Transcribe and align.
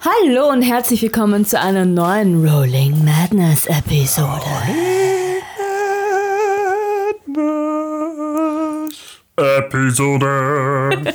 Hallo 0.00 0.48
und 0.50 0.62
herzlich 0.62 1.02
willkommen 1.02 1.44
zu 1.44 1.58
einer 1.58 1.84
neuen 1.84 2.46
Rolling 2.48 3.04
Madness 3.04 3.66
Episode. 3.66 4.44
Episode. 9.36 11.14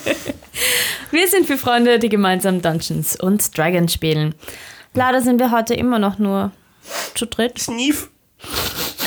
Wir 1.12 1.28
sind 1.30 1.48
für 1.48 1.58
Freunde, 1.58 1.98
die 1.98 2.10
gemeinsam 2.10 2.62
Dungeons 2.62 3.18
und 3.20 3.58
Dragons 3.58 3.94
spielen. 3.94 4.36
Leider 4.94 5.22
sind 5.22 5.40
wir 5.40 5.52
heute 5.52 5.74
immer 5.76 6.00
noch 6.00 6.20
nur 6.20 6.52
zu 7.16 7.26
dritt. 7.26 7.60
Sneef. 7.60 8.10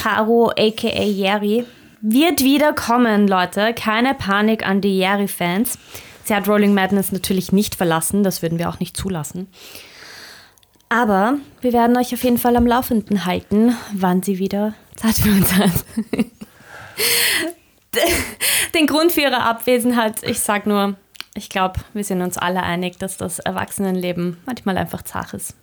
Caro 0.02 0.52
aka 0.56 1.02
Jerry 1.02 1.66
wird 2.00 2.42
wieder 2.42 2.72
kommen, 2.72 3.28
Leute. 3.28 3.74
Keine 3.74 4.14
Panik 4.14 4.66
an 4.66 4.80
die 4.80 4.98
Jerry-Fans. 4.98 5.78
Sie 6.26 6.34
hat 6.34 6.48
Rolling 6.48 6.74
Madness 6.74 7.12
natürlich 7.12 7.52
nicht 7.52 7.76
verlassen, 7.76 8.24
das 8.24 8.42
würden 8.42 8.58
wir 8.58 8.68
auch 8.68 8.80
nicht 8.80 8.96
zulassen. 8.96 9.46
Aber 10.88 11.38
wir 11.60 11.72
werden 11.72 11.96
euch 11.96 12.12
auf 12.12 12.24
jeden 12.24 12.38
Fall 12.38 12.56
am 12.56 12.66
Laufenden 12.66 13.24
halten, 13.26 13.76
wann 13.92 14.24
sie 14.24 14.38
wieder 14.40 14.74
Zeit 14.96 15.14
für 15.14 15.30
uns 15.30 15.52
hat. 15.54 15.70
Den 18.74 18.86
Grund 18.88 19.12
für 19.12 19.20
ihre 19.22 19.42
Abwesenheit, 19.42 20.22
ich 20.24 20.40
sag 20.40 20.66
nur, 20.66 20.96
ich 21.34 21.48
glaube, 21.48 21.80
wir 21.94 22.02
sind 22.02 22.20
uns 22.22 22.36
alle 22.38 22.62
einig, 22.62 22.98
dass 22.98 23.16
das 23.16 23.38
Erwachsenenleben 23.38 24.38
manchmal 24.46 24.76
einfach 24.78 25.02
zach 25.02 25.32
ist. 25.32 25.54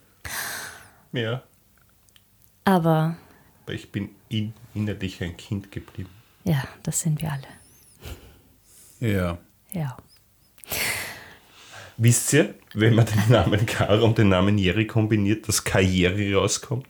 Ja, 1.11 1.43
Aber 2.63 3.17
ich 3.67 3.91
bin 3.91 4.09
in, 4.29 4.53
innerlich 4.73 5.21
ein 5.21 5.35
Kind 5.37 5.71
geblieben. 5.71 6.09
ja, 6.45 6.63
das 6.83 7.01
sind 7.01 7.21
wir 7.21 7.31
alle. 7.33 7.47
Ja. 9.13 9.37
Ja. 9.73 9.97
Wisst 11.97 12.33
ihr, 12.33 12.55
wenn 12.73 12.95
man 12.95 13.05
den 13.05 13.29
Namen 13.29 13.65
Kara 13.65 14.01
und 14.01 14.17
den 14.17 14.29
Namen 14.29 14.57
Jerry 14.57 14.87
kombiniert, 14.87 15.47
dass 15.47 15.63
Karriere 15.63 16.33
rauskommt? 16.35 16.87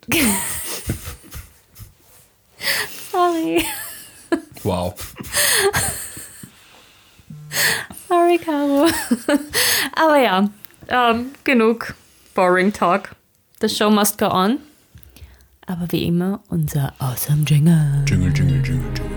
Sorry. 3.11 3.63
Wow. 4.63 4.95
Sorry, 8.07 8.37
Caro. 8.37 8.87
Aber 9.93 10.17
ja, 10.17 10.49
ähm, 10.87 11.31
genug 11.43 11.93
Boring 12.33 12.71
Talk. 12.71 13.15
The 13.59 13.69
show 13.69 13.89
must 13.89 14.17
go 14.17 14.27
on. 14.27 14.59
Aber 15.65 15.91
wie 15.91 16.05
immer, 16.05 16.41
unser 16.49 16.93
awesome 16.99 17.43
Jingle. 17.45 18.03
Jingle, 18.05 18.31
jingle, 18.33 18.61
jingle, 18.61 18.91
jingle. 18.93 19.12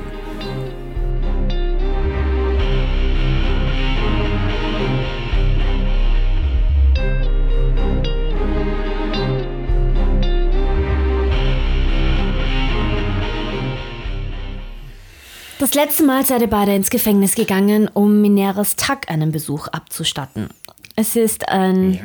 Das 15.58 15.72
letzte 15.74 16.04
Mal 16.04 16.24
seid 16.26 16.42
ihr 16.42 16.50
beide 16.50 16.74
ins 16.74 16.90
Gefängnis 16.90 17.34
gegangen, 17.34 17.88
um 17.92 18.20
Mineras 18.20 18.76
Tag 18.76 19.10
einen 19.10 19.32
Besuch 19.32 19.68
abzustatten. 19.68 20.50
Es 20.96 21.16
ist 21.16 21.48
ein 21.48 21.98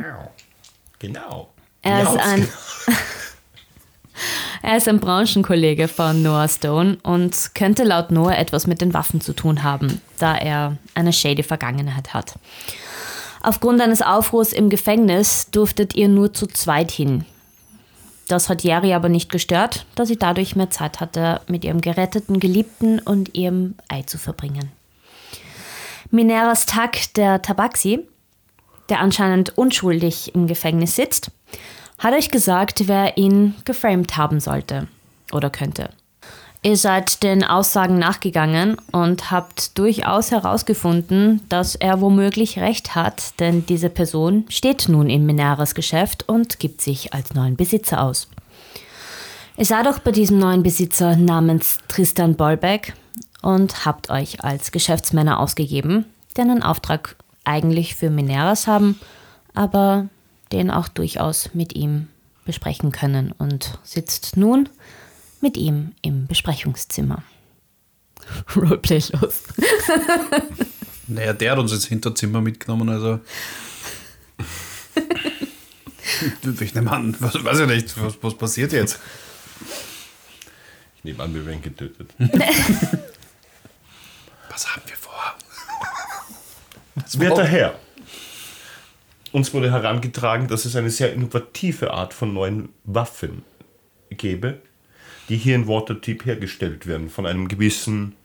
Genau. 1.00 1.50
Er 1.82 2.04
ist 2.04 2.16
Ja, 2.16 2.22
ein, 2.22 2.48
er 4.62 4.78
ist 4.78 4.88
ein 4.88 5.00
Branchenkollege 5.00 5.88
von 5.88 6.22
Noah 6.22 6.48
Stone 6.48 6.98
und 7.04 7.52
könnte 7.56 7.84
laut 7.84 8.12
Noah 8.12 8.38
etwas 8.38 8.68
mit 8.68 8.80
den 8.82 8.94
Waffen 8.94 9.20
zu 9.20 9.34
tun 9.34 9.64
haben, 9.64 10.00
da 10.20 10.38
er 10.38 10.78
eine 10.94 11.12
shady 11.12 11.44
Vergangenheit 11.44 12.14
hat. 12.14 12.36
Aufgrund 13.42 13.82
eines 13.82 14.02
Aufruhrs 14.02 14.54
im 14.54 14.70
Gefängnis 14.70 15.50
durftet 15.52 15.96
ihr 15.96 16.08
nur 16.08 16.34
zu 16.34 16.46
zweit 16.48 16.92
hin. 16.92 17.26
Das 18.32 18.48
hat 18.48 18.64
Jerry 18.64 18.94
aber 18.94 19.10
nicht 19.10 19.30
gestört, 19.30 19.86
da 19.96 20.06
sie 20.06 20.16
dadurch 20.16 20.56
mehr 20.56 20.70
Zeit 20.70 21.02
hatte, 21.02 21.42
mit 21.48 21.66
ihrem 21.66 21.82
geretteten 21.82 22.40
Geliebten 22.40 23.00
und 23.00 23.36
ihrem 23.36 23.76
Ei 23.90 24.04
zu 24.04 24.18
verbringen. 24.18 24.72
Mineras 26.12 26.66
Tag, 26.66 27.14
der 27.16 27.42
Tabaxi, 27.42 28.08
der 28.88 29.02
anscheinend 29.02 29.58
unschuldig 29.58 30.34
im 30.34 30.48
Gefängnis 30.48 30.96
sitzt, 30.96 31.32
hat 32.00 32.14
euch 32.14 32.32
gesagt, 32.32 32.88
wer 32.88 33.18
ihn 33.18 33.54
geframed 33.66 34.16
haben 34.16 34.40
sollte 34.40 34.88
oder 35.34 35.50
könnte. 35.50 35.90
Ihr 36.64 36.78
seid 36.78 37.24
den 37.24 37.44
Aussagen 37.44 37.98
nachgegangen 37.98 38.78
und 38.92 39.30
habt 39.32 39.78
durchaus 39.78 40.32
herausgefunden, 40.32 41.42
dass 41.50 41.76
er 41.76 42.00
womöglich 42.00 42.60
recht 42.60 42.96
hat, 42.96 43.40
denn 43.40 43.66
diese 43.66 43.90
Person 43.90 44.46
steht 44.48 44.88
nun 44.88 45.10
in 45.10 45.26
Mineras 45.26 45.76
Geschäft 45.76 46.30
und 46.30 46.60
gibt 46.60 46.82
sich 46.82 47.14
als 47.14 47.34
neuen 47.34 47.58
Besitzer 47.58 48.02
aus. 48.02 48.28
Ihr 49.62 49.68
seid 49.68 49.88
auch 49.88 50.00
bei 50.00 50.12
diesem 50.12 50.40
neuen 50.40 50.64
Besitzer 50.64 51.16
namens 51.16 51.78
Tristan 51.88 52.34
Bollbeck 52.34 52.96
und 53.44 53.86
habt 53.86 54.10
euch 54.10 54.44
als 54.44 54.72
Geschäftsmänner 54.72 55.40
ausgegeben, 55.40 56.06
die 56.36 56.42
einen 56.42 56.64
Auftrag 56.64 57.16
eigentlich 57.44 57.94
für 57.94 58.10
Mineras 58.10 58.66
haben, 58.66 59.00
aber 59.54 60.10
den 60.52 60.72
auch 60.72 60.88
durchaus 60.88 61.54
mit 61.54 61.76
ihm 61.76 62.08
besprechen 62.44 62.92
können 62.92 63.36
und 63.38 63.78
sitzt 63.84 64.36
nun 64.36 64.68
mit 65.42 65.58
ihm 65.58 65.92
im 66.02 66.26
Besprechungszimmer. 66.26 67.22
Roleplay 68.56 69.04
los. 69.22 69.44
Naja, 71.08 71.34
der 71.34 71.52
hat 71.52 71.60
uns 71.60 71.72
ins 71.72 71.86
Hinterzimmer 71.86 72.42
mitgenommen, 72.42 72.90
also. 72.90 73.20
ich 76.62 76.74
nehme 76.74 76.92
an, 76.92 77.16
was, 77.20 77.44
weiß 77.44 77.60
ich 77.60 77.68
nicht, 77.68 78.02
was, 78.02 78.18
was 78.22 78.36
passiert 78.36 78.74
jetzt? 78.74 79.00
Ich 80.98 81.04
nehme 81.04 81.24
an, 81.24 81.34
wir 81.34 81.46
werden 81.46 81.62
getötet. 81.62 82.14
Was 84.50 84.68
haben 84.68 84.82
wir 84.86 84.96
vor? 84.96 85.36
Werter 87.14 87.46
Herr, 87.46 87.80
uns 89.32 89.54
wurde 89.54 89.72
herangetragen, 89.72 90.48
dass 90.48 90.66
es 90.66 90.76
eine 90.76 90.90
sehr 90.90 91.14
innovative 91.14 91.92
Art 91.92 92.14
von 92.14 92.34
neuen 92.34 92.70
Waffen 92.84 93.44
gäbe, 94.10 94.62
die 95.30 95.38
hier 95.38 95.56
in 95.56 95.68
Waterdeep 95.68 96.26
hergestellt 96.26 96.86
werden, 96.86 97.10
von 97.10 97.26
einem 97.26 97.48
gewissen 97.48 98.16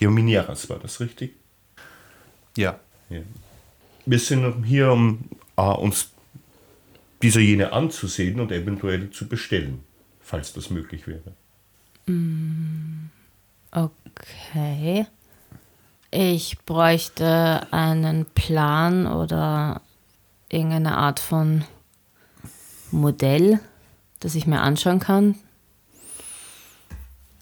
Diomineras, 0.00 0.70
war 0.70 0.78
das 0.78 1.00
richtig? 1.00 1.34
Ja. 2.56 2.78
Ja. 3.10 3.20
Wir 4.06 4.18
sind 4.18 4.64
hier, 4.64 4.92
um 4.92 5.28
äh, 5.56 5.62
uns 5.62 6.10
diese 7.22 7.40
jene 7.40 7.72
anzusehen 7.72 8.40
und 8.40 8.52
eventuell 8.52 9.10
zu 9.10 9.28
bestellen, 9.28 9.82
falls 10.20 10.52
das 10.52 10.70
möglich 10.70 11.06
wäre. 11.06 11.34
Okay. 13.70 15.06
Ich 16.10 16.58
bräuchte 16.64 17.66
einen 17.70 18.24
Plan 18.24 19.06
oder 19.06 19.82
irgendeine 20.48 20.96
Art 20.96 21.20
von 21.20 21.64
Modell, 22.90 23.60
das 24.20 24.34
ich 24.34 24.46
mir 24.46 24.60
anschauen 24.62 25.00
kann. 25.00 25.34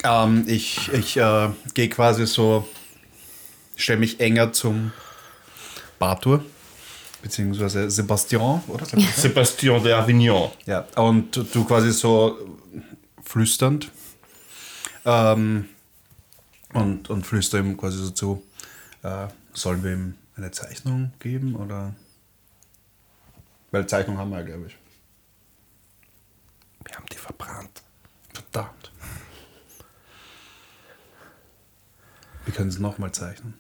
Ähm, 0.03 0.45
ich 0.49 0.93
ich 0.93 1.17
äh, 1.17 1.51
gehe 1.75 1.89
quasi 1.89 2.27
so, 2.27 2.69
stelle 3.77 4.01
mich 4.01 4.21
enger 4.21 4.53
zum 4.53 4.93
Bartur, 5.99 6.45
beziehungsweise 7.27 7.91
Sebastian, 7.91 8.63
oder? 8.69 8.87
Sebastian 8.87 9.83
de 9.83 9.93
Avignon. 9.93 10.53
Ja, 10.65 10.87
und 10.95 11.37
du 11.37 11.65
quasi 11.65 11.91
so 11.91 12.39
flüsternd 13.21 13.91
ähm, 15.05 15.69
und, 16.73 17.11
und 17.11 17.27
flüster 17.27 17.59
ihm 17.59 17.77
quasi 17.77 17.99
so 17.99 18.11
zu, 18.11 18.43
äh, 19.03 19.27
sollen 19.53 19.83
wir 19.83 19.93
ihm 19.93 20.15
eine 20.37 20.53
Zeichnung 20.53 21.13
geben 21.19 21.57
oder? 21.57 21.97
Weil 23.73 23.89
Zeichnung 23.89 24.19
haben 24.19 24.31
wir 24.31 24.39
ja, 24.39 24.45
glaube 24.45 24.69
ich. 24.69 24.77
Wir 26.84 26.95
haben 26.95 27.07
die 27.13 27.17
verbrannt. 27.17 27.83
Verdammt. 28.33 28.93
Wir 32.45 32.55
können 32.55 32.69
es 32.69 32.79
nochmal 32.79 33.11
zeichnen. 33.11 33.55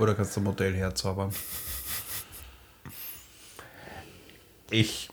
Oder 0.00 0.14
kannst 0.14 0.34
du 0.34 0.40
ein 0.40 0.44
Modell 0.44 0.74
herzaubern? 0.74 1.30
Ich. 4.70 5.10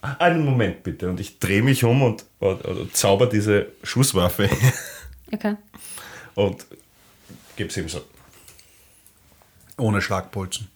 Einen 0.00 0.44
Moment 0.44 0.82
bitte. 0.82 1.10
Und 1.10 1.20
ich 1.20 1.38
drehe 1.38 1.62
mich 1.62 1.84
um 1.84 2.02
und, 2.02 2.24
und 2.40 2.96
zauber 2.96 3.26
diese 3.26 3.72
Schusswaffe 3.82 4.48
Okay. 5.32 5.56
und 6.34 6.64
gebe 7.56 7.70
sie 7.70 7.80
ihm 7.80 7.88
so. 7.90 8.02
Ohne 9.76 10.00
Schlagbolzen. 10.00 10.68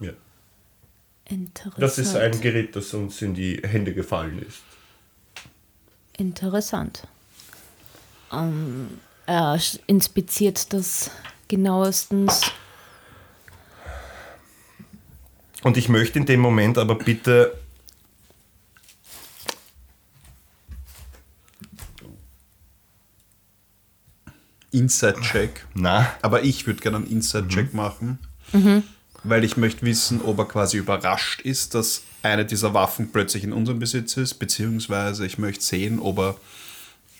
Ja. 0.00 0.12
Interessant. 1.24 1.82
Das 1.82 1.96
ist 1.96 2.14
ein 2.14 2.38
Gerät, 2.42 2.76
das 2.76 2.92
uns 2.92 3.22
in 3.22 3.32
die 3.34 3.62
Hände 3.64 3.94
gefallen 3.94 4.44
ist. 4.46 4.62
Interessant. 6.18 7.08
Ähm, 8.30 9.00
er 9.26 9.58
inspiziert 9.86 10.72
das 10.74 11.10
genauestens. 11.48 12.42
Und 15.62 15.76
ich 15.76 15.88
möchte 15.88 16.18
in 16.18 16.26
dem 16.26 16.40
Moment 16.40 16.76
aber 16.76 16.94
bitte 16.94 17.58
Inside-Check. 24.72 25.66
Na, 25.74 26.12
Aber 26.20 26.42
ich 26.42 26.66
würde 26.66 26.80
gerne 26.80 26.98
einen 26.98 27.06
Inside-Check 27.06 27.74
machen, 27.74 28.18
weil 29.22 29.44
ich 29.44 29.56
möchte 29.56 29.86
wissen, 29.86 30.20
ob 30.20 30.38
er 30.38 30.46
quasi 30.46 30.76
überrascht 30.78 31.40
ist, 31.42 31.74
dass 31.74 32.02
eine 32.22 32.44
dieser 32.44 32.74
Waffen 32.74 33.12
plötzlich 33.12 33.44
in 33.44 33.52
unserem 33.52 33.78
Besitz 33.78 34.16
ist, 34.16 34.34
beziehungsweise 34.34 35.24
ich 35.24 35.38
möchte 35.38 35.62
sehen, 35.62 35.98
ob 36.00 36.18
er 36.18 36.36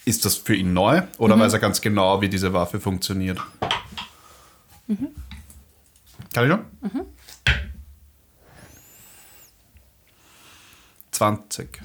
ist 0.05 0.25
das 0.27 0.35
für 0.35 0.55
ihn 0.55 0.75
neu 0.75 1.03
oder 1.17 1.39
weiß 1.39 1.55
er 1.55 1.61
ganz 1.61 1.81
genau, 1.81 2.21
wie 2.21 2.29
diese 2.29 2.53
Waffe 2.53 2.79
funktioniert. 2.79 3.41
Kann 4.87 6.45
ich 6.45 6.49
noch? 6.49 6.65
20. 11.11 11.81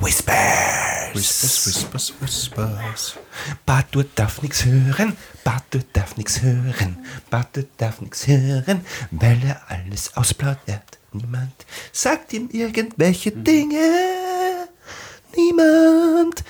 Whispers. 0.00 1.14
Whispers, 1.14 1.66
whispers, 1.66 2.12
whispers. 2.20 3.16
Batu 3.66 4.02
darf 4.14 4.42
nichts 4.42 4.64
hören, 4.64 5.16
Batu 5.44 5.80
darf 5.92 6.16
nichts 6.16 6.42
hören, 6.42 7.04
Batu 7.30 7.64
darf 7.76 8.00
nichts 8.00 8.26
hören, 8.26 8.84
weil 9.10 9.42
er 9.44 9.60
alles 9.68 10.16
ausplaudert. 10.16 10.98
Niemand 11.12 11.66
sagt 11.92 12.32
ihm 12.32 12.48
irgendwelche 12.52 13.32
Dinge. 13.32 14.68
Niemand. 15.36 16.44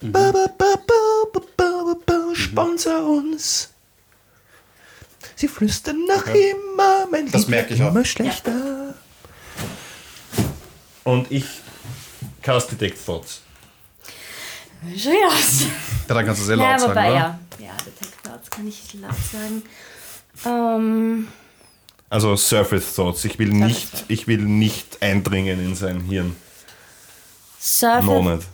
Ba, 0.00 0.32
ba, 0.32 0.46
ba, 0.58 0.76
ba, 0.86 1.40
Sponsor 2.34 3.06
uns. 3.06 3.70
Sie 5.36 5.48
flüstern 5.48 5.98
noch 6.06 6.26
immer, 6.26 7.06
mein 7.10 7.30
Das 7.30 7.48
merke 7.48 7.70
wird 7.70 7.78
ich 7.80 7.84
auch. 7.84 7.90
immer 7.90 8.04
schlechter. 8.04 8.94
Und 11.02 11.30
ich 11.30 11.44
cast 12.42 12.70
Detect 12.72 13.04
Thoughts. 13.04 13.40
Schon 14.96 15.12
aus. 15.26 15.62
Ja, 16.08 16.14
dann 16.14 16.26
kannst 16.26 16.42
du 16.42 16.46
sehr 16.46 16.56
laut 16.56 16.66
Ja, 16.68 16.78
sagen, 16.78 16.90
wobei, 16.92 17.10
oder? 17.10 17.16
ja. 17.18 17.38
Ja, 17.58 17.72
Detect 17.84 18.22
Thoughts 18.24 18.50
kann 18.50 18.68
ich 18.68 18.94
laut 18.94 19.14
sagen. 19.32 19.62
Ähm, 20.44 21.28
Also 22.10 22.36
Surface 22.36 22.94
Thoughts. 22.94 23.24
Ich 23.24 23.38
will 23.38 23.48
nicht, 23.48 23.90
Thoughts. 23.90 24.04
ich 24.08 24.26
will 24.26 24.38
nicht 24.42 25.02
eindringen 25.02 25.58
in 25.64 25.74
sein 25.74 26.00
Hirn. 26.02 26.36
Surface. 27.60 28.04
No 28.04 28.22
nicht. 28.22 28.46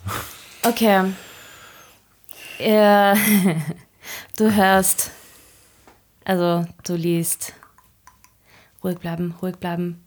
Okay. 0.63 1.11
Ja, 2.61 3.15
du 4.37 4.53
hörst, 4.53 5.09
also 6.23 6.65
du 6.83 6.95
liest, 6.95 7.53
ruhig 8.83 8.99
bleiben, 8.99 9.33
ruhig 9.41 9.55
bleiben, 9.55 10.03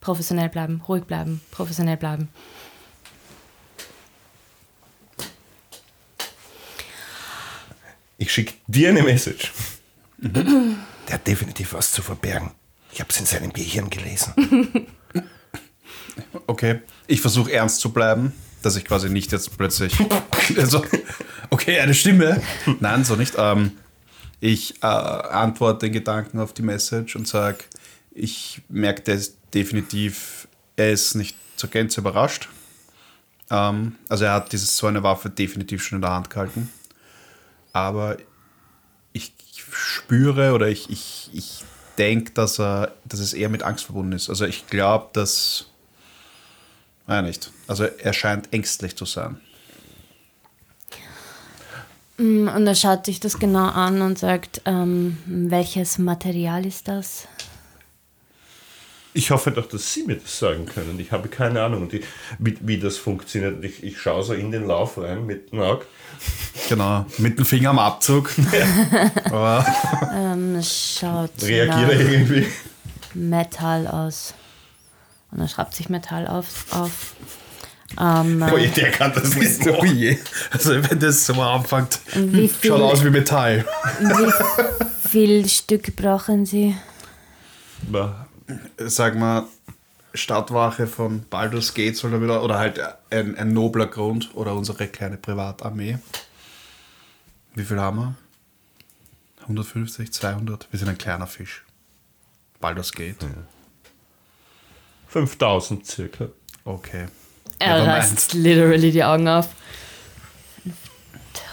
professionell 0.00 0.50
bleiben, 0.50 0.82
ruhig 0.86 1.04
bleiben, 1.04 1.40
professionell 1.50 1.96
bleiben. 1.96 2.28
Ich 8.18 8.30
schicke 8.30 8.54
dir 8.66 8.90
eine 8.90 9.02
Message. 9.02 9.52
Der 10.18 11.14
hat 11.14 11.26
definitiv 11.26 11.72
was 11.72 11.92
zu 11.92 12.02
verbergen. 12.02 12.52
Ich 12.92 13.00
habe 13.00 13.10
es 13.10 13.18
in 13.20 13.26
seinem 13.26 13.52
Gehirn 13.52 13.90
gelesen. 13.90 14.34
Okay, 16.46 16.80
ich 17.06 17.20
versuche 17.20 17.52
ernst 17.52 17.80
zu 17.80 17.92
bleiben, 17.92 18.32
dass 18.62 18.76
ich 18.76 18.84
quasi 18.84 19.08
nicht 19.10 19.32
jetzt 19.32 19.56
plötzlich. 19.56 19.94
also, 20.56 20.84
okay, 21.54 21.78
eine 21.78 21.94
Stimme. 21.94 22.42
Nein, 22.80 23.04
so 23.04 23.16
nicht. 23.16 23.34
Ähm, 23.38 23.72
ich 24.40 24.82
äh, 24.82 24.86
antworte 24.86 25.86
den 25.86 25.92
Gedanken 25.92 26.40
auf 26.40 26.52
die 26.52 26.62
Message 26.62 27.16
und 27.16 27.28
sage, 27.28 27.58
ich 28.12 28.62
merke 28.68 29.02
das 29.02 29.34
definitiv, 29.52 30.48
er 30.76 30.90
ist 30.90 31.14
nicht 31.14 31.36
zur 31.56 31.70
Gänze 31.70 32.00
überrascht. 32.00 32.48
Ähm, 33.50 33.96
also 34.08 34.24
er 34.24 34.34
hat 34.34 34.52
dieses, 34.52 34.76
so 34.76 34.86
eine 34.88 35.02
Waffe 35.02 35.30
definitiv 35.30 35.82
schon 35.82 35.96
in 35.96 36.02
der 36.02 36.10
Hand 36.10 36.28
gehalten. 36.28 36.70
Aber 37.72 38.16
ich 39.12 39.32
spüre 39.72 40.52
oder 40.52 40.68
ich, 40.68 40.90
ich, 40.90 41.30
ich 41.32 41.64
denke, 41.98 42.32
dass, 42.32 42.56
dass 42.56 42.90
es 43.12 43.32
eher 43.32 43.48
mit 43.48 43.62
Angst 43.62 43.84
verbunden 43.84 44.12
ist. 44.12 44.28
Also 44.28 44.44
ich 44.44 44.66
glaube, 44.66 45.10
dass 45.12 45.66
Nein, 47.06 47.26
nicht. 47.26 47.50
Also 47.66 47.84
er 47.84 48.12
scheint 48.12 48.52
ängstlich 48.52 48.96
zu 48.96 49.04
sein. 49.04 49.40
Mm, 52.16 52.48
Und 52.48 52.66
er 52.66 52.74
schaut 52.74 53.06
sich 53.06 53.20
das 53.20 53.38
genau 53.38 53.66
an 53.68 54.00
und 54.02 54.18
sagt, 54.18 54.62
ähm, 54.66 55.18
welches 55.26 55.98
Material 55.98 56.64
ist 56.66 56.88
das? 56.88 57.26
Ich 59.16 59.30
hoffe 59.30 59.52
doch, 59.52 59.66
dass 59.68 59.92
Sie 59.92 60.02
mir 60.02 60.16
das 60.16 60.38
sagen 60.40 60.66
können. 60.66 60.98
Ich 60.98 61.12
habe 61.12 61.28
keine 61.28 61.62
Ahnung, 61.62 61.88
ich, 61.92 62.04
wie, 62.40 62.56
wie 62.60 62.78
das 62.80 62.96
funktioniert. 62.96 63.62
Ich, 63.64 63.84
ich 63.84 64.00
schaue 64.00 64.24
so 64.24 64.32
in 64.34 64.50
den 64.50 64.66
Lauf 64.66 64.98
rein 64.98 65.24
mit 65.24 65.52
dem 65.52 65.60
Auge. 65.60 65.86
Genau, 66.68 67.06
mit 67.18 67.38
dem 67.38 67.44
Finger 67.44 67.70
am 67.70 67.78
Abzug. 67.78 68.32
Aber 69.26 69.64
Ähm, 70.12 70.60
schaut 70.62 71.30
Reagiere 71.42 71.94
nach 71.94 72.10
irgendwie. 72.10 72.46
Metall 73.14 73.86
aus. 73.86 74.34
Und 75.30 75.40
er 75.40 75.48
schreibt 75.48 75.74
sich 75.74 75.88
Metall 75.88 76.26
auf. 76.26 76.66
auf. 76.70 77.14
Ähm, 78.00 78.40
Boah, 78.40 78.58
der 78.58 78.90
kann 78.90 79.12
das 79.14 79.34
nicht. 79.36 79.66
oh 79.68 79.84
je. 79.84 80.18
Also 80.50 80.70
wenn 80.90 80.98
das 80.98 81.26
so 81.26 81.34
anfängt, 81.40 82.00
Wie 82.14 82.48
viel- 82.48 82.70
schaut 82.70 82.80
aus 82.80 83.04
wie 83.04 83.10
Metall. 83.10 83.64
wie 84.00 85.08
viel 85.08 85.48
Stück 85.48 85.94
brauchen 85.96 86.44
Sie? 86.46 86.74
Boah, 87.82 88.26
Sag 88.78 89.16
mal, 89.16 89.44
Stadtwache 90.12 90.86
von 90.86 91.24
Baldur's 91.28 91.72
Gate 91.74 91.96
soll 91.96 92.10
da 92.12 92.20
wieder, 92.20 92.42
oder 92.42 92.58
halt 92.58 92.80
ein, 93.10 93.36
ein 93.36 93.52
nobler 93.52 93.86
Grund 93.86 94.30
oder 94.34 94.54
unsere 94.54 94.86
kleine 94.88 95.16
Privatarmee. 95.16 95.98
Wie 97.54 97.64
viel 97.64 97.80
haben 97.80 97.98
wir? 97.98 98.14
150, 99.42 100.12
200? 100.12 100.68
Wir 100.70 100.78
sind 100.78 100.88
ein 100.88 100.98
kleiner 100.98 101.26
Fisch. 101.26 101.64
Baldur's 102.60 102.92
Gate. 102.92 103.16
5000 105.08 105.86
circa. 105.86 106.28
Okay. 106.64 107.06
Er 107.58 107.78
Never 107.80 107.92
reißt 107.92 108.34
literally 108.34 108.90
die 108.92 109.04
Augen 109.04 109.28
auf. 109.28 109.48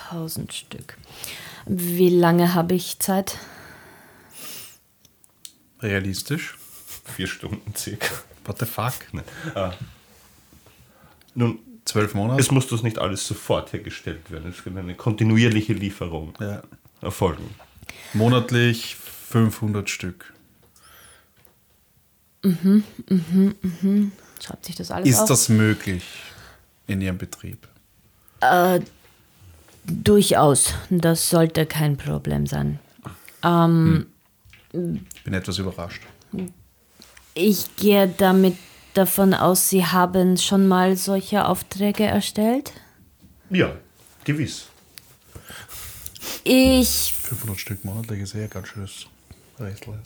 1000 0.10 0.54
Stück. 0.54 0.98
Wie 1.66 2.10
lange 2.10 2.54
habe 2.54 2.74
ich 2.74 3.00
Zeit? 3.00 3.38
Realistisch. 5.80 6.58
Vier 7.16 7.28
Stunden 7.28 7.74
circa. 7.76 8.08
What 8.46 8.60
the 8.60 8.66
fuck? 8.66 8.94
Nun, 11.34 11.60
Zwölf 11.86 12.14
Monate? 12.14 12.40
es 12.42 12.52
muss 12.52 12.68
das 12.68 12.84
nicht 12.84 13.00
alles 13.00 13.26
sofort 13.26 13.74
hergestellt 13.74 14.30
werden. 14.32 14.52
Es 14.52 14.64
wird 14.66 14.78
eine 14.78 14.96
kontinuierliche 14.96 15.74
Lieferung 15.74 16.34
Ja. 16.40 16.62
erfolgen. 17.02 17.50
Monatlich 18.14 18.96
500 18.96 19.90
Stück. 19.90 20.34
Schreibt 24.44 24.66
sich 24.66 24.76
das 24.76 24.92
alles 24.92 25.08
Ist 25.10 25.20
auf? 25.22 25.28
das 25.30 25.50
möglich 25.50 26.04
in 26.88 27.02
Ihrem 27.02 27.18
Betrieb? 27.18 27.68
Durchaus. 29.86 30.74
Das 30.90 31.30
sollte 31.30 31.66
kein 31.66 31.98
Problem 31.98 32.48
sein. 32.48 32.80
Ähm, 33.44 34.08
Ich 34.74 35.24
bin 35.24 35.34
etwas 35.34 35.58
überrascht. 35.58 36.02
Ich 37.34 37.76
gehe 37.78 38.08
damit 38.08 38.58
davon 38.94 39.34
aus, 39.34 39.70
Sie 39.70 39.86
haben 39.86 40.38
schon 40.38 40.68
mal 40.68 40.98
solche 40.98 41.46
Aufträge 41.48 42.04
erstellt. 42.04 42.74
Ja, 43.50 43.76
gewiss. 44.24 44.66
Ich, 46.44 47.14
500 47.14 47.60
Stück 47.60 47.86
monatlich 47.86 48.22
ist 48.22 48.34
ja 48.34 48.48
ganz 48.48 48.68
schönes 48.70 49.06
Rätsel. 49.60 50.00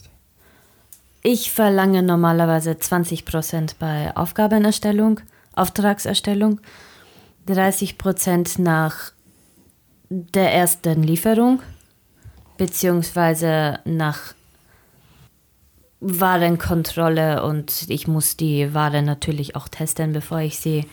Ich 1.25 1.51
verlange 1.51 2.03
normalerweise 2.03 2.73
20% 2.73 3.75
bei 3.79 4.15
Aufgabenerstellung, 4.15 5.21
Auftragserstellung, 5.55 6.59
30% 7.47 8.61
nach 8.61 9.11
der 10.09 10.53
ersten 10.53 11.01
Lieferung, 11.01 11.63
beziehungsweise 12.57 13.79
nach 13.85 14.35
Warenkontrolle 15.99 17.43
und 17.43 17.89
ich 17.89 18.07
muss 18.07 18.37
die 18.37 18.75
Ware 18.75 19.01
natürlich 19.01 19.55
auch 19.55 19.67
testen, 19.67 20.13
bevor 20.13 20.41
ich 20.41 20.59
sie 20.59 20.85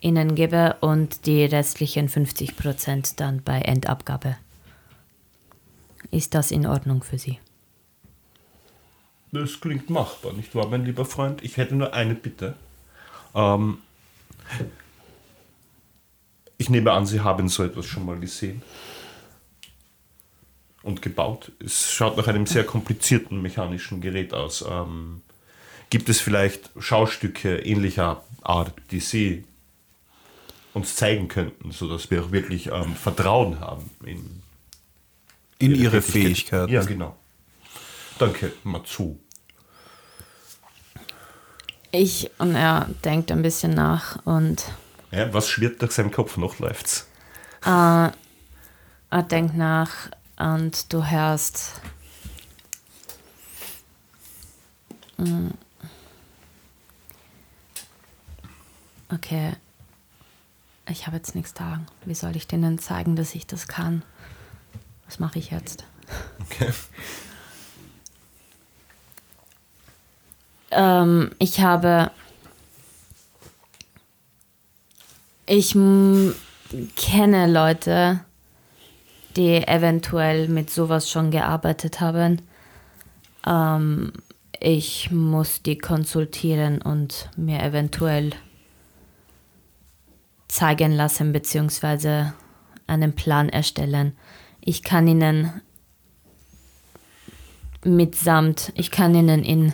Ihnen 0.00 0.36
gebe 0.36 0.76
und 0.80 1.26
die 1.26 1.44
restlichen 1.44 2.08
50% 2.08 3.14
dann 3.16 3.42
bei 3.42 3.62
Endabgabe. 3.62 4.36
Ist 6.12 6.36
das 6.36 6.52
in 6.52 6.66
Ordnung 6.66 7.02
für 7.02 7.18
Sie? 7.18 7.40
Das 9.32 9.60
klingt 9.60 9.90
machbar, 9.90 10.32
nicht 10.32 10.54
wahr, 10.54 10.68
mein 10.68 10.84
lieber 10.84 11.04
Freund? 11.04 11.42
Ich 11.44 11.56
hätte 11.56 11.74
nur 11.74 11.92
eine 11.92 12.14
Bitte. 12.14 12.54
Ähm, 13.34 13.78
ich 16.58 16.70
nehme 16.70 16.92
an, 16.92 17.06
Sie 17.06 17.20
haben 17.20 17.48
so 17.48 17.64
etwas 17.64 17.86
schon 17.86 18.06
mal 18.06 18.18
gesehen. 18.18 18.62
und 20.82 21.02
gebaut. 21.02 21.50
Es 21.58 21.92
schaut 21.92 22.16
nach 22.16 22.28
einem 22.28 22.46
sehr 22.46 22.64
komplizierten 22.64 23.42
mechanischen 23.42 24.00
Gerät 24.00 24.32
aus. 24.32 24.64
Ähm, 24.68 25.20
gibt 25.90 26.08
es 26.08 26.20
vielleicht 26.20 26.70
Schaustücke 26.78 27.58
ähnlicher 27.58 28.22
Art, 28.42 28.72
die 28.92 29.00
Sie 29.00 29.44
uns 30.74 30.94
zeigen 30.94 31.26
könnten, 31.26 31.72
sodass 31.72 32.10
wir 32.10 32.22
auch 32.24 32.30
wirklich 32.30 32.68
ähm, 32.68 32.94
Vertrauen 32.94 33.58
haben 33.58 33.90
in, 34.04 34.42
In 35.58 35.74
ihre 35.74 36.00
Tätigkeit? 36.02 36.04
Fähigkeiten. 36.04 36.72
Ja, 36.72 36.84
genau. 36.84 37.16
Danke, 38.18 38.52
Matsu. 38.62 39.18
Ich 41.90 42.30
und 42.38 42.54
er 42.54 42.88
denkt 43.04 43.30
ein 43.30 43.42
bisschen 43.42 43.74
nach 43.74 44.24
und 44.24 44.64
Ja, 45.10 45.32
was 45.32 45.48
schwirrt 45.48 45.80
durch 45.82 45.92
seinem 45.92 46.10
Kopf 46.10 46.36
noch? 46.36 46.58
Läuft's? 46.58 47.06
er 47.62 48.12
denkt 49.10 49.56
nach 49.56 50.10
und 50.38 50.92
du 50.92 51.04
hörst. 51.04 51.80
Mm. 55.16 55.48
Okay. 59.12 59.54
Ich 60.88 61.06
habe 61.06 61.16
jetzt 61.16 61.34
nichts 61.34 61.54
da. 61.54 61.80
Wie 62.04 62.14
soll 62.14 62.36
ich 62.36 62.46
denen 62.46 62.78
zeigen, 62.78 63.16
dass 63.16 63.34
ich 63.34 63.46
das 63.46 63.66
kann? 63.66 64.02
Was 65.06 65.18
mache 65.18 65.38
ich 65.38 65.50
jetzt? 65.50 65.84
Okay. 66.40 66.72
Ähm, 70.70 71.30
ich 71.38 71.60
habe. 71.60 72.10
Ich 75.48 75.74
kenne 76.96 77.46
Leute, 77.46 78.20
die 79.36 79.66
eventuell 79.66 80.48
mit 80.48 80.70
sowas 80.70 81.08
schon 81.08 81.30
gearbeitet 81.30 82.00
haben. 82.00 82.42
Ähm, 83.46 84.12
ich 84.58 85.10
muss 85.12 85.62
die 85.62 85.78
konsultieren 85.78 86.82
und 86.82 87.30
mir 87.36 87.62
eventuell 87.62 88.32
zeigen 90.48 90.92
lassen, 90.92 91.32
beziehungsweise 91.32 92.34
einen 92.86 93.14
Plan 93.14 93.48
erstellen. 93.48 94.16
Ich 94.60 94.82
kann 94.82 95.06
ihnen 95.06 95.60
mitsamt, 97.84 98.72
ich 98.74 98.90
kann 98.90 99.14
ihnen 99.14 99.44
in 99.44 99.72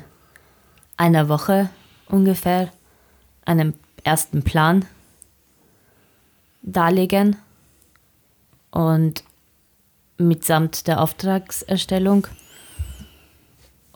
einer 1.03 1.29
Woche 1.29 1.69
ungefähr 2.07 2.73
einen 3.45 3.75
ersten 4.05 4.45
Plan 4.45 4.85
darlegen 6.63 7.35
und 8.71 9.25
mitsamt 10.17 10.87
der 10.87 11.01
Auftragserstellung 11.01 12.29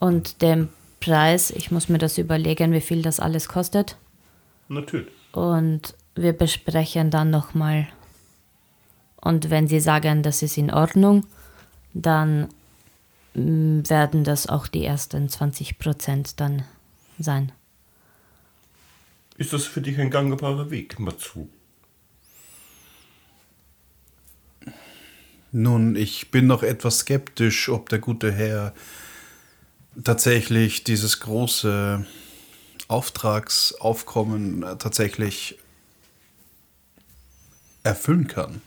und 0.00 0.42
dem 0.42 0.68
Preis, 0.98 1.52
ich 1.52 1.70
muss 1.70 1.88
mir 1.88 1.98
das 1.98 2.18
überlegen, 2.18 2.72
wie 2.72 2.80
viel 2.80 3.02
das 3.02 3.20
alles 3.20 3.46
kostet 3.48 3.96
Natürlich. 4.68 5.06
und 5.30 5.94
wir 6.16 6.32
besprechen 6.32 7.12
dann 7.12 7.30
nochmal 7.30 7.86
und 9.20 9.48
wenn 9.50 9.68
sie 9.68 9.78
sagen, 9.78 10.24
das 10.24 10.42
ist 10.42 10.58
in 10.58 10.72
Ordnung, 10.72 11.24
dann 11.94 12.48
mm, 13.34 13.82
werden 13.88 14.24
das 14.24 14.48
auch 14.48 14.66
die 14.66 14.84
ersten 14.84 15.28
20 15.28 15.78
Prozent 15.78 16.40
dann 16.40 16.64
sein. 17.18 17.52
Ist 19.38 19.52
das 19.52 19.64
für 19.64 19.80
dich 19.80 19.98
ein 19.98 20.10
gangbarer 20.10 20.70
Weg, 20.70 20.98
Matsu? 20.98 21.48
Nun, 25.52 25.96
ich 25.96 26.30
bin 26.30 26.46
noch 26.46 26.62
etwas 26.62 27.00
skeptisch, 27.00 27.68
ob 27.68 27.88
der 27.88 27.98
gute 27.98 28.32
Herr 28.32 28.74
tatsächlich 30.02 30.84
dieses 30.84 31.20
große 31.20 32.04
Auftragsaufkommen 32.88 34.62
äh, 34.62 34.76
tatsächlich 34.76 35.58
erfüllen 37.82 38.26
kann. 38.26 38.60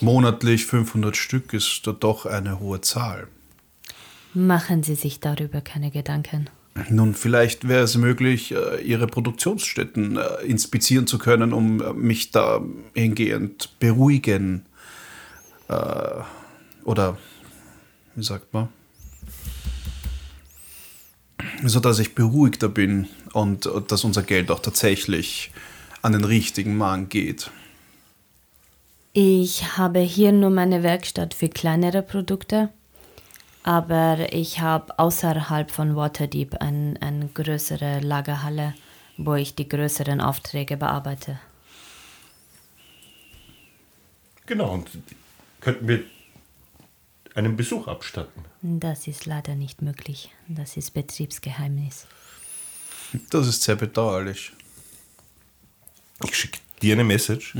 Monatlich 0.00 0.66
500 0.66 1.16
Stück 1.16 1.52
ist 1.52 1.82
doch 2.00 2.24
eine 2.24 2.60
hohe 2.60 2.80
Zahl. 2.80 3.28
Machen 4.32 4.82
Sie 4.82 4.94
sich 4.94 5.20
darüber 5.20 5.60
keine 5.60 5.90
Gedanken. 5.90 6.48
Nun, 6.90 7.14
vielleicht 7.14 7.68
wäre 7.68 7.84
es 7.84 7.96
möglich, 7.96 8.52
äh, 8.52 8.82
Ihre 8.82 9.06
Produktionsstätten 9.06 10.16
äh, 10.16 10.44
inspizieren 10.44 11.06
zu 11.06 11.18
können, 11.18 11.52
um 11.52 11.80
äh, 11.80 11.92
mich 11.92 12.30
da 12.30 12.62
hingehend 12.94 13.78
beruhigen. 13.78 14.64
Oder, 16.84 17.18
wie 18.14 18.22
sagt 18.22 18.54
man? 18.54 18.68
So 21.62 21.78
dass 21.78 21.98
ich 21.98 22.14
beruhigter 22.14 22.70
bin 22.70 23.06
und 23.34 23.70
dass 23.88 24.02
unser 24.02 24.22
Geld 24.22 24.50
auch 24.50 24.60
tatsächlich 24.60 25.52
an 26.00 26.12
den 26.12 26.24
richtigen 26.24 26.74
Mann 26.78 27.10
geht. 27.10 27.50
Ich 29.12 29.76
habe 29.76 29.98
hier 29.98 30.32
nur 30.32 30.48
meine 30.48 30.82
Werkstatt 30.82 31.34
für 31.34 31.50
kleinere 31.50 32.02
Produkte, 32.02 32.70
aber 33.62 34.32
ich 34.32 34.60
habe 34.60 34.98
außerhalb 34.98 35.70
von 35.70 35.96
Waterdeep 35.96 36.56
ein, 36.60 36.96
eine 36.98 37.28
größere 37.28 38.00
Lagerhalle, 38.00 38.74
wo 39.16 39.34
ich 39.34 39.54
die 39.54 39.68
größeren 39.68 40.20
Aufträge 40.20 40.76
bearbeite. 40.76 41.38
Genau, 44.46 44.72
und 44.72 44.88
könnten 45.60 45.88
wir 45.88 46.04
einen 47.34 47.56
Besuch 47.56 47.86
abstatten? 47.88 48.44
Das 48.62 49.06
ist 49.06 49.26
leider 49.26 49.54
nicht 49.54 49.82
möglich. 49.82 50.30
Das 50.48 50.76
ist 50.76 50.92
Betriebsgeheimnis. 50.92 52.06
Das 53.30 53.46
ist 53.46 53.62
sehr 53.62 53.76
bedauerlich. 53.76 54.52
Ich 56.24 56.34
schicke 56.34 56.58
dir 56.82 56.94
eine 56.94 57.04
Message. 57.04 57.56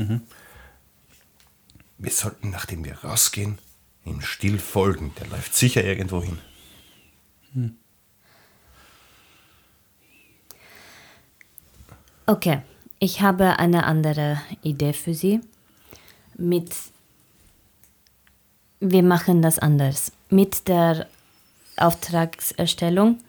Wir 1.97 2.11
sollten, 2.11 2.49
nachdem 2.49 2.83
wir 2.83 2.97
rausgehen, 2.99 3.59
ihm 4.05 4.21
still 4.21 4.59
folgen. 4.59 5.13
Der 5.19 5.27
läuft 5.27 5.55
sicher 5.55 5.83
irgendwo 5.83 6.23
hin. 6.23 6.39
Okay, 12.25 12.61
ich 12.99 13.21
habe 13.21 13.59
eine 13.59 13.85
andere 13.85 14.41
Idee 14.61 14.93
für 14.93 15.13
Sie. 15.13 15.41
Mit 16.37 16.73
wir 18.79 19.03
machen 19.03 19.41
das 19.41 19.59
anders. 19.59 20.11
Mit 20.29 20.67
der 20.67 21.07
Auftragserstellung 21.75 23.19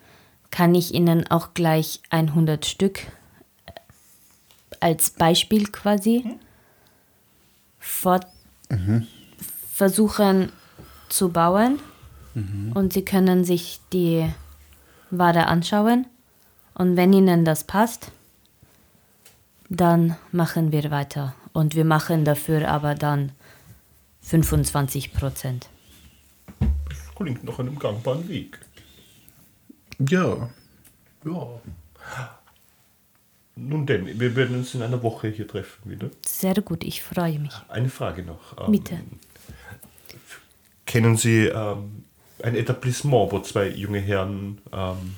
kann 0.50 0.74
ich 0.74 0.94
Ihnen 0.94 1.26
auch 1.28 1.54
gleich 1.54 2.00
100 2.10 2.66
Stück 2.66 3.00
äh, 3.66 3.72
als 4.80 5.10
Beispiel 5.10 5.66
quasi 5.68 6.38
vor 7.78 8.20
versuchen 9.72 10.52
zu 11.10 11.30
bauen 11.30 11.78
und 12.74 12.92
Sie 12.92 13.04
können 13.04 13.44
sich 13.44 13.80
die 13.92 14.30
Ware 15.10 15.46
anschauen 15.46 16.06
und 16.74 16.96
wenn 16.96 17.12
Ihnen 17.12 17.44
das 17.44 17.64
passt, 17.64 18.12
dann 19.68 20.16
machen 20.32 20.72
wir 20.72 20.90
weiter. 20.90 21.34
Und 21.52 21.74
wir 21.74 21.84
machen 21.84 22.24
dafür 22.24 22.68
aber 22.68 22.94
dann 22.94 23.32
25 24.22 25.12
Prozent. 25.12 25.68
Das 26.88 27.14
klingt 27.14 27.44
nach 27.44 27.58
einem 27.58 27.78
gangbaren 27.78 28.28
Weg. 28.28 28.58
Ja. 29.98 30.48
Ja. 31.24 31.60
Nun 33.56 33.84
denn, 33.84 34.18
wir 34.18 34.36
werden 34.36 34.56
uns 34.56 34.74
in 34.74 34.82
einer 34.82 35.02
Woche 35.02 35.28
hier 35.28 35.46
treffen 35.46 35.90
wieder. 35.90 36.08
Sehr 36.24 36.54
gut, 36.62 36.82
ich 36.82 37.02
freue 37.02 37.38
mich. 37.38 37.52
Eine 37.68 37.90
Frage 37.90 38.22
noch. 38.22 38.56
Ähm, 38.58 38.72
Bitte. 38.72 39.00
Kennen 40.90 41.16
Sie 41.16 41.46
ähm, 41.46 42.04
ein 42.42 42.56
Etablissement, 42.56 43.30
wo 43.30 43.38
zwei 43.38 43.68
junge 43.68 44.00
Herren 44.00 44.60
ähm, 44.72 45.14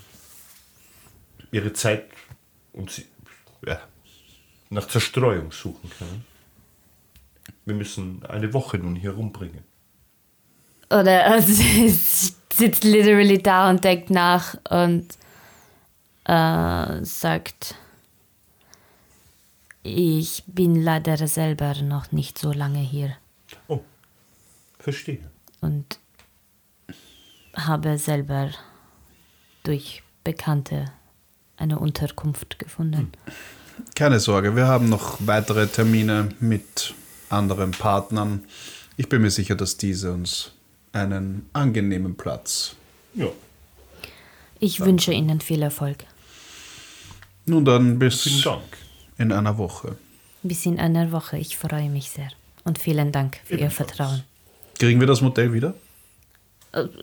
ihre 1.50 1.72
Zeit 1.72 2.10
und 2.74 2.90
sie, 2.90 3.06
ja, 3.64 3.80
nach 4.68 4.86
Zerstreuung 4.86 5.50
suchen 5.50 5.90
können? 5.96 6.26
Wir 7.64 7.74
müssen 7.74 8.22
eine 8.26 8.52
Woche 8.52 8.76
nun 8.76 8.96
hier 8.96 9.12
rumbringen. 9.12 9.64
Oder 10.90 11.24
also, 11.32 11.50
sie 11.50 11.88
sitzt 11.88 12.84
literally 12.84 13.38
da 13.38 13.70
und 13.70 13.82
denkt 13.82 14.10
nach 14.10 14.58
und 14.68 15.08
äh, 16.24 17.02
sagt, 17.02 17.76
ich 19.82 20.44
bin 20.46 20.82
leider 20.82 21.26
selber 21.26 21.74
noch 21.80 22.12
nicht 22.12 22.36
so 22.36 22.52
lange 22.52 22.80
hier 22.80 23.16
Oh, 23.68 23.80
verstehe. 24.78 25.31
Und 25.62 25.98
habe 27.54 27.96
selber 27.96 28.50
durch 29.62 30.02
Bekannte 30.24 30.92
eine 31.56 31.78
Unterkunft 31.78 32.58
gefunden. 32.58 33.12
Keine 33.94 34.20
Sorge, 34.20 34.54
wir 34.54 34.66
haben 34.66 34.88
noch 34.88 35.18
weitere 35.20 35.66
Termine 35.66 36.28
mit 36.40 36.94
anderen 37.30 37.70
Partnern. 37.70 38.44
Ich 38.96 39.08
bin 39.08 39.22
mir 39.22 39.30
sicher, 39.30 39.54
dass 39.54 39.76
diese 39.78 40.12
uns 40.12 40.52
einen 40.92 41.48
angenehmen 41.52 42.16
Platz. 42.16 42.76
Ja. 43.14 43.28
Ich 44.60 44.80
wünsche 44.80 45.12
Ihnen 45.12 45.40
viel 45.40 45.62
Erfolg. 45.62 46.04
Nun 47.46 47.64
dann 47.64 47.98
bis 47.98 48.46
in 49.18 49.32
einer 49.32 49.58
Woche. 49.58 49.96
Bis 50.42 50.66
in 50.66 50.78
einer 50.78 51.10
Woche. 51.12 51.38
Ich 51.38 51.56
freue 51.56 51.88
mich 51.88 52.10
sehr. 52.10 52.28
Und 52.64 52.78
vielen 52.78 53.10
Dank 53.10 53.40
für 53.44 53.54
Ihr 53.54 53.62
Ebenfalls. 53.62 53.90
Vertrauen. 53.90 54.24
Kriegen 54.82 54.98
wir 54.98 55.06
das 55.06 55.20
Modell 55.20 55.52
wieder? 55.52 55.74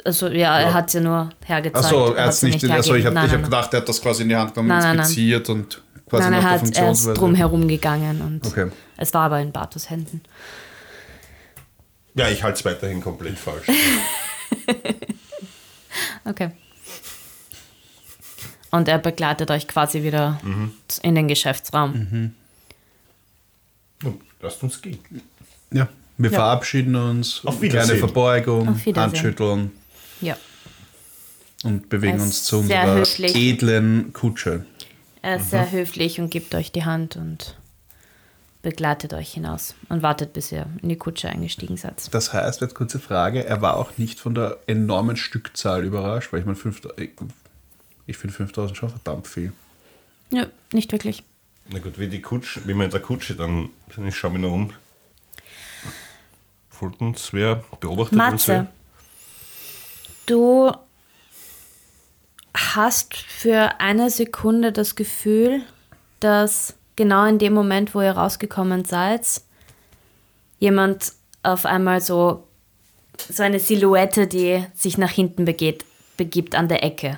Also 0.03 0.27
ja, 0.27 0.59
er 0.59 0.73
hat 0.73 0.89
sie 0.91 0.99
nur 0.99 1.29
hergezeigt. 1.45 1.85
Achso, 1.85 2.11
er 2.13 2.23
hat 2.23 2.27
hat 2.27 2.33
sie 2.35 2.47
nicht. 2.47 2.69
Also 2.69 2.93
ich 2.95 3.05
habe 3.05 3.15
Nein, 3.15 3.23
hab 3.29 3.31
nein, 3.35 3.43
gedacht, 3.43 3.73
er 3.73 3.79
hat 3.79 3.87
das 3.87 4.01
quasi 4.01 4.23
in 4.23 4.29
die 4.29 4.35
Hand 4.35 4.53
genommen, 4.53 4.67
Nein, 4.67 4.79
nein, 4.79 4.95
nein. 4.97 5.05
inspiziert 5.05 5.47
und 5.47 5.81
quasi 6.09 6.23
Nein, 6.23 6.31
nach 6.41 6.51
er 6.51 6.57
der 6.59 6.67
hat, 6.67 6.77
er 6.77 6.91
ist 6.91 7.05
drum 7.13 7.35
herum 7.35 7.69
gegangen 7.69 8.19
und 8.21 8.45
Okay. 8.45 8.69
es 8.97 9.13
war 9.13 9.21
aber 9.27 9.39
in 9.39 9.53
Bartos 9.53 9.89
Händen. 9.89 10.21
Ja, 12.15 12.27
ich 12.27 12.43
halte 12.43 12.59
es 12.59 12.65
weiterhin 12.65 12.99
komplett 13.01 13.39
falsch. 13.39 13.67
Okay. 16.25 16.51
Und 18.71 18.87
er 18.87 18.99
begleitet 18.99 19.49
euch 19.51 19.67
quasi 19.67 20.03
wieder 20.03 20.39
Mhm. 20.43 20.73
in 21.01 21.15
den 21.15 21.27
Geschäftsraum. 21.29 22.33
Nun, 24.03 24.21
lasst 24.41 24.61
uns 24.63 24.81
gehen. 24.81 24.99
Ja, 25.71 25.87
wir 26.19 26.29
Ja. 26.31 26.37
verabschieden 26.37 26.95
uns. 26.95 27.41
Auf 27.45 27.59
Kleine 27.59 27.61
Wiedersehen. 27.73 27.99
Verbeugung, 27.99 28.69
Auf 28.69 28.85
Wiedersehen. 28.85 28.95
Handschütteln 28.95 29.71
Ja. 30.21 30.37
und 31.63 31.89
bewegen 31.89 32.19
uns 32.21 32.43
zu 32.43 32.59
unserer 32.59 32.95
höflich. 32.95 33.35
edlen 33.35 34.13
Kutsche. 34.13 34.65
Er 35.21 35.37
ist 35.37 35.45
Mhm. 35.45 35.49
sehr 35.49 35.71
höflich 35.71 36.19
und 36.19 36.29
gibt 36.29 36.53
euch 36.55 36.71
die 36.71 36.85
Hand 36.85 37.15
und 37.15 37.55
begleitet 38.61 39.13
euch 39.13 39.33
hinaus 39.33 39.73
und 39.87 40.01
wartet, 40.01 40.33
bis 40.33 40.51
ihr 40.51 40.65
in 40.81 40.89
die 40.89 40.97
Kutsche 40.97 41.29
eingestiegen 41.29 41.77
seid. 41.77 42.13
Das 42.13 42.33
heißt, 42.33 42.59
jetzt 42.61 42.75
kurze 42.75 42.99
Frage, 42.99 43.45
er 43.45 43.61
war 43.61 43.77
auch 43.77 43.91
nicht 43.97 44.19
von 44.19 44.35
der 44.35 44.57
enormen 44.67 45.15
Stückzahl 45.15 45.83
überrascht, 45.85 46.33
weil 46.33 46.41
ich 46.41 46.45
meine, 46.45 46.57
fünf- 46.57 46.81
ich, 46.97 47.11
ich 48.05 48.17
finde 48.17 48.33
5000 48.35 48.77
schon 48.77 48.89
verdammt 48.89 49.27
viel. 49.27 49.53
Ja, 50.31 50.47
nicht 50.73 50.91
wirklich. 50.91 51.23
Na 51.71 51.79
gut, 51.79 51.97
wie 51.99 52.07
die 52.07 52.21
Kutsche, 52.21 52.61
wie 52.65 52.73
wir 52.73 52.83
in 52.85 52.91
der 52.91 52.99
Kutsche 52.99 53.35
dann 53.35 53.69
ich 54.05 54.15
schaue 54.17 54.31
mich 54.31 54.41
noch 54.41 54.51
um. 54.51 54.71
Folgt 56.79 57.01
uns 57.01 57.33
wer? 57.33 57.61
Beobachtet 57.81 58.13
uns 58.13 58.17
Matze, 58.17 58.47
wer? 58.47 58.67
du 60.27 60.71
hast 62.55 63.15
für 63.17 63.81
eine 63.81 64.09
Sekunde 64.09 64.71
das 64.71 64.95
Gefühl, 64.95 65.61
dass 66.21 66.75
genau 66.95 67.25
in 67.25 67.37
dem 67.37 67.53
Moment, 67.53 67.93
wo 67.93 68.01
ihr 68.01 68.11
rausgekommen 68.13 68.85
seid, 68.85 69.41
jemand 70.59 71.11
auf 71.43 71.65
einmal 71.65 71.99
so, 71.99 72.43
so 73.29 73.43
eine 73.43 73.59
Silhouette, 73.59 74.27
die 74.27 74.65
sich 74.73 74.97
nach 74.97 75.11
hinten 75.11 75.43
begeht, 75.43 75.83
begibt 76.15 76.55
an 76.55 76.69
der 76.69 76.83
Ecke. 76.83 77.17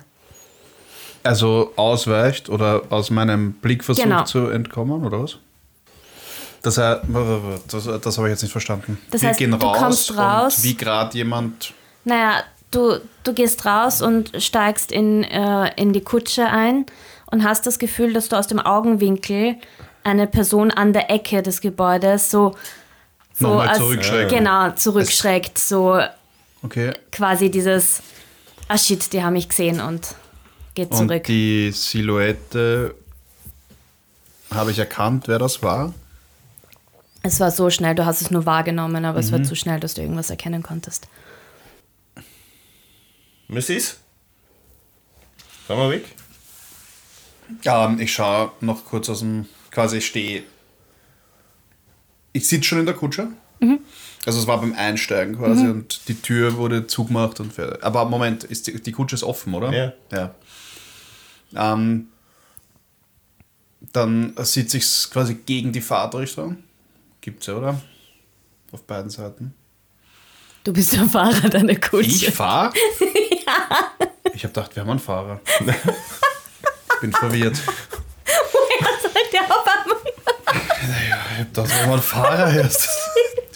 Also 1.22 1.72
ausweicht 1.76 2.50
oder 2.50 2.82
aus 2.90 3.12
meinem 3.12 3.54
Blick 3.54 3.84
versucht 3.84 4.06
Genau. 4.08 4.24
zu 4.24 4.48
entkommen, 4.48 5.04
oder 5.06 5.22
was? 5.22 5.38
Das, 6.64 6.76
das, 6.76 7.90
das 8.02 8.18
habe 8.18 8.28
ich 8.28 8.32
jetzt 8.34 8.44
nicht 8.44 8.52
verstanden. 8.52 8.98
Das 9.10 9.22
Wir 9.22 9.30
heißt, 9.30 9.40
gehen 9.40 9.52
du 9.52 9.58
raus 9.58 9.78
kommst 9.78 10.18
raus. 10.18 10.58
und 10.58 10.64
wie 10.64 10.76
gerade 10.78 11.18
jemand. 11.18 11.74
Naja, 12.06 12.44
du, 12.70 13.00
du 13.24 13.34
gehst 13.34 13.66
raus 13.66 14.02
und 14.02 14.32
steigst 14.42 14.92
in, 14.92 15.24
äh, 15.24 15.72
in 15.76 15.92
die 15.94 16.02
Kutsche 16.02 16.46
ein 16.46 16.86
und 17.32 17.44
hast 17.44 17.66
das 17.66 17.80
Gefühl, 17.80 18.14
dass 18.14 18.30
du 18.30 18.36
aus 18.38 18.48
dem 18.48 18.60
Augenwinkel 18.60 19.56
eine 20.04 20.28
Person 20.28 20.72
an 20.72 20.94
der 20.94 21.10
Ecke 21.10 21.42
des 21.42 21.62
Gebäudes 21.62 22.30
so, 22.30 22.56
so 23.34 23.48
Nochmal 23.48 23.76
zurückschreckt. 23.76 24.30
Genau, 24.32 24.72
zurückschreckt. 24.72 25.58
So 25.58 26.00
Okay. 26.64 26.94
quasi 27.12 27.50
dieses, 27.50 28.02
ah 28.68 28.78
shit, 28.78 29.12
die 29.14 29.24
haben 29.24 29.34
mich 29.34 29.50
gesehen 29.50 29.80
und 29.82 30.14
geht 30.76 30.92
Und 30.92 30.98
zurück. 31.08 31.24
die 31.24 31.72
Silhouette 31.72 32.94
habe 34.54 34.70
ich 34.72 34.78
erkannt, 34.80 35.28
wer 35.28 35.40
das 35.40 35.64
war. 35.64 35.94
Es 37.24 37.40
war 37.40 37.52
so 37.52 37.70
schnell, 37.70 37.94
du 37.96 38.06
hast 38.06 38.22
es 38.22 38.32
nur 38.32 38.46
wahrgenommen, 38.46 39.06
aber 39.06 39.20
Mhm. 39.20 39.26
es 39.26 39.32
war 39.32 39.44
zu 39.44 39.56
schnell, 39.56 39.80
dass 39.80 39.94
du 39.94 40.02
irgendwas 40.02 40.30
erkennen 40.30 40.64
konntest. 40.64 41.08
Mrs.? 43.48 44.00
Fahren 45.68 45.80
wir 45.80 45.90
weg? 45.92 46.06
Ähm, 47.66 48.00
ich 48.00 48.14
schaue 48.14 48.52
noch 48.62 48.86
kurz 48.86 49.10
aus 49.10 49.20
dem, 49.20 49.48
quasi 49.72 49.98
ich 49.98 50.08
stehe. 50.08 50.44
Ich 52.34 52.48
sitze 52.48 52.64
schon 52.64 52.80
in 52.80 52.86
der 52.86 52.96
Kutsche. 52.96 53.28
Also 54.26 54.40
es 54.40 54.48
war 54.48 54.60
beim 54.60 54.74
Einsteigen 54.74 55.38
quasi 55.38 55.68
und 55.68 56.08
die 56.08 56.16
Tür 56.20 56.56
wurde 56.58 56.88
zugemacht 56.88 57.40
und 57.40 57.54
fertig. 57.54 57.84
Aber 57.84 58.06
Moment, 58.06 58.44
ist 58.44 58.66
die, 58.68 58.82
die 58.82 58.92
Kutsche 58.92 59.16
ist 59.16 59.24
offen, 59.24 59.54
oder? 59.54 59.72
Ja. 59.72 59.94
ja. 60.12 61.74
Ähm, 61.74 62.08
dann 63.94 64.34
sitze 64.38 64.78
ich 64.78 65.10
quasi 65.12 65.36
gegen 65.36 65.72
die 65.74 65.82
Fahrtrichtung. 65.82 66.58
Gibt's 67.22 67.46
ja, 67.48 67.54
oder? 67.56 67.80
Auf 68.72 68.84
beiden 68.84 69.10
Seiten. 69.10 69.54
Du 70.64 70.74
bist 70.74 70.94
der 70.94 71.06
Fahrer 71.06 71.50
deiner 71.50 71.76
Kutsche. 71.76 72.10
Ich 72.10 72.32
fahre? 72.32 72.74
ja. 73.46 73.92
Ich 74.34 74.44
habe 74.44 74.54
gedacht, 74.54 74.76
wir 74.76 74.82
haben 74.84 74.90
einen 74.92 75.00
Fahrer. 75.00 75.40
Bin 77.02 77.12
verwirrt. 77.14 77.58
Der 79.34 79.42
auf 79.44 79.68
einmal- 79.68 79.98
Ich 80.54 81.40
hab 81.40 81.54
gedacht, 81.54 81.72
wenn 81.82 81.90
man 81.90 82.02
Fahrer 82.02 82.60
ist. 82.62 82.88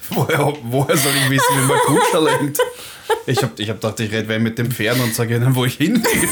woher, 0.09 0.53
woher 0.63 0.97
soll 0.97 1.13
ich 1.15 1.29
wissen, 1.29 1.55
wie 1.55 1.65
man 1.67 1.79
Kutscher 1.79 2.21
lenkt? 2.21 2.59
Ich 3.27 3.41
hab, 3.43 3.59
ich 3.59 3.69
hab 3.69 3.81
gedacht, 3.81 3.99
ich 3.99 4.11
rede 4.11 4.39
mit 4.39 4.57
dem 4.57 4.71
Pferd 4.71 4.99
und 4.99 5.13
sage 5.13 5.35
ihnen, 5.35 5.55
wo 5.55 5.65
ich 5.65 5.75
hin 5.75 6.03
will. 6.03 6.29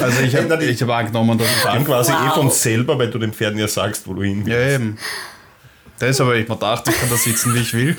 Also 0.00 0.20
ich 0.22 0.34
habe 0.36 0.64
ich 0.64 0.82
hab 0.82 0.88
angenommen, 0.90 1.38
dass 1.38 1.48
ich 1.48 1.54
Fahren 1.56 1.84
quasi 1.84 2.12
eh 2.12 2.14
Wow. 2.14 2.34
von 2.34 2.50
selber, 2.50 2.98
weil 2.98 3.10
du 3.10 3.18
den 3.18 3.32
Pferden 3.32 3.58
ja 3.58 3.68
sagst, 3.68 4.06
wo 4.06 4.14
du 4.14 4.22
hin 4.22 4.44
willst. 4.46 4.58
Ja, 4.58 4.74
eben. 4.74 4.98
Das 5.98 6.20
aber 6.20 6.34
ich 6.36 6.48
mir 6.48 6.56
dachte, 6.56 6.90
ich 6.90 6.98
kann 6.98 7.10
da 7.10 7.16
sitzen, 7.16 7.54
wie 7.54 7.58
ich 7.60 7.74
will. 7.74 7.96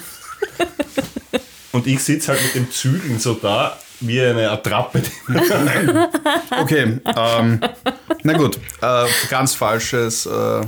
Und 1.72 1.88
ich 1.88 2.04
sitze 2.04 2.32
halt 2.32 2.44
mit 2.44 2.56
dem 2.56 2.72
Zügeln 2.72 3.20
so 3.20 3.36
da, 3.36 3.78
wie 4.02 4.22
eine 4.22 4.50
Attrappe. 4.50 5.02
Okay, 6.60 7.00
ähm, 7.16 7.60
na 8.24 8.34
gut, 8.34 8.58
äh, 8.82 9.06
ganz 9.30 9.54
falsches, 9.54 10.26
äh, 10.26 10.62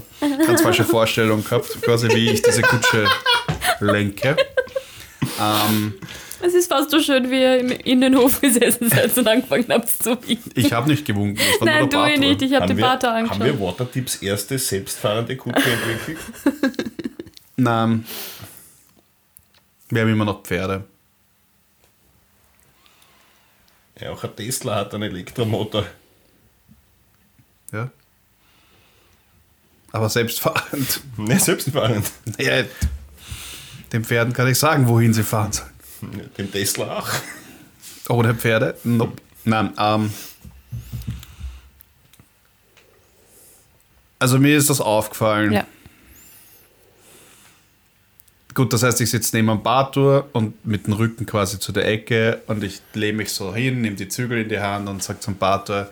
ganz 0.45 0.61
falsche 0.61 0.83
Vorstellung 0.85 1.43
gehabt, 1.43 1.81
quasi 1.81 2.07
wie 2.09 2.29
ich 2.31 2.41
diese 2.41 2.61
Kutsche 2.61 3.05
lenke. 3.79 4.37
Ähm, 5.41 5.93
Es 6.45 6.53
ist 6.53 6.67
fast 6.67 6.91
so 6.91 6.99
schön, 6.99 7.32
wie 7.32 7.39
ihr 7.39 7.86
in, 7.86 8.01
den 8.01 8.17
Hof 8.17 8.41
gesessen 8.41 8.89
seid 8.89 9.17
und 9.17 9.25
angefangen 9.25 9.65
habt 9.69 9.88
zu 9.88 10.21
winken. 10.27 10.51
ich 10.56 10.73
habe 10.73 10.89
nicht 10.89 11.06
gewunken, 11.06 11.38
das 11.38 11.62
war 11.62 11.65
Nein, 11.67 11.79
nur 11.79 11.89
du 11.89 11.95
der 11.95 12.01
Bartel. 12.01 12.19
nicht. 12.19 12.41
Ich 12.41 12.53
habe 12.53 12.67
den 12.67 12.79
Vater 12.79 13.12
haben 13.12 13.29
angeschaut. 13.29 13.45
wir 13.45 13.60
Watertips 13.62 14.15
erste 14.17 14.60
selbstfahrende 14.60 15.38
Kutsche 15.38 15.71
entwickelt? 15.71 16.19
Nein. 17.56 18.06
Wir 19.89 20.01
haben 20.01 20.12
immer 20.12 20.25
noch 20.25 20.43
Pferde. 20.43 20.84
Ja, 24.01 24.12
auch 24.12 24.23
ein 24.25 24.36
Tesla 24.36 24.75
hat 24.75 24.93
einen 24.93 25.03
Elektromotor. 25.03 25.86
Ja. 27.71 27.89
Aber 29.93 30.10
selbstfahrend. 30.10 31.01
Ne, 31.17 31.39
selbstfahrend. 31.39 32.12
Ja, 32.38 32.63
den 33.93 34.03
Pferden 34.03 34.34
kann 34.34 34.49
ich 34.49 34.60
sagen, 34.60 34.89
wohin 34.89 35.13
sie 35.13 35.23
fahren 35.23 35.53
sollen. 35.53 35.72
Dem 36.37 36.51
Tesla 36.51 36.99
auch. 36.99 37.09
Ohne 38.09 38.35
Pferde? 38.35 38.77
Nope. 38.83 39.13
Nein, 39.45 39.73
ähm. 39.77 40.11
Also 44.19 44.39
mir 44.39 44.57
ist 44.57 44.69
das 44.69 44.79
aufgefallen. 44.81 45.51
Ja. 45.51 45.67
Gut, 48.53 48.71
das 48.71 48.83
heißt, 48.83 49.01
ich 49.01 49.09
sitze 49.09 49.35
neben 49.35 49.49
am 49.49 49.63
Bartour 49.63 50.29
und 50.33 50.63
mit 50.65 50.85
dem 50.85 50.93
Rücken 50.93 51.25
quasi 51.25 51.57
zu 51.59 51.71
der 51.71 51.87
Ecke 51.87 52.41
und 52.47 52.63
ich 52.63 52.81
lehne 52.93 53.17
mich 53.17 53.31
so 53.31 53.53
hin, 53.53 53.81
nehme 53.81 53.95
die 53.95 54.07
Zügel 54.07 54.41
in 54.43 54.49
die 54.49 54.59
Hand 54.59 54.87
und 54.87 55.01
sage 55.01 55.19
zum 55.19 55.37
Bartour, 55.37 55.89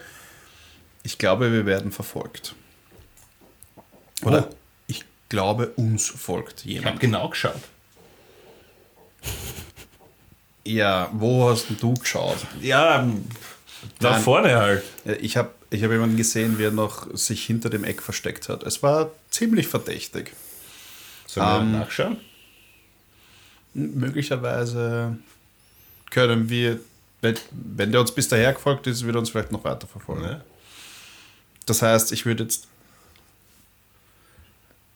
ich 1.04 1.18
glaube, 1.18 1.52
wir 1.52 1.66
werden 1.66 1.92
verfolgt. 1.92 2.54
Oder 4.24 4.48
Oh. 4.52 4.56
ich 4.86 5.04
glaube, 5.30 5.70
uns 5.70 6.08
folgt 6.08 6.60
Ich 6.66 6.78
habe 6.78 6.86
jemand. 6.86 7.00
genau 7.00 7.30
geschaut. 7.30 7.56
Ja, 10.64 11.10
wo 11.14 11.50
hast 11.50 11.70
denn 11.70 11.78
du 11.80 11.94
geschaut? 11.96 12.38
Ja, 12.62 13.08
da 14.00 14.12
Nein. 14.12 14.22
vorne 14.22 14.56
halt. 14.56 14.84
Ja, 15.06 15.14
Ich 15.14 15.38
habe 15.38 15.50
ich 15.72 15.84
hab 15.84 15.92
jemanden 15.92 16.18
gesehen, 16.18 16.60
wie 16.60 16.64
er 16.66 16.72
noch 16.72 17.08
sich 17.16 17.46
hinter 17.46 17.70
dem 17.70 17.84
Eck 17.84 18.02
versteckt 18.02 18.50
hat. 18.50 18.64
Es 18.64 18.84
war 18.84 19.10
ziemlich 19.30 19.68
verdächtig. 19.68 20.34
Sollen 21.26 21.48
wir 21.48 21.60
Ähm, 21.62 21.72
nachschauen? 21.80 22.18
M- 23.74 23.94
Möglicherweise 23.96 25.18
können 26.10 26.50
wir, 26.50 26.80
wenn, 27.22 27.38
wenn 27.52 27.92
der 27.92 28.02
uns 28.02 28.14
bis 28.14 28.28
daher 28.28 28.54
gefolgt 28.54 28.86
ist, 28.88 29.04
wird 29.06 29.16
er 29.16 29.20
uns 29.20 29.30
vielleicht 29.30 29.52
noch 29.54 29.64
weiter 29.64 29.88
verfolgen. 29.88 30.24
Ne? 30.24 30.44
Das 31.66 31.82
heißt, 31.82 32.12
ich 32.12 32.26
würde 32.26 32.44
jetzt 32.44 32.68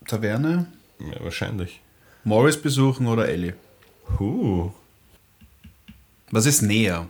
Taverne, 0.06 0.66
Ja, 1.00 1.24
wahrscheinlich. 1.24 1.80
Morris 2.24 2.60
besuchen 2.60 3.06
oder 3.06 3.28
Ellie. 3.28 3.54
Huh. 4.18 4.70
Was 6.30 6.46
ist 6.46 6.62
näher? 6.62 7.08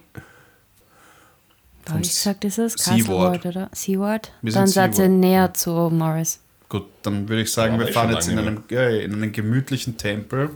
Habe 1.88 2.00
ich 2.00 2.08
gesagt, 2.08 2.44
ist 2.44 2.58
es? 2.58 2.72
Seaward. 2.74 3.46
Oder? 3.46 3.70
Seaward? 3.72 4.32
Dann 4.42 4.66
seid 4.66 4.98
ihr 4.98 5.08
näher 5.08 5.54
zu 5.54 5.70
Morris. 5.70 6.40
Gut, 6.68 6.86
dann 7.02 7.28
würde 7.28 7.42
ich 7.42 7.52
sagen, 7.52 7.78
Ja, 7.78 7.86
wir 7.86 7.92
fahren 7.92 8.12
jetzt 8.12 8.28
in 8.28 8.38
einem, 8.38 8.64
ja, 8.70 8.88
in 8.88 9.14
einem 9.14 9.32
gemütlichen 9.32 9.96
Tempel. 9.96 10.50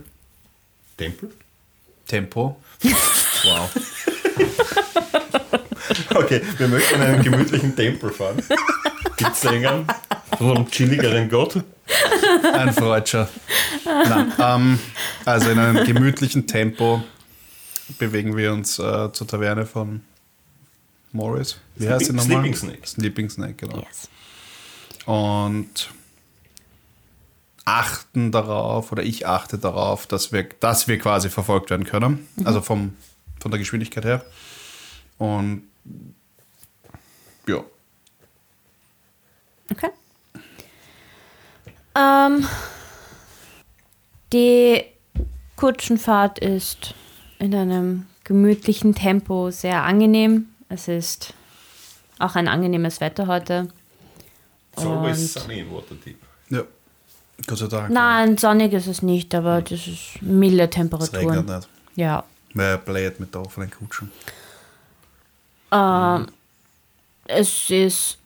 Tempel? 0.97 1.31
Tempo. 2.07 2.57
Wow. 3.43 3.71
Okay, 6.13 6.41
wir 6.57 6.67
möchten 6.67 6.95
in 6.95 7.01
einen 7.01 7.23
gemütlichen 7.23 7.75
Tempel 7.75 8.11
fahren. 8.11 8.37
Gibt 9.17 9.33
es 9.33 9.45
einen 9.45 9.85
von 10.37 10.55
einem 10.57 10.69
chilligeren 10.69 11.29
Gott? 11.29 11.63
Ein 12.53 12.71
Freudscher. 12.73 13.27
Nein, 13.83 14.31
ähm, 14.39 14.79
also 15.25 15.49
in 15.49 15.59
einem 15.59 15.85
gemütlichen 15.85 16.47
Tempo 16.47 17.03
bewegen 17.97 18.35
wir 18.37 18.53
uns 18.53 18.79
äh, 18.79 19.11
zur 19.11 19.27
Taverne 19.27 19.65
von 19.65 20.01
Morris. 21.11 21.57
Wie 21.75 21.89
heißt 21.89 22.05
sie 22.05 22.11
Sleeping- 22.11 22.15
nochmal? 22.17 22.41
Sleeping 22.41 22.55
Snake. 22.55 22.87
Sleeping 22.87 23.29
Snake, 23.29 23.53
genau. 23.53 23.79
Yes. 23.79 24.09
Und 25.05 25.89
achten 27.65 28.31
darauf, 28.31 28.91
oder 28.91 29.03
ich 29.03 29.27
achte 29.27 29.57
darauf, 29.57 30.07
dass 30.07 30.31
wir, 30.31 30.43
dass 30.59 30.87
wir 30.87 30.97
quasi 30.99 31.29
verfolgt 31.29 31.69
werden 31.69 31.85
können. 31.85 32.27
Also 32.43 32.61
vom, 32.61 32.95
von 33.39 33.51
der 33.51 33.59
Geschwindigkeit 33.59 34.05
her. 34.05 34.25
Und 35.17 35.63
ja, 37.47 37.63
Okay. 39.71 39.89
Ähm, 41.95 42.45
die 44.33 44.83
Kutschenfahrt 45.55 46.39
ist 46.39 46.93
in 47.41 47.55
einem 47.55 48.05
gemütlichen 48.23 48.93
Tempo 48.95 49.49
sehr 49.51 49.83
angenehm. 49.83 50.45
Es 50.69 50.87
ist 50.87 51.33
auch 52.19 52.35
ein 52.35 52.47
angenehmes 52.47 53.01
Wetter 53.01 53.27
heute. 53.27 53.67
It's 54.73 54.85
always 54.85 55.19
Und- 55.35 55.41
sunny 55.43 55.59
in 55.61 55.71
Waterdeep. 55.71 56.17
ja. 56.49 56.61
Gott 57.47 57.57
sei 57.57 57.65
Dank. 57.67 57.89
Nein, 57.89 58.37
sonnig 58.37 58.71
ist 58.71 58.85
es 58.85 59.01
nicht, 59.01 59.33
aber 59.33 59.63
das 59.63 59.87
ist 59.87 60.21
milde 60.21 60.63
Es 60.65 60.69
regnet 60.69 60.71
Temperaturen. 60.71 61.45
nicht. 61.45 61.67
Ja. 61.95 62.23
Wer 62.53 62.77
bläht 62.77 63.19
mit 63.19 63.33
der 63.33 63.41
offenen 63.41 63.71
Kutschen? 63.71 64.11
Ähm, 65.71 66.27
es 67.25 67.69
ist 67.71 68.19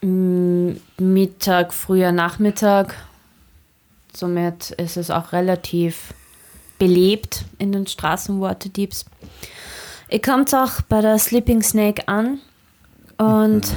Mittag, 0.00 1.72
früher 1.72 2.10
Nachmittag. 2.12 2.94
Somit 4.12 4.72
ist 4.72 4.96
es 4.96 5.10
auch 5.10 5.32
relativ 5.32 6.12
belebt 6.78 7.44
in 7.58 7.72
den 7.72 7.86
Straßen 7.86 8.40
Waterdeeps. 8.40 9.04
Ihr 10.10 10.20
kommt 10.20 10.54
auch 10.54 10.80
bei 10.82 11.00
der 11.00 11.18
Sleeping 11.18 11.62
Snake 11.62 12.08
an 12.08 12.38
und 13.16 13.74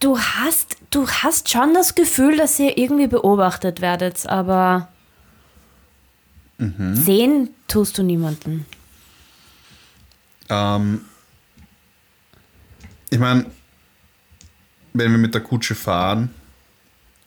du 0.00 0.18
hast 0.18 0.76
du 0.90 1.08
hast 1.08 1.48
schon 1.48 1.74
das 1.74 1.94
Gefühl, 1.94 2.36
dass 2.36 2.58
ihr 2.58 2.76
irgendwie 2.78 3.06
beobachtet 3.06 3.80
werdet, 3.80 4.26
aber 4.26 4.88
sehen 6.58 7.50
tust 7.68 7.96
du 7.96 8.02
niemanden. 8.02 8.66
Ähm, 10.50 11.02
ich 13.08 13.18
meine, 13.18 13.46
wenn 14.92 15.10
wir 15.12 15.18
mit 15.18 15.32
der 15.32 15.40
Kutsche 15.40 15.74
fahren, 15.74 16.34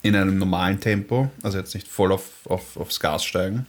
in 0.03 0.15
einem 0.15 0.37
normalen 0.37 0.79
Tempo, 0.79 1.31
also 1.41 1.57
jetzt 1.57 1.73
nicht 1.73 1.87
voll 1.87 2.11
auf, 2.11 2.25
auf, 2.45 2.77
aufs 2.77 2.99
Gas 2.99 3.23
steigen, 3.25 3.65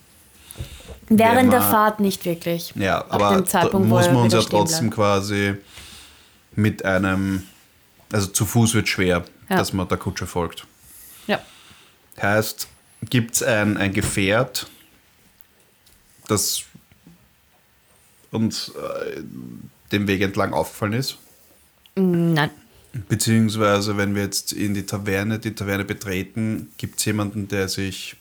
Während 1.09 1.53
der 1.53 1.61
Fahrt 1.62 1.99
nicht 2.01 2.25
wirklich. 2.25 2.73
ja, 2.77 2.99
Ab 2.99 3.12
aber 3.23 3.44
Zeitpunkt, 3.44 3.88
muss 3.88 4.07
man 4.07 4.16
uns 4.18 4.33
ja 4.35 4.40
trotzdem 4.42 4.90
bleibt. 4.90 4.94
quasi 4.94 5.55
mit 6.55 6.85
einem, 6.85 7.42
also 8.12 8.29
zu 8.29 8.47
Fuß 8.47 8.75
wird 8.75 8.88
schwer, 8.88 9.25
Ja. 9.51 9.57
dass 9.57 9.73
man 9.73 9.88
der 9.88 9.99
Kutsche 9.99 10.27
folgt. 10.27 10.66
Ja. 11.27 11.40
Heißt, 12.23 12.68
gibt 13.11 13.35
es 13.35 13.42
ein, 13.42 13.77
ein 13.77 13.92
Gefährt, 13.92 14.68
das 16.29 16.62
uns 18.31 18.68
äh, 18.70 19.23
den 19.92 20.07
Weg 20.07 20.20
entlang 20.23 20.53
aufgefallen 20.53 20.92
ist? 20.94 21.16
Nein. 21.97 22.51
Beziehungsweise, 23.09 23.97
wenn 23.97 24.15
wir 24.15 24.23
jetzt 24.23 24.53
in 24.53 24.75
die 24.75 24.87
Taverne, 24.87 25.39
die 25.39 25.55
Taverne 25.55 25.85
betreten, 25.85 26.69
gibt 26.77 26.99
es 26.99 27.05
jemanden, 27.05 27.49
der 27.49 27.69
sich 27.69 28.17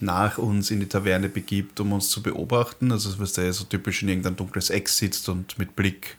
nach 0.00 0.38
uns 0.38 0.70
in 0.70 0.80
die 0.80 0.86
Taverne 0.86 1.28
begibt, 1.28 1.80
um 1.80 1.92
uns 1.92 2.10
zu 2.10 2.22
beobachten. 2.22 2.92
Also, 2.92 3.18
was 3.18 3.32
der 3.34 3.52
so 3.52 3.64
typisch 3.64 4.02
in 4.02 4.08
irgendein 4.08 4.36
dunkles 4.36 4.70
Eck 4.70 4.88
sitzt 4.88 5.28
und 5.28 5.58
mit 5.58 5.76
Blick. 5.76 6.16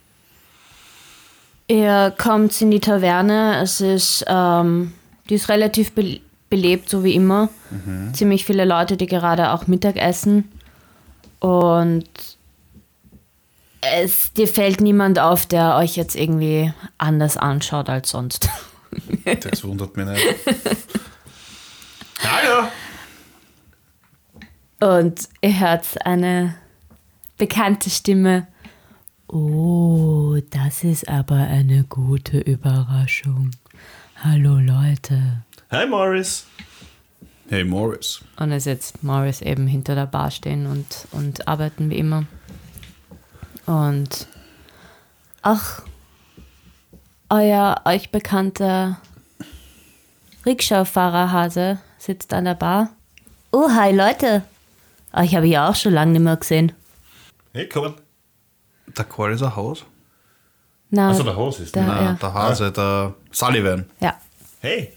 Ihr 1.67 2.13
kommt 2.17 2.59
in 2.61 2.71
die 2.71 2.79
Taverne. 2.79 3.61
Es 3.61 3.81
ist, 3.81 4.23
ähm, 4.27 4.93
die 5.29 5.35
ist 5.35 5.49
relativ 5.49 5.91
be 5.91 6.21
belebt, 6.49 6.89
so 6.89 7.03
wie 7.03 7.13
immer. 7.13 7.49
Ziemlich 8.13 8.45
viele 8.45 8.63
Leute, 8.63 8.95
die 8.95 9.05
gerade 9.05 9.51
auch 9.51 9.67
Mittag 9.67 9.97
essen. 9.97 10.45
Und 11.41 12.07
es, 13.93 14.33
dir 14.33 14.47
fällt 14.47 14.81
niemand 14.81 15.19
auf, 15.19 15.45
der 15.45 15.75
euch 15.77 15.95
jetzt 15.95 16.15
irgendwie 16.15 16.73
anders 16.97 17.37
anschaut 17.37 17.89
als 17.89 18.09
sonst. 18.09 18.49
Das 19.41 19.63
wundert 19.63 19.95
mich 19.97 20.07
nicht. 20.07 20.25
Hallo! 22.23 22.67
Und 24.79 25.27
ihr 25.41 25.59
hört 25.59 26.05
eine 26.05 26.55
bekannte 27.37 27.89
Stimme. 27.89 28.47
Oh, 29.27 30.37
das 30.49 30.83
ist 30.83 31.09
aber 31.09 31.35
eine 31.35 31.83
gute 31.83 32.39
Überraschung. 32.39 33.51
Hallo 34.23 34.57
Leute. 34.57 35.43
Hi 35.69 35.85
Morris! 35.85 36.47
Hey 37.49 37.63
Morris. 37.63 38.21
Und 38.37 38.51
es 38.51 38.63
sitzt 38.63 39.03
Morris 39.03 39.41
eben 39.41 39.67
hinter 39.67 39.95
der 39.95 40.05
Bar 40.05 40.31
stehen 40.31 40.65
und, 40.65 41.07
und 41.11 41.47
arbeiten 41.47 41.89
wie 41.89 41.97
immer. 41.97 42.25
Und 43.67 44.27
ach, 45.41 45.81
euer 47.29 47.81
euch 47.85 48.11
bekannter 48.11 48.99
Rikscha-Fahrerhase 50.45 51.77
sitzt 51.97 52.33
an 52.33 52.45
der 52.45 52.55
Bar. 52.55 52.89
Oh, 53.51 53.69
hi 53.69 53.91
Leute. 53.93 54.43
Euch 55.13 55.35
habe 55.35 55.45
ich 55.47 55.53
ja 55.53 55.69
auch 55.69 55.75
schon 55.75 55.93
lange 55.93 56.13
nicht 56.13 56.21
mehr 56.21 56.37
gesehen. 56.37 56.71
Hey, 57.53 57.67
komm. 57.67 57.95
Der 58.97 59.05
Call 59.05 59.33
ist 59.33 59.43
ein 59.43 59.55
Haus? 59.55 59.83
Na, 60.89 61.09
Also 61.09 61.23
der 61.23 61.35
Haus 61.35 61.59
ist 61.59 61.75
der, 61.75 61.83
Nein, 61.83 62.03
ja. 62.03 62.13
der 62.13 62.33
Hase, 62.33 62.71
der 62.71 63.13
Sullivan. 63.31 63.85
ja, 63.99 64.15
Hey! 64.61 64.93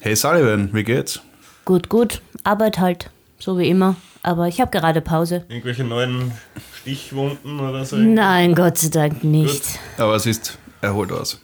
Hey 0.00 0.16
Sullivan, 0.16 0.74
wie 0.74 0.82
geht's? 0.84 1.20
gut, 1.64 1.88
gut. 1.88 2.20
Arbeit 2.42 2.78
halt, 2.78 3.10
so 3.38 3.56
wie 3.56 3.68
immer. 3.70 3.94
Aber 4.24 4.48
ich 4.48 4.58
habe 4.58 4.70
gerade 4.70 5.02
Pause. 5.02 5.44
Irgendwelche 5.48 5.84
neuen 5.84 6.32
Stichwunden 6.80 7.60
oder 7.60 7.84
so? 7.84 7.96
Nein, 7.96 8.54
Gott 8.54 8.78
sei 8.78 8.88
Dank 8.88 9.22
nicht. 9.22 9.62
Aber 9.98 10.14
es 10.16 10.24
ist 10.24 10.56
erholt 10.80 11.12
aus. 11.12 11.38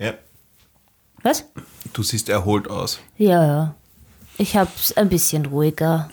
Ja. 0.00 0.14
Was? 1.22 1.44
Du 1.92 2.02
siehst 2.02 2.28
erholt 2.28 2.68
aus. 2.68 2.98
Ja, 3.18 3.46
ja. 3.46 3.74
Ich 4.36 4.56
hab's 4.56 4.92
ein 4.96 5.08
bisschen 5.08 5.46
ruhiger 5.46 6.10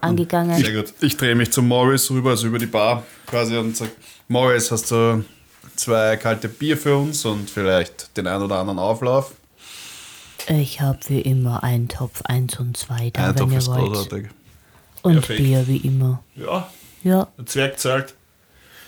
angegangen. 0.00 0.62
Sehr 0.62 0.72
gut. 0.72 0.94
Ich 1.00 1.16
drehe 1.16 1.34
mich 1.34 1.50
zu 1.50 1.60
Morris 1.60 2.08
rüber, 2.12 2.30
also 2.30 2.46
über 2.46 2.60
die 2.60 2.66
Bar 2.66 3.02
quasi 3.26 3.56
und 3.56 3.76
sage, 3.76 3.90
Morris, 4.28 4.70
hast 4.70 4.92
du 4.92 5.24
zwei 5.74 6.16
kalte 6.18 6.48
Bier 6.48 6.76
für 6.78 6.96
uns 6.96 7.24
und 7.24 7.50
vielleicht 7.50 8.16
den 8.16 8.28
ein 8.28 8.40
oder 8.40 8.60
anderen 8.60 8.78
Auflauf? 8.78 9.32
Ich 10.46 10.80
hab 10.80 11.08
wie 11.08 11.20
immer 11.20 11.64
einen 11.64 11.88
Topf 11.88 12.22
1 12.22 12.60
und 12.60 12.76
2 12.76 13.10
da, 13.10 13.22
Ein 13.24 13.28
wenn 13.30 13.36
Topf 13.36 13.52
ihr 13.52 13.58
ist 13.58 13.68
wollt. 13.68 13.80
großartig. 13.80 14.26
Und 15.02 15.14
Perfekt. 15.14 15.38
Bier 15.42 15.66
wie 15.68 15.76
immer. 15.78 16.22
Ja, 16.36 16.68
Ja, 17.04 17.28
der 17.38 17.46
Zwerg 17.46 17.78
zahlt. 17.78 18.14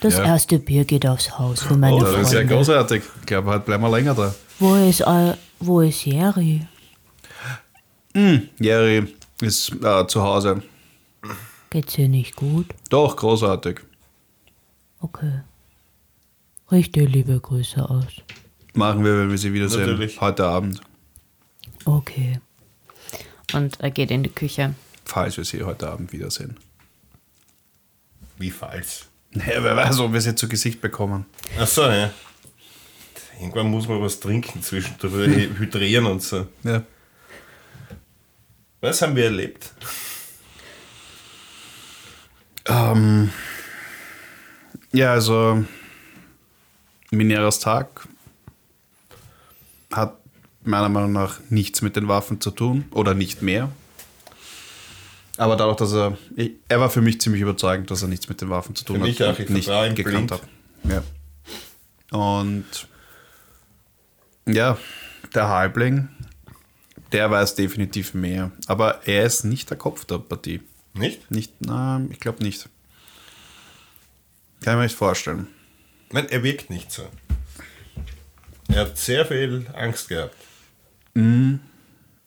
das 0.01 0.15
Ja. 0.19 0.25
erste 0.25 0.59
Bier 0.59 0.85
geht 0.85 1.07
aufs 1.07 1.39
Haus 1.39 1.63
für 1.63 1.77
meine 1.77 1.97
Oh, 1.97 2.01
Das 2.01 2.11
ist 2.21 2.33
ja 2.33 2.39
Freunde. 2.41 2.55
großartig. 2.55 3.03
Ich 3.21 3.27
glaube, 3.27 3.49
heute 3.51 3.65
bleiben 3.65 3.83
wir 3.83 3.91
länger 3.91 4.15
da. 4.15 4.35
Wo 4.59 4.75
ist, 4.75 5.07
eu- 5.07 5.35
wo 5.61 5.81
ist 5.81 6.05
Jerry? 6.05 6.67
Jerry 8.59 9.07
ist 9.41 9.73
äh, 9.83 10.07
zu 10.07 10.23
Hause. 10.23 10.63
Geht's 11.71 11.97
ihr 11.99 12.09
nicht 12.09 12.35
gut? 12.35 12.67
Doch, 12.89 13.15
großartig. 13.17 13.81
Okay. 15.01 15.41
Richte 16.71 17.01
liebe 17.05 17.39
Grüße 17.39 17.89
aus. 17.89 18.07
Machen 18.75 19.05
wir, 19.05 19.17
wenn 19.19 19.31
wir 19.31 19.39
sie 19.39 19.53
wiedersehen. 19.53 19.83
Natürlich. 19.83 20.21
Heute 20.21 20.45
Abend. 20.47 20.81
Okay. 21.85 22.41
Und 23.55 23.81
er 23.81 23.91
geht 23.91 24.11
in 24.11 24.23
die 24.25 24.29
Küche. 24.31 24.75
Falls 25.11 25.37
wir 25.37 25.45
sie 25.45 25.65
heute 25.65 25.89
Abend 25.89 26.13
wiedersehen. 26.13 26.57
Wie 28.39 28.53
falsch. 28.53 29.07
Naja, 29.33 29.63
wer 29.63 29.77
weiß, 29.77 30.01
ob 30.01 30.13
wir 30.13 30.21
sie 30.21 30.35
zu 30.35 30.49
Gesicht 30.49 30.81
bekommen. 30.81 31.25
Achso, 31.57 31.89
ja. 31.89 32.11
Irgendwann 33.39 33.71
muss 33.71 33.87
man 33.87 34.03
was 34.03 34.19
trinken 34.19 34.61
zwischendurch, 34.61 35.57
hydrieren 35.57 36.07
und 36.07 36.21
so. 36.21 36.49
Ja. 36.65 36.83
Was 38.81 39.03
haben 39.03 39.15
wir 39.15 39.27
erlebt? 39.27 39.73
Ähm, 42.67 43.31
ja, 44.91 45.13
also 45.13 45.65
Mineras 47.13 47.61
Tag 47.61 48.09
hat 49.93 50.17
meiner 50.65 50.89
Meinung 50.89 51.13
nach 51.13 51.39
nichts 51.51 51.83
mit 51.83 51.95
den 51.95 52.09
Waffen 52.09 52.41
zu 52.41 52.51
tun 52.51 52.87
oder 52.91 53.15
nicht 53.15 53.43
mehr. 53.43 53.71
Aber 55.41 55.57
dadurch, 55.57 55.79
dass 55.79 55.95
er, 55.95 56.19
er 56.69 56.81
war 56.81 56.91
für 56.91 57.01
mich 57.01 57.19
ziemlich 57.19 57.41
überzeugend, 57.41 57.91
dass 57.91 58.03
er 58.03 58.09
nichts 58.09 58.29
mit 58.29 58.43
den 58.43 58.51
Waffen 58.51 58.75
zu 58.75 58.85
tun 58.85 58.97
Für 58.97 59.01
hat. 59.01 59.09
mich 59.09 59.25
auch, 59.25 59.39
ich 59.39 59.49
nicht 59.49 59.97
gekannt 59.97 60.33
habe. 60.33 60.43
Ja. 60.85 61.03
Und 62.11 62.67
ja, 64.47 64.77
der 65.35 65.49
Halbling, 65.49 66.11
der 67.13 67.31
weiß 67.31 67.55
definitiv 67.55 68.13
mehr. 68.13 68.51
Aber 68.67 69.01
er 69.07 69.25
ist 69.25 69.45
nicht 69.45 69.71
der 69.71 69.79
Kopf 69.79 70.05
der 70.05 70.19
Partie. 70.19 70.61
Nicht? 70.93 71.31
Nicht, 71.31 71.55
na, 71.61 72.03
ich 72.11 72.21
glaube 72.21 72.43
nicht. 72.43 72.69
Kann 74.61 74.75
ich 74.75 74.77
mir 74.77 74.83
nicht 74.83 74.97
vorstellen. 74.97 75.47
Meine, 76.13 76.31
er 76.31 76.43
wirkt 76.43 76.69
nicht 76.69 76.93
so. 76.93 77.09
Er 78.69 78.83
hat 78.83 78.99
sehr 78.99 79.25
viel 79.25 79.67
Angst 79.73 80.11
gehabt. 80.11 80.37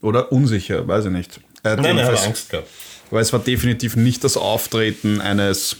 Oder 0.01 0.31
unsicher, 0.31 0.87
weiß 0.87 1.05
ich 1.05 1.11
nicht. 1.11 1.41
Er 1.61 1.73
hat 1.73 1.81
Nein, 1.81 1.99
er 1.99 2.07
hat 2.07 2.25
Angst 2.25 2.49
gehabt. 2.49 2.67
Weil 3.09 3.21
es 3.21 3.31
war 3.33 3.39
definitiv 3.39 3.95
nicht 3.95 4.23
das 4.23 4.37
Auftreten 4.37 5.21
eines 5.21 5.75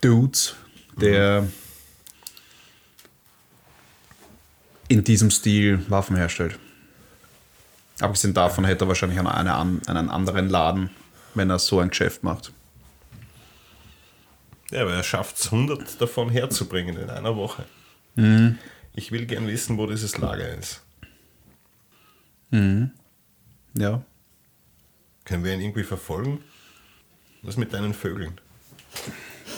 Dudes, 0.00 0.54
der 1.00 1.48
in 4.88 5.02
diesem 5.02 5.30
Stil 5.30 5.84
Waffen 5.90 6.16
herstellt. 6.16 6.58
Abgesehen 8.00 8.34
davon 8.34 8.64
hätte 8.64 8.84
er 8.84 8.88
wahrscheinlich 8.88 9.18
an 9.18 9.26
eine, 9.26 9.54
an- 9.54 9.82
einen 9.86 10.10
anderen 10.10 10.48
Laden, 10.48 10.90
wenn 11.34 11.50
er 11.50 11.58
so 11.58 11.80
ein 11.80 11.88
Geschäft 11.88 12.22
macht. 12.22 12.52
Ja, 14.70 14.82
aber 14.82 14.92
er 14.94 15.02
schafft 15.02 15.38
es, 15.38 15.46
100 15.46 16.00
davon 16.00 16.28
herzubringen 16.28 16.96
in 16.96 17.08
einer 17.10 17.36
Woche. 17.36 17.64
Ich 18.94 19.12
will 19.12 19.26
gern 19.26 19.46
wissen, 19.46 19.76
wo 19.78 19.86
dieses 19.86 20.16
Lager 20.18 20.48
ist. 20.56 20.82
Ja. 22.50 24.02
Können 25.26 25.44
wir 25.44 25.52
ihn 25.52 25.60
irgendwie 25.60 25.82
verfolgen? 25.84 26.42
Was 27.42 27.56
mit 27.58 27.72
deinen 27.74 27.92
Vögeln? 27.92 28.40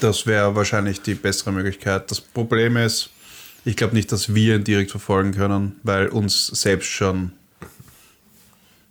Das 0.00 0.26
wäre 0.26 0.54
wahrscheinlich 0.56 1.00
die 1.02 1.14
bessere 1.14 1.52
Möglichkeit. 1.52 2.10
Das 2.10 2.20
Problem 2.20 2.76
ist, 2.76 3.10
ich 3.64 3.76
glaube 3.76 3.94
nicht, 3.94 4.10
dass 4.10 4.34
wir 4.34 4.56
ihn 4.56 4.64
direkt 4.64 4.90
verfolgen 4.90 5.32
können, 5.32 5.78
weil 5.84 6.08
uns 6.08 6.46
selbst 6.48 6.88
schon 6.88 7.32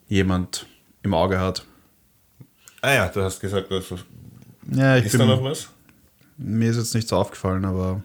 jemand 0.07 0.65
im 1.03 1.13
Auge 1.13 1.39
hat. 1.39 1.65
Ah 2.81 2.93
ja, 2.93 3.07
du 3.09 3.21
hast 3.21 3.39
gesagt, 3.39 3.71
dass, 3.71 3.85
Ja, 4.71 4.97
ich 4.97 5.05
ist 5.05 5.11
bin, 5.11 5.19
da 5.21 5.25
noch 5.25 5.43
was? 5.43 5.69
mir 6.37 6.69
ist 6.69 6.77
jetzt 6.77 6.93
nichts 6.95 7.11
aufgefallen, 7.11 7.65
aber 7.65 8.03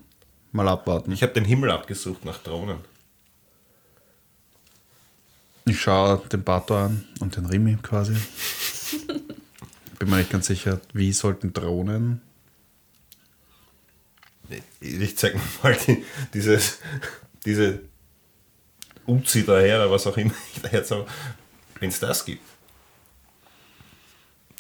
mal 0.51 0.67
abwarten. 0.69 1.13
Ich 1.13 1.23
habe 1.23 1.33
den 1.33 1.45
Himmel 1.45 1.71
abgesucht 1.71 2.25
nach 2.25 2.39
Drohnen. 2.39 2.79
Ich 5.65 5.81
schaue 5.81 6.21
den 6.29 6.43
Bato 6.43 6.77
an 6.77 7.05
und 7.21 7.37
den 7.37 7.47
Rimi 7.47 7.77
quasi. 7.81 8.15
Bin 9.99 10.11
mir 10.11 10.17
nicht 10.17 10.31
ganz 10.31 10.47
sicher, 10.47 10.81
wie 10.93 11.13
sollten 11.13 11.53
Drohnen. 11.53 12.21
Ich 14.81 15.17
zeig 15.17 15.35
mir 15.35 15.41
mal 15.63 15.77
die, 15.87 16.05
dieses, 16.35 16.79
diese 17.45 17.81
Uzi 19.07 19.45
daher, 19.45 19.77
oder 19.77 19.91
was 19.91 20.07
auch 20.07 20.17
immer 20.17 20.35
ich 20.55 20.63
da 20.63 20.69
jetzt 20.71 20.91
habe. 20.91 21.07
Wenn 21.79 21.89
es 21.89 22.01
das 22.01 22.25
gibt, 22.25 22.43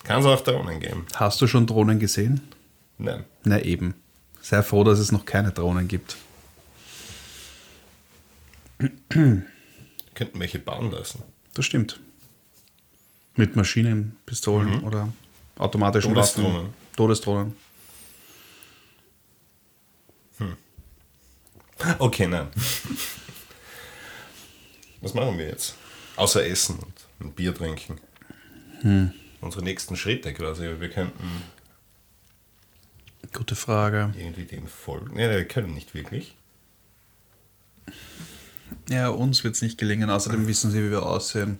kann 0.05 0.21
es 0.21 0.27
auch 0.27 0.41
Drohnen 0.41 0.81
geben. 0.81 1.07
Hast 1.15 1.41
du 1.41 1.47
schon 1.47 1.67
Drohnen 1.67 1.99
gesehen? 1.99 2.41
Nein. 2.99 3.25
Na 3.45 3.61
eben. 3.61 3.95
Sei 4.41 4.63
froh, 4.63 4.83
dass 4.83 4.99
es 4.99 5.13
noch 5.13 5.25
keine 5.25 5.53
Drohnen 5.53 5.87
gibt. 5.89 6.17
Könnten 10.15 10.39
welche 10.41 10.59
bauen 10.59 10.91
lassen. 10.91 11.23
Das 11.55 11.65
stimmt. 11.65 12.01
Mit 13.35 13.57
Maschinen, 13.57 14.17
Pistolen 14.27 14.83
oder 14.85 15.13
automatischen 15.57 16.13
Todesdrohnen. 16.13 16.57
Waffen. 16.57 16.75
Todesdrohnen. 16.97 17.57
Okay, 21.99 22.27
nein. 22.27 22.49
Was 25.01 25.15
machen 25.15 25.37
wir 25.39 25.47
jetzt? 25.47 25.75
Außer 26.17 26.45
essen 26.47 26.79
und 26.79 26.95
ein 27.21 27.33
Bier 27.33 27.55
trinken. 27.55 28.01
Unsere 29.41 29.65
nächsten 29.65 29.97
Schritte 29.97 30.33
quasi. 30.35 30.63
Wir 30.79 30.91
könnten 30.91 31.43
Gute 33.33 33.55
Frage. 33.57 34.13
irgendwie 34.17 34.45
dem 34.45 34.67
folgen. 34.69 35.15
Nee, 35.17 35.31
wir 35.31 35.45
können 35.47 35.75
nicht 35.75 35.95
wirklich. 35.95 36.37
Ja, 38.89 39.09
uns 39.09 39.45
wird 39.45 39.55
es 39.55 39.63
nicht 39.63 39.79
gelingen. 39.79 40.11
Außerdem 40.11 40.47
wissen 40.47 40.71
sie, 40.71 40.83
wie 40.85 40.91
wir 40.91 41.05
aussehen. 41.05 41.59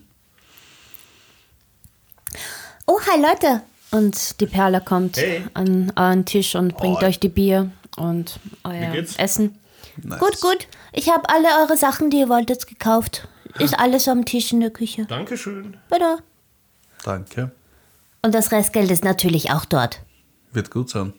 Oh, 2.87 3.01
hi 3.01 3.21
Leute! 3.21 3.63
Und 3.91 4.41
die 4.41 4.47
Perle 4.47 4.81
kommt 4.81 5.17
Hey. 5.19 5.45
an 5.55 5.93
euren 5.97 6.25
Tisch 6.25 6.55
und 6.55 6.77
bringt 6.77 7.03
Oh. 7.03 7.07
euch 7.07 7.21
die 7.21 7.29
Bier 7.29 7.71
und 7.97 8.41
euer? 8.65 8.95
Essen. 9.19 9.59
Nice. 10.03 10.19
Gut, 10.19 10.41
gut. 10.41 10.67
Ich 10.93 11.11
habe 11.11 11.29
alle 11.29 11.49
eure 11.63 11.77
Sachen, 11.77 12.09
die 12.11 12.19
ihr 12.21 12.29
wolltet, 12.31 12.67
gekauft. 12.67 13.29
Ist 13.59 13.75
alles 13.79 14.09
am 14.09 14.25
Tisch 14.25 14.53
in 14.53 14.61
der 14.61 14.71
Küche. 14.71 15.05
Dankeschön. 15.05 15.77
Bitte. 15.91 16.19
Danke. 17.05 17.51
Und 18.23 18.35
das 18.35 18.51
Restgeld 18.53 18.91
ist 18.91 19.05
natürlich 19.05 19.51
auch 19.51 19.65
dort. 19.67 20.01
Wird 20.53 20.71
gut 20.71 20.89
sein. 20.89 21.13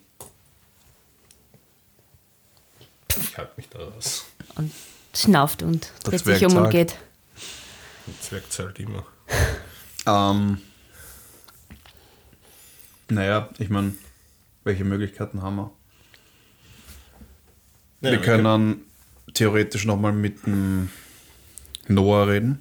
Ich 3.15 3.37
halte 3.37 3.51
mich 3.57 3.69
da 3.69 3.79
raus. 3.79 4.25
Und 4.55 4.71
schnauft 5.15 5.63
und 5.63 5.91
dreht 6.03 6.23
sich 6.23 6.45
um 6.45 6.55
und 6.57 6.69
geht. 6.69 6.97
Der 8.07 8.21
Zwerg 8.21 8.51
zahlt 8.51 8.79
immer. 8.79 9.05
Ähm, 10.05 10.59
naja, 13.09 13.49
ich 13.59 13.69
meine, 13.69 13.93
welche 14.63 14.83
Möglichkeiten 14.83 15.41
haben 15.41 15.55
wir? 15.55 15.71
Ja, 18.01 18.11
wir 18.11 18.21
können 18.21 18.81
theoretisch 19.33 19.85
nochmal 19.85 20.11
mit 20.11 20.45
dem 20.45 20.89
Noah 21.87 22.27
reden. 22.27 22.59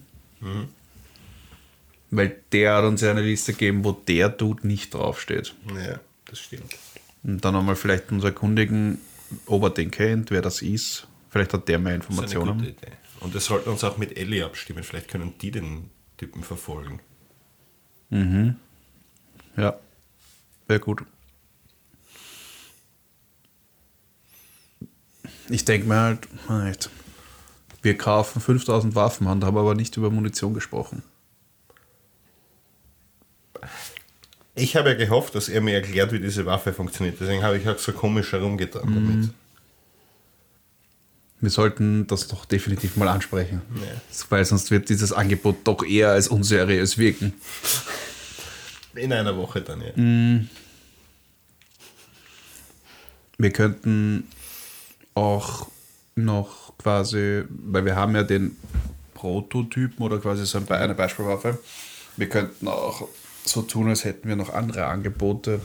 Weil 2.11 2.37
der 2.53 2.75
hat 2.75 2.85
uns 2.85 3.01
ja 3.01 3.11
eine 3.11 3.23
Liste 3.23 3.53
gegeben, 3.53 3.85
wo 3.85 3.93
der 3.93 4.29
Dude 4.29 4.67
nicht 4.67 4.95
draufsteht. 4.95 5.55
Ja, 5.75 5.99
das 6.27 6.41
stimmt. 6.41 6.77
Und 7.23 7.45
dann 7.45 7.55
nochmal 7.55 7.77
vielleicht 7.77 8.11
uns 8.13 8.25
erkundigen, 8.25 8.99
ob 9.47 9.63
er 9.63 9.71
den 9.71 9.91
kennt, 9.91 10.31
wer 10.31 10.43
das 10.43 10.63
ist. 10.63 11.07
Vielleicht 11.33 11.55
hat 11.55 11.67
der 11.67 11.79
mehr 11.79 11.97
Das 11.97 12.11
ist 12.11 12.11
eine 12.11 12.27
gute 12.27 12.35
Informationen. 12.35 12.69
Idee. 12.69 12.93
Und 13.21 13.33
wir 13.33 13.41
sollten 13.41 13.71
uns 13.71 13.83
auch 13.85 13.97
mit 13.97 14.19
Ellie 14.19 14.45
abstimmen. 14.45 14.85
Vielleicht 14.85 15.09
können 15.09 15.33
die 15.41 15.51
den 15.51 15.89
Typen 16.19 16.45
verfolgen. 16.45 17.01
Ja, 19.57 19.79
wäre 20.67 20.81
gut. 20.81 21.05
Ich 25.49 25.65
denke 25.65 25.89
mir 25.89 25.99
halt, 25.99 26.29
halt, 26.49 26.91
wir 27.81 27.97
kaufen 27.97 28.43
5000 28.43 28.95
Waffen 28.95 29.27
und 29.27 29.43
haben 29.43 29.57
aber 29.57 29.75
nicht 29.75 29.97
über 29.97 30.11
Munition 30.11 30.53
gesprochen. 30.53 31.03
Ich 34.55 34.77
habe 34.77 34.91
ja 34.91 34.95
gehofft, 34.97 35.35
dass 35.35 35.49
er 35.49 35.63
mir 35.63 35.77
erklärt, 35.77 36.13
wie 36.13 36.21
diese 36.21 36.45
Waffe 36.45 36.75
funktioniert. 36.75 37.19
Deswegen 37.19 37.43
habe 37.43 37.57
ich 37.57 37.67
auch 37.67 37.79
so 37.79 37.93
komisch 37.93 38.33
herumgetan 38.33 38.95
damit. 38.95 39.31
Wir 41.43 41.51
sollten 41.51 42.07
das 42.07 42.29
doch 42.29 42.45
definitiv 42.45 42.97
mal 42.97 43.09
ansprechen. 43.09 43.63
Ja. 43.75 44.01
Weil 44.29 44.45
sonst 44.45 44.71
wird 44.71 44.89
dieses 44.89 45.13
Angebot 45.13 45.57
doch 45.65 45.85
eher 45.85 46.11
als 46.11 46.29
unseriös 46.29 46.99
wirken. 46.99 47.35
In 48.95 49.13
einer 49.13 49.37
Woche 49.37 49.61
dann, 49.61 49.81
ja. 49.81 49.93
Wir 53.39 53.51
könnten 53.51 54.29
auch 55.15 55.67
noch 56.15 56.79
quasi, 56.79 57.43
weil 57.49 57.85
wir 57.87 57.97
haben 57.97 58.15
ja 58.15 58.23
den 58.23 58.57
Prototypen 59.15 60.05
oder 60.05 60.19
quasi 60.19 60.47
so 60.47 60.63
eine 60.69 60.95
Beispielwaffe. 60.95 61.59
Wir 62.17 62.29
könnten 62.29 62.69
auch 62.69 63.09
so 63.45 63.63
tun, 63.63 63.89
als 63.89 64.05
hätten 64.05 64.29
wir 64.29 64.37
noch 64.37 64.55
andere 64.55 64.87
Angebote. 64.87 65.61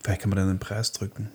Vielleicht 0.00 0.20
kann 0.20 0.30
man 0.30 0.36
dann 0.36 0.46
den 0.46 0.60
Preis 0.60 0.92
drücken. 0.92 1.32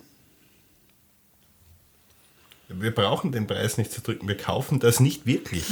Wir 2.68 2.94
brauchen 2.94 3.32
den 3.32 3.46
Preis 3.46 3.78
nicht 3.78 3.92
zu 3.92 4.00
drücken. 4.00 4.26
Wir 4.26 4.36
kaufen 4.36 4.80
das 4.80 5.00
nicht 5.00 5.26
wirklich. 5.26 5.64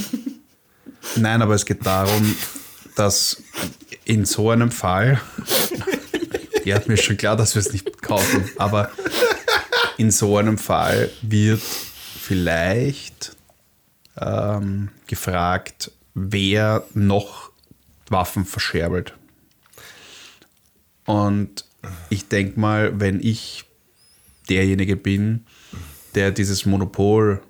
Nein, 1.15 1.41
aber 1.41 1.55
es 1.55 1.65
geht 1.65 1.85
darum, 1.85 2.35
dass 2.95 3.41
in 4.05 4.25
so 4.25 4.51
einem 4.51 4.71
Fall, 4.71 5.19
ja, 6.65 6.81
mir 6.87 6.97
schon 6.97 7.17
klar, 7.17 7.35
dass 7.35 7.55
wir 7.55 7.61
es 7.61 7.73
nicht 7.73 8.01
kaufen, 8.01 8.49
aber 8.57 8.91
in 9.97 10.11
so 10.11 10.37
einem 10.37 10.57
Fall 10.57 11.09
wird 11.21 11.61
vielleicht 11.61 13.35
ähm, 14.17 14.89
gefragt, 15.07 15.91
wer 16.13 16.85
noch 16.93 17.51
Waffen 18.09 18.45
verscherbelt. 18.45 19.13
Und 21.05 21.65
ich 22.09 22.27
denke 22.27 22.59
mal, 22.59 22.99
wenn 22.99 23.19
ich 23.19 23.65
derjenige 24.49 24.95
bin, 24.95 25.45
der 26.15 26.31
dieses 26.31 26.65
Monopol 26.65 27.41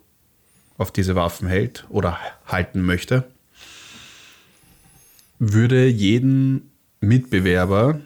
auf 0.77 0.91
diese 0.91 1.15
Waffen 1.15 1.47
hält 1.47 1.85
oder 1.89 2.19
halten 2.45 2.81
möchte, 2.81 3.25
würde 5.39 5.87
jeden 5.87 6.71
Mitbewerber, 6.99 7.99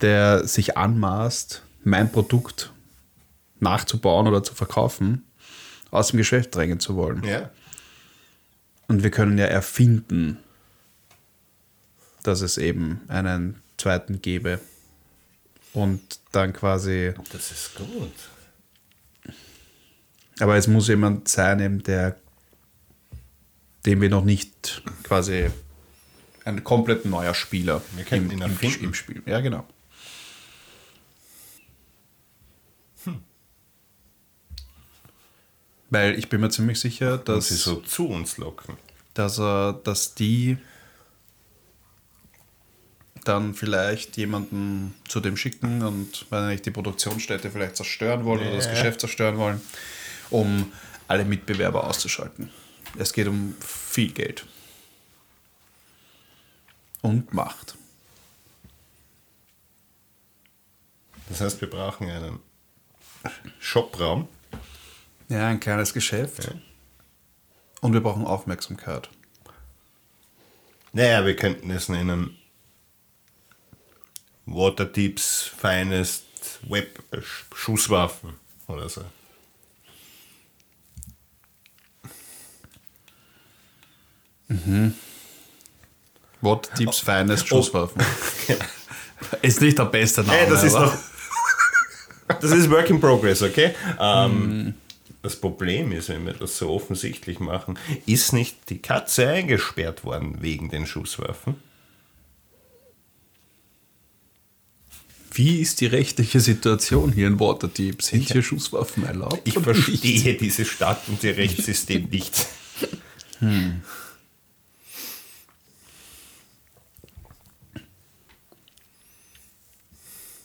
der 0.00 0.46
sich 0.46 0.76
anmaßt, 0.76 1.62
mein 1.84 2.10
Produkt 2.10 2.72
nachzubauen 3.60 4.26
oder 4.26 4.42
zu 4.42 4.54
verkaufen, 4.54 5.24
aus 5.90 6.08
dem 6.08 6.18
Geschäft 6.18 6.54
drängen 6.54 6.80
zu 6.80 6.96
wollen. 6.96 7.22
Ja. 7.24 7.50
Und 8.88 9.02
wir 9.02 9.10
können 9.10 9.38
ja 9.38 9.46
erfinden, 9.46 10.38
dass 12.22 12.40
es 12.40 12.58
eben 12.58 13.00
einen 13.08 13.62
zweiten 13.76 14.20
gäbe. 14.20 14.60
Und 15.72 16.00
dann 16.32 16.52
quasi. 16.52 17.14
Das 17.32 17.50
ist 17.52 17.76
gut. 17.76 18.12
Aber 20.40 20.56
es 20.56 20.66
muss 20.66 20.88
jemand 20.88 21.28
sein, 21.28 21.60
eben 21.60 21.82
der, 21.82 22.16
dem 23.86 24.00
wir 24.00 24.08
noch 24.10 24.24
nicht 24.24 24.82
quasi 25.02 25.50
ein 26.44 26.64
komplett 26.64 27.04
neuer 27.04 27.34
Spieler 27.34 27.82
im, 28.10 28.30
im, 28.30 28.58
im 28.80 28.94
Spiel. 28.94 29.22
Ja, 29.26 29.40
genau. 29.40 29.66
Weil 35.90 36.18
ich 36.18 36.28
bin 36.28 36.40
mir 36.40 36.50
ziemlich 36.50 36.78
sicher, 36.78 37.18
Dass 37.18 37.48
sie 37.48 37.54
so 37.56 37.76
zu 37.76 38.08
uns 38.08 38.36
locken. 38.38 38.76
dass, 39.14 39.38
er, 39.40 39.72
dass 39.84 40.14
die 40.14 40.56
dann 43.24 43.54
vielleicht 43.54 44.16
jemanden 44.16 44.94
zu 45.08 45.20
dem 45.20 45.36
schicken 45.36 45.82
und 45.82 46.26
wenn 46.30 46.48
nicht 46.48 46.64
die 46.64 46.70
Produktionsstätte 46.70 47.50
vielleicht 47.50 47.76
zerstören 47.76 48.24
wollen 48.24 48.40
oder 48.40 48.56
das 48.56 48.66
Ja. 48.66 48.70
Geschäft 48.72 49.00
zerstören 49.00 49.36
wollen, 49.36 49.60
um 50.30 50.72
alle 51.08 51.24
Mitbewerber 51.24 51.84
auszuschalten. 51.86 52.50
Es 52.98 53.12
geht 53.12 53.26
um 53.26 53.54
viel 53.60 54.12
Geld. 54.12 54.46
Und 57.02 57.32
Macht. 57.32 57.76
Das 61.28 61.40
heißt, 61.40 61.60
wir 61.60 61.70
brauchen 61.70 62.10
einen 62.10 62.40
Shopraum. 63.58 64.28
Ja, 65.28 65.46
ein 65.48 65.60
kleines 65.60 65.94
Geschäft. 65.94 66.44
Ja. 66.44 66.52
Und 67.80 67.92
wir 67.92 68.00
brauchen 68.00 68.26
Aufmerksamkeit. 68.26 69.08
Naja, 70.92 71.24
wir 71.24 71.36
könnten 71.36 71.70
es 71.70 71.88
nennen 71.88 72.36
Waterdeeps 74.46 75.42
Finest 75.42 76.24
Web 76.62 77.00
äh, 77.12 77.18
Sch- 77.18 77.54
Schusswaffen 77.54 78.34
oder 78.66 78.88
so. 78.88 79.04
What 86.40 86.70
Deeps 86.78 86.98
Finest 87.00 87.46
Schusswaffen. 87.48 88.02
Ist 89.42 89.60
nicht 89.60 89.78
der 89.78 89.84
beste 89.84 90.22
Name. 90.22 90.32
Hey, 90.38 90.48
das 90.50 90.64
ist 90.64 90.74
aber- 90.74 90.86
noch. 90.86 90.98
Das 92.40 92.50
ist 92.52 92.70
Work 92.70 92.88
in 92.90 93.00
Progress, 93.00 93.42
okay? 93.42 93.74
Ähm, 94.00 94.74
Das 95.22 95.36
Problem 95.36 95.92
ist, 95.92 96.08
wenn 96.08 96.24
wir 96.24 96.32
das 96.32 96.56
so 96.56 96.70
offensichtlich 96.70 97.38
machen, 97.40 97.78
ist 98.06 98.32
nicht 98.32 98.70
die 98.70 98.78
Katze 98.78 99.28
eingesperrt 99.28 100.04
worden 100.04 100.38
wegen 100.40 100.70
den 100.70 100.86
Schusswaffen? 100.86 101.56
Wie 105.32 105.60
ist 105.60 105.80
die 105.82 105.86
rechtliche 105.86 106.40
Situation 106.40 107.12
hier 107.12 107.26
in 107.26 107.38
Waterdeep? 107.38 108.00
Sind 108.02 108.30
hier 108.30 108.42
Schusswaffen 108.42 109.04
erlaubt? 109.04 109.42
Ich 109.44 109.56
oder 109.56 109.72
nicht? 109.74 109.84
verstehe 109.84 110.34
diese 110.34 110.64
Stadt 110.64 111.02
und 111.08 111.22
ihr 111.22 111.36
Rechtssystem 111.36 112.08
nicht. 112.08 112.46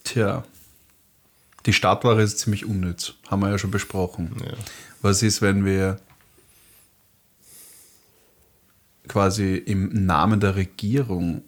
Tja. 0.05 0.45
Die 1.65 1.73
Stadtware 1.73 2.21
ist 2.21 2.39
ziemlich 2.39 2.65
unnütz. 2.65 3.15
Haben 3.29 3.41
wir 3.41 3.49
ja 3.49 3.57
schon 3.57 3.71
besprochen. 3.71 4.37
Ja. 4.39 4.53
Was 5.01 5.21
ist, 5.21 5.41
wenn 5.41 5.65
wir 5.65 5.99
quasi 9.07 9.55
im 9.55 10.05
Namen 10.05 10.39
der 10.39 10.55
Regierung. 10.55 11.43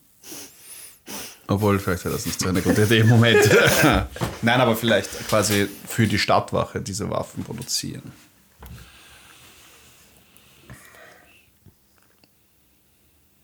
Obwohl, 1.47 1.79
vielleicht 1.79 2.03
wäre 2.05 2.15
das 2.15 2.25
nicht 2.25 2.39
so 2.39 2.49
eine 2.49 2.61
gute 2.61 2.83
Idee 2.83 2.99
im 2.99 3.07
Moment. 3.07 3.49
Nein, 4.41 4.61
aber 4.61 4.75
vielleicht 4.75 5.27
quasi 5.27 5.67
für 5.87 6.07
die 6.07 6.19
Stadtwache 6.19 6.81
diese 6.81 7.09
Waffen 7.09 7.43
produzieren. 7.43 8.11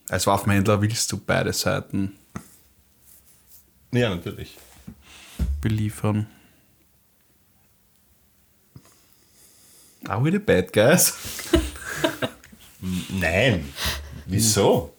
Als 0.09 0.27
Waffenhändler 0.27 0.81
willst 0.81 1.11
du 1.11 1.17
beide 1.17 1.53
Seiten 1.53 2.13
Ja, 3.91 4.09
natürlich. 4.09 4.57
Beliefern. 5.61 6.27
Are 10.07 10.23
we 10.23 10.31
the 10.31 10.39
bad 10.39 10.73
guys? 10.73 11.13
Nein. 13.09 13.65
Wieso? 14.25 14.93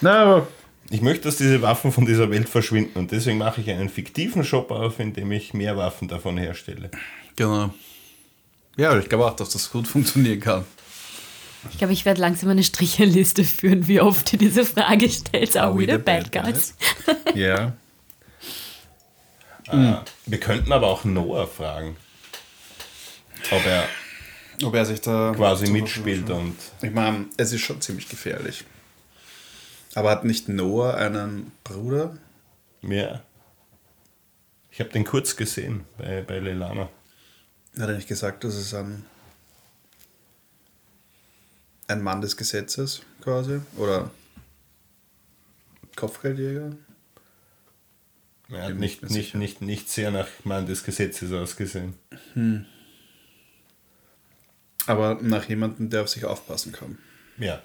Na, 0.00 0.22
aber 0.22 0.46
Ich 0.90 1.00
möchte, 1.00 1.24
dass 1.24 1.36
diese 1.36 1.62
Waffen 1.62 1.90
von 1.92 2.04
dieser 2.04 2.30
Welt 2.30 2.48
verschwinden 2.48 2.98
und 2.98 3.12
deswegen 3.12 3.38
mache 3.38 3.62
ich 3.62 3.70
einen 3.70 3.88
fiktiven 3.88 4.44
Shop 4.44 4.70
auf, 4.70 5.00
in 5.00 5.14
dem 5.14 5.32
ich 5.32 5.54
mehr 5.54 5.76
Waffen 5.76 6.08
davon 6.08 6.36
herstelle. 6.36 6.90
Genau. 7.36 7.72
Ja, 8.76 8.98
ich 8.98 9.08
glaube 9.08 9.26
auch, 9.26 9.36
dass 9.36 9.50
das 9.50 9.70
gut 9.70 9.86
funktionieren 9.88 10.40
kann. 10.40 10.64
Ich 11.70 11.78
glaube, 11.78 11.92
ich 11.92 12.04
werde 12.04 12.20
langsam 12.20 12.50
eine 12.50 12.64
Stricherliste 12.64 13.44
führen, 13.44 13.86
wie 13.86 14.00
oft 14.00 14.32
du 14.32 14.36
diese 14.36 14.64
Frage 14.66 15.08
stellst. 15.08 15.56
Are 15.56 15.74
we 15.78 15.86
the 15.90 15.96
bad 15.98 16.32
guys? 16.32 16.74
Ja. 17.34 17.72
Wir 20.26 20.40
könnten 20.40 20.72
aber 20.72 20.88
auch 20.88 21.04
Noah 21.04 21.46
fragen, 21.46 21.96
ob 23.50 23.64
er 23.64 23.88
Ob 24.64 24.74
er 24.74 24.84
sich 24.84 25.00
da 25.00 25.32
quasi 25.34 25.70
mitspielt 25.70 26.30
und 26.30 26.56
Ich 26.82 26.92
meine, 26.92 27.26
es 27.36 27.52
ist 27.52 27.62
schon 27.62 27.80
ziemlich 27.80 28.08
gefährlich. 28.08 28.64
Aber 29.94 30.10
hat 30.10 30.24
nicht 30.24 30.48
Noah 30.48 30.94
einen 30.94 31.52
Bruder? 31.64 32.16
mehr. 32.82 33.22
Ich 34.70 34.80
habe 34.80 34.90
den 34.90 35.04
kurz 35.04 35.36
gesehen 35.36 35.84
bei, 35.98 36.22
bei 36.22 36.38
Lelana. 36.38 36.88
Hat 37.78 37.88
er 37.88 37.94
nicht 37.94 38.08
gesagt, 38.08 38.42
dass 38.44 38.54
es 38.54 38.74
ein, 38.74 39.04
ein 41.88 42.02
Mann 42.02 42.20
des 42.20 42.36
Gesetzes 42.36 43.02
quasi? 43.20 43.60
Oder 43.76 44.10
Kopfgeldjäger? 45.94 46.72
Bin 48.52 48.78
nicht, 48.78 49.08
nicht, 49.10 49.34
nicht, 49.34 49.62
nicht 49.62 49.88
sehr 49.88 50.10
nach 50.10 50.28
Mann 50.44 50.66
des 50.66 50.84
Gesetzes 50.84 51.32
ausgesehen. 51.32 51.94
Aber 54.86 55.18
nach 55.22 55.48
jemandem, 55.48 55.88
der 55.90 56.02
auf 56.02 56.08
sich 56.08 56.24
aufpassen 56.24 56.72
kann. 56.72 56.98
Ja. 57.38 57.62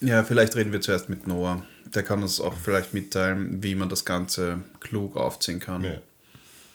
Ja, 0.00 0.22
vielleicht 0.22 0.54
reden 0.56 0.72
wir 0.72 0.80
zuerst 0.80 1.08
mit 1.08 1.26
Noah. 1.26 1.64
Der 1.86 2.02
kann 2.02 2.22
uns 2.22 2.40
auch 2.40 2.54
vielleicht 2.54 2.92
mitteilen, 2.94 3.62
wie 3.62 3.74
man 3.74 3.88
das 3.88 4.04
Ganze 4.04 4.62
klug 4.80 5.16
aufziehen 5.16 5.60
kann. 5.60 5.82
Ja. 5.84 5.98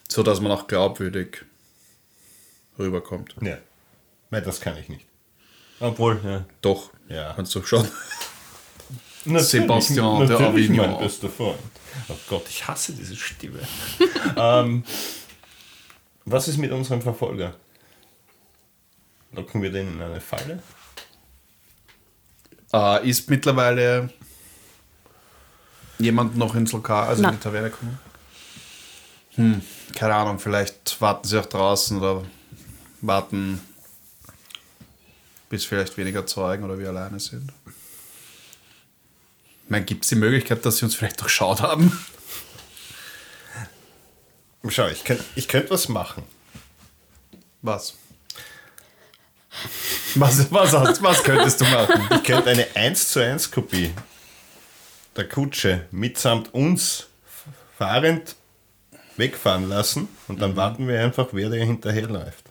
So 0.08 0.24
dass 0.24 0.42
man 0.42 0.52
auch 0.52 0.68
glaubwürdig 0.68 1.46
rüberkommt. 2.78 3.36
ja. 3.42 3.58
Nein, 4.32 4.44
das 4.44 4.62
kann 4.62 4.78
ich 4.78 4.90
nicht. 4.90 5.06
Obwohl, 5.80 6.20
ja. 6.24 6.46
Doch, 6.62 6.92
Ja. 7.08 7.34
kannst 7.36 7.54
du 7.56 7.64
schon. 7.64 7.88
Natürlich, 9.26 9.50
Sebastian 9.50 10.20
de 10.20 10.30
natürlich 10.30 10.70
Avignon. 10.70 10.92
mein 10.92 11.00
bester 11.00 11.30
Freund. 11.30 11.60
Oh 12.08 12.16
Gott, 12.30 12.46
ich 12.50 12.68
hasse 12.68 12.94
diese 12.94 13.16
Stimme. 13.16 13.60
ähm, 14.38 14.84
was 16.26 16.48
ist 16.48 16.58
mit 16.58 16.72
unserem 16.72 17.02
Verfolger? 17.02 17.56
Locken 19.32 19.62
wir 19.62 19.72
den 19.72 19.94
in 19.94 20.02
eine 20.02 20.22
Falle? 20.22 20.62
Äh, 22.72 23.10
ist 23.10 23.30
mittlerweile 23.30 24.10
jemand 25.98 26.38
noch 26.38 26.56
ins 26.56 26.72
Lokal, 26.72 27.08
also 27.08 27.22
Nein. 27.22 27.34
in 27.34 27.40
die 27.40 27.44
Taverne 27.44 27.70
gekommen? 27.70 28.00
Hm, 29.36 29.62
keine 29.96 30.16
Ahnung, 30.16 30.40
vielleicht 30.40 31.00
warten 31.02 31.28
sie 31.28 31.40
auch 31.40 31.46
draußen 31.46 31.98
oder 31.98 32.24
warten, 33.02 33.60
bis 35.50 35.66
vielleicht 35.66 35.98
weniger 35.98 36.26
Zeugen 36.26 36.64
oder 36.64 36.80
wir 36.80 36.90
alleine 36.90 37.20
sind. 37.20 37.52
Meine, 39.70 39.86
gibt 39.86 40.04
es 40.04 40.10
die 40.10 40.16
Möglichkeit, 40.16 40.66
dass 40.66 40.78
sie 40.78 40.86
uns 40.86 40.96
vielleicht 40.96 41.22
durchschaut 41.22 41.62
haben? 41.62 41.98
Schau, 44.68 44.88
ich 44.88 45.04
könnte 45.04 45.24
ich 45.36 45.48
könnt 45.48 45.70
was 45.70 45.88
machen. 45.88 46.24
Was? 47.62 47.96
Was, 50.16 50.52
was, 50.52 50.74
was, 50.74 51.04
was 51.04 51.24
könntest 51.24 51.62
du 51.62 51.66
machen? 51.66 52.08
Ich 52.12 52.24
könnte 52.24 52.50
eine 52.50 52.68
1 52.76 53.10
zu 53.10 53.24
1 53.24 53.52
Kopie 53.52 53.94
der 55.16 55.28
Kutsche 55.28 55.86
mitsamt 55.92 56.54
uns 56.54 57.08
fahrend 57.78 58.36
wegfahren 59.18 59.68
lassen 59.68 60.08
und 60.30 60.42
dann 60.42 60.56
warten 60.56 60.88
wir 60.88 61.02
einfach, 61.02 61.30
wer 61.34 61.50
der 61.50 61.66
hinterherläuft. 61.66 62.46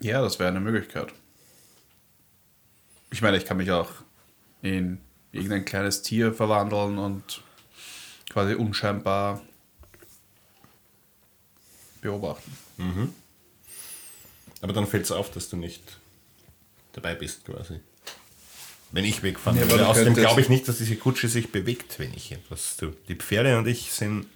Ja, 0.00 0.20
das 0.20 0.38
wäre 0.38 0.50
eine 0.50 0.60
Möglichkeit. 0.60 1.12
Ich 3.10 3.22
meine, 3.22 3.36
ich 3.36 3.44
kann 3.44 3.56
mich 3.56 3.70
auch 3.70 3.90
in 4.62 5.00
irgendein 5.32 5.64
kleines 5.64 6.02
Tier 6.02 6.32
verwandeln 6.34 6.98
und 6.98 7.42
quasi 8.30 8.54
unscheinbar 8.54 9.42
beobachten. 12.00 12.52
Aber 14.60 14.72
dann 14.72 14.86
fällt 14.86 15.04
es 15.04 15.10
auf, 15.12 15.30
dass 15.30 15.48
du 15.48 15.56
nicht 15.56 15.82
dabei 16.92 17.14
bist 17.14 17.44
quasi. 17.44 17.80
Wenn 18.90 19.04
ich 19.04 19.22
wegfahren 19.22 19.58
Ja, 19.58 19.70
würde. 19.70 19.86
Außerdem 19.86 20.14
glaube 20.14 20.40
ich 20.40 20.48
nicht, 20.48 20.66
dass 20.66 20.78
diese 20.78 20.96
Kutsche 20.96 21.28
sich 21.28 21.52
bewegt, 21.52 21.98
wenn 21.98 22.12
ich 22.14 22.32
etwas 22.32 22.76
tue. 22.76 22.94
Die 23.08 23.14
Pferde 23.14 23.58
und 23.58 23.66
ich 23.66 23.92
sind 23.92 24.26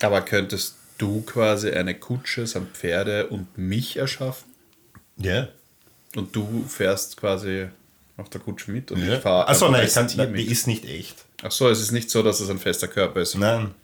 Aber 0.00 0.22
könntest 0.22 0.76
du 0.98 1.22
quasi 1.22 1.70
eine 1.70 1.98
Kutsche 1.98 2.46
samt 2.46 2.76
Pferde 2.76 3.28
und 3.28 3.56
mich 3.58 3.96
erschaffen? 3.96 4.48
ja. 5.16 5.48
Und 6.16 6.34
du 6.34 6.64
fährst 6.66 7.16
quasi 7.16 7.68
auf 8.20 8.28
der 8.28 8.40
Kutsche 8.40 8.70
mit 8.70 8.90
und 8.92 9.04
ja. 9.04 9.14
ich 9.14 9.20
fahre 9.20 9.48
Achso, 9.48 9.68
nein, 9.68 9.86
ich 9.86 9.94
kann, 9.94 10.08
nein, 10.16 10.34
die 10.34 10.50
ist 10.50 10.66
nicht 10.66 10.84
echt. 10.84 11.24
Ach 11.42 11.50
so, 11.50 11.68
es 11.68 11.80
ist 11.80 11.92
nicht 11.92 12.10
so, 12.10 12.22
dass 12.22 12.40
es 12.40 12.50
ein 12.50 12.58
fester 12.58 12.88
Körper 12.88 13.20
ist. 13.20 13.34
Nein. 13.34 13.74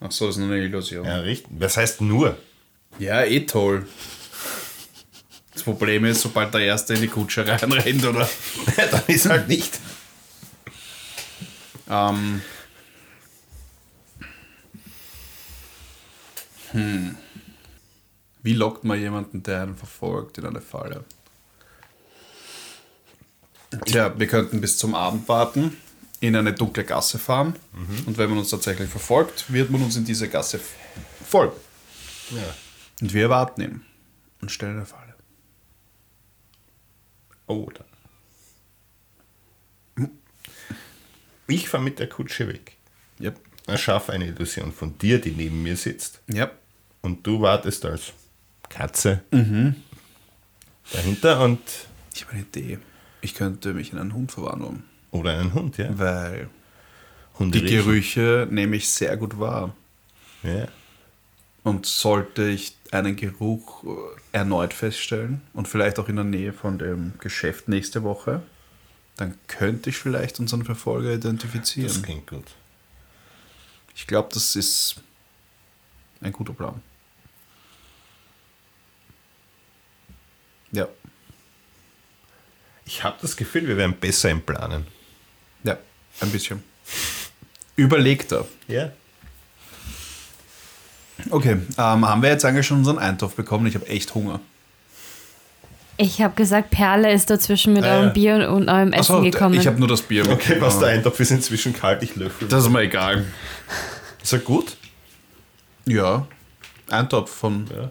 Ach 0.00 0.12
so, 0.12 0.28
es 0.28 0.36
ist 0.36 0.42
nur 0.42 0.52
eine 0.52 0.62
Illusion. 0.62 1.06
Ja, 1.06 1.18
richtig. 1.18 1.50
Was 1.58 1.76
heißt 1.76 2.02
nur? 2.02 2.36
Ja, 2.98 3.24
eh 3.24 3.40
toll. 3.46 3.86
Das 5.52 5.62
Problem 5.62 6.04
ist, 6.04 6.20
sobald 6.20 6.52
der 6.52 6.60
Erste 6.60 6.94
in 6.94 7.00
die 7.00 7.08
Kutsche 7.08 7.46
reinrennt, 7.46 8.04
oder? 8.04 8.28
dann 8.90 9.02
ist 9.06 9.28
halt 9.28 9.48
nicht. 9.48 9.80
Ähm. 11.88 12.42
Hm. 16.72 17.16
Wie 18.42 18.52
lockt 18.52 18.84
man 18.84 19.00
jemanden, 19.00 19.42
der 19.42 19.62
einen 19.62 19.76
verfolgt, 19.76 20.38
in 20.38 20.44
eine 20.44 20.60
Falle? 20.60 21.04
Tja, 23.84 24.18
wir 24.18 24.26
könnten 24.26 24.60
bis 24.60 24.78
zum 24.78 24.94
Abend 24.94 25.28
warten, 25.28 25.76
in 26.20 26.34
eine 26.34 26.52
dunkle 26.52 26.84
Gasse 26.84 27.18
fahren 27.18 27.54
und 28.06 28.16
wenn 28.16 28.30
man 28.30 28.38
uns 28.38 28.50
tatsächlich 28.50 28.88
verfolgt, 28.88 29.52
wird 29.52 29.70
man 29.70 29.82
uns 29.82 29.96
in 29.96 30.04
diese 30.04 30.28
Gasse 30.28 30.60
folgen. 31.24 31.56
Ja. 32.30 32.54
Und 33.02 33.12
wir 33.12 33.28
warten 33.28 33.60
ihn 33.60 33.82
und 34.40 34.50
stellen 34.50 34.76
eine 34.76 34.86
Falle. 34.86 35.14
Oh, 37.46 37.68
da. 37.72 37.84
Ich 41.48 41.68
fahre 41.68 41.84
mit 41.84 41.98
der 41.98 42.08
Kutsche 42.08 42.48
weg. 42.48 42.76
Yep. 43.20 43.38
Erschaffe 43.66 44.12
eine 44.12 44.26
Illusion 44.26 44.72
von 44.72 44.98
dir, 44.98 45.20
die 45.20 45.30
neben 45.30 45.62
mir 45.62 45.76
sitzt. 45.76 46.20
Yep. 46.32 46.58
Und 47.02 47.24
du 47.26 47.40
wartest 47.40 47.84
als 47.84 48.12
Katze 48.68 49.22
dahinter 50.92 51.40
und 51.40 51.60
Ich 52.16 52.22
habe 52.22 52.32
eine 52.32 52.42
Idee. 52.42 52.78
Ich 53.26 53.34
könnte 53.34 53.74
mich 53.74 53.92
in 53.92 53.98
einen 53.98 54.14
Hund 54.14 54.30
verwandeln, 54.30 54.84
oder 55.10 55.36
einen 55.36 55.52
Hund, 55.52 55.78
ja. 55.78 55.98
weil 55.98 56.48
die. 57.40 57.60
Gerüche 57.60 58.46
nehme 58.48 58.76
ich 58.76 58.88
sehr 58.88 59.16
gut 59.16 59.40
wahr. 59.40 59.74
Ja. 60.44 60.68
Und 61.64 61.86
sollte 61.86 62.48
ich 62.48 62.76
einen 62.92 63.16
Geruch 63.16 63.82
äh, 63.82 63.88
erneut 64.30 64.72
feststellen 64.72 65.40
und 65.54 65.66
vielleicht 65.66 65.98
auch 65.98 66.08
in 66.08 66.14
der 66.14 66.24
Nähe 66.24 66.52
von 66.52 66.78
dem 66.78 67.14
Geschäft 67.18 67.66
nächste 67.66 68.04
Woche, 68.04 68.42
dann 69.16 69.34
könnte 69.48 69.90
ich 69.90 69.96
vielleicht 69.96 70.38
unseren 70.38 70.64
Verfolger 70.64 71.08
Das 71.08 71.16
identifizieren. 71.16 72.02
klingt 72.02 72.28
gut. 72.28 72.54
Ich 73.96 74.06
glaube, 74.06 74.28
das 74.32 74.54
ist 74.54 75.00
ein 76.20 76.30
guter 76.30 76.52
Plan. 76.52 76.80
Ja, 80.70 80.86
Ich 82.86 83.02
habe 83.04 83.16
das 83.20 83.36
Gefühl, 83.36 83.66
wir 83.68 83.76
werden 83.76 83.96
besser 84.00 84.30
im 84.30 84.40
Planen. 84.40 84.86
ja, 85.64 85.76
ein 86.20 86.30
bisschen. 86.30 86.62
Überlegter. 87.76 88.46
Ja. 88.68 88.90
Okay, 91.30 91.52
ähm, 91.78 92.06
haben 92.08 92.22
wir 92.22 92.30
jetzt 92.30 92.44
eigentlich 92.44 92.66
schon 92.66 92.78
unseren 92.78 92.98
Eintopf 92.98 93.34
bekommen? 93.34 93.66
Ich 93.66 93.74
habe 93.74 93.86
echt 93.88 94.14
Hunger. 94.14 94.40
Ich 95.98 96.20
habe 96.20 96.34
gesagt, 96.34 96.70
Perle 96.70 97.10
ist 97.12 97.30
dazwischen 97.30 97.72
mit 97.72 97.84
Ah, 97.84 97.94
eurem 97.94 98.06
ja. 98.08 98.12
Bier 98.12 98.50
und 98.50 98.68
eurem 98.68 98.92
Essen 98.92 99.14
Achso, 99.16 99.22
gekommen. 99.22 99.54
ich 99.58 99.66
habe 99.66 99.78
nur 99.78 99.88
das 99.88 100.02
Bier. 100.02 100.28
Okay, 100.30 100.60
was 100.60 100.78
der 100.78 100.88
Eintopf 100.88 101.18
ist 101.20 101.30
inzwischen 101.30 101.72
kalt, 101.72 102.02
ich 102.02 102.14
löffel. 102.16 102.48
Das 102.48 102.64
ist 102.64 102.70
mir 102.70 102.80
egal. 102.82 103.24
ist 104.22 104.32
er 104.32 104.40
gut? 104.40 104.76
Ja, 105.86 106.26
Eintopf 106.90 107.30
von. 107.34 107.66
Ja. 107.74 107.90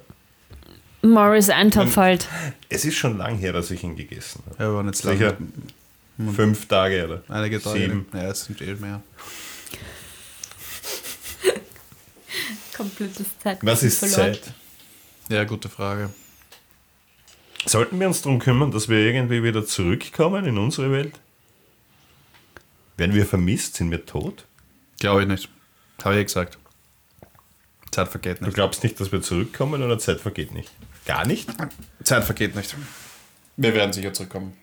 Morris 1.06 1.50
Eintopf 1.50 1.98
halt. 1.98 2.28
Es 2.70 2.86
ist 2.86 2.96
schon 2.96 3.18
lang 3.18 3.38
her, 3.38 3.54
dass 3.54 3.72
ich 3.72 3.84
ihn 3.84 3.96
gegessen 3.96 4.44
habe. 4.46 4.56
Ja, 4.64 4.70
wir 4.70 4.76
waren 4.76 4.88
jetzt 4.88 5.02
Sicher 5.04 5.38
lange. 6.18 6.32
fünf 6.34 6.68
Tage 6.68 7.06
oder 7.06 7.24
Einige 7.30 7.62
Tage. 7.62 7.80
sieben. 7.80 8.06
Ja, 8.14 8.24
es 8.30 8.46
sind 8.46 8.62
eh 8.62 8.74
mehr. 8.76 9.02
Komplettes 12.76 13.28
Zeit. 13.40 13.60
Was 13.62 13.84
ist 13.84 14.00
Zeit? 14.12 14.42
Ja, 15.30 15.44
gute 15.44 15.70
Frage. 15.70 16.10
Sollten 17.66 18.00
wir 18.00 18.08
uns 18.08 18.22
darum 18.22 18.40
kümmern, 18.40 18.72
dass 18.72 18.90
wir 18.90 19.00
irgendwie 19.00 19.44
wieder 19.44 19.66
zurückkommen 19.66 20.46
in 20.46 20.58
unsere 20.58 20.92
Welt? 20.92 21.14
Werden 22.98 23.16
wir 23.16 23.26
vermisst? 23.26 23.76
Sind 23.76 23.92
wir 23.92 24.06
tot? 24.06 24.46
Glaube 25.00 25.24
ich 25.24 25.28
nicht. 25.28 25.50
Habe 26.04 26.16
ich 26.16 26.20
ja 26.20 26.24
gesagt. 26.24 26.58
Zeit 27.92 28.10
vergeht 28.10 28.42
Du 28.42 28.46
nicht. 28.46 28.56
glaubst 28.56 28.84
nicht, 28.84 29.00
dass 29.00 29.12
wir 29.12 29.22
zurückkommen 29.22 29.82
oder 29.82 29.98
Zeit 29.98 30.20
vergeht 30.20 30.54
nicht? 30.54 30.70
Gar 31.06 31.26
nicht? 31.28 31.50
Zeit 32.04 32.24
vergeht 32.24 32.56
nicht. 32.56 32.76
Wir 33.58 33.74
werden 33.74 33.94
sicher 33.94 34.14
zurückkommen. 34.14 34.58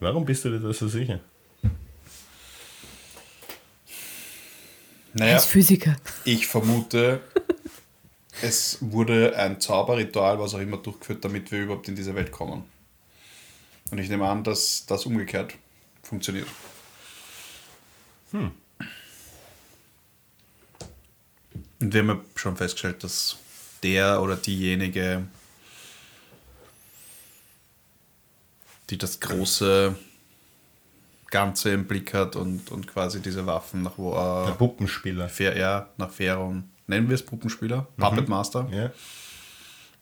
Warum 0.00 0.24
bist 0.24 0.44
du 0.44 0.50
dir 0.50 0.60
da 0.60 0.72
so 0.72 0.88
sicher? 0.88 1.20
Er 1.62 1.70
Naja, 5.14 5.36
ist 5.36 5.46
Physiker. 5.46 5.96
ich 6.24 6.46
vermute, 6.46 7.20
es 8.42 8.78
wurde 8.80 9.36
ein 9.36 9.60
Zauberritual, 9.60 10.38
was 10.38 10.54
auch 10.54 10.60
immer, 10.60 10.76
durchgeführt, 10.76 11.24
damit 11.24 11.50
wir 11.50 11.62
überhaupt 11.62 11.88
in 11.88 11.96
diese 11.96 12.14
Welt 12.14 12.30
kommen. 12.30 12.64
Und 13.90 13.98
ich 13.98 14.08
nehme 14.08 14.28
an, 14.28 14.44
dass 14.44 14.86
das 14.86 15.06
umgekehrt 15.06 15.54
funktioniert. 16.02 16.46
Und 18.32 18.52
wir 21.80 22.00
haben 22.00 22.08
ja 22.08 22.20
schon 22.36 22.56
festgestellt, 22.56 23.02
dass 23.02 23.38
der 23.82 24.22
oder 24.22 24.36
diejenige, 24.36 25.26
die 28.90 28.98
das 28.98 29.20
große 29.20 29.94
Ganze 31.30 31.70
im 31.70 31.86
Blick 31.86 32.14
hat 32.14 32.36
und, 32.36 32.70
und 32.70 32.86
quasi 32.86 33.20
diese 33.20 33.44
Waffen 33.46 33.82
nach 33.82 33.98
wo 33.98 34.14
Der 34.14 34.52
äh, 34.54 34.56
Puppenspieler. 34.56 35.28
Fair, 35.28 35.56
ja, 35.56 35.88
nach 35.98 36.10
Feron. 36.10 36.64
Nennen 36.86 37.08
wir 37.08 37.14
es 37.14 37.24
Puppenspieler? 37.24 37.86
Puppet 37.98 38.28
Master? 38.28 38.66
Ja. 38.70 38.90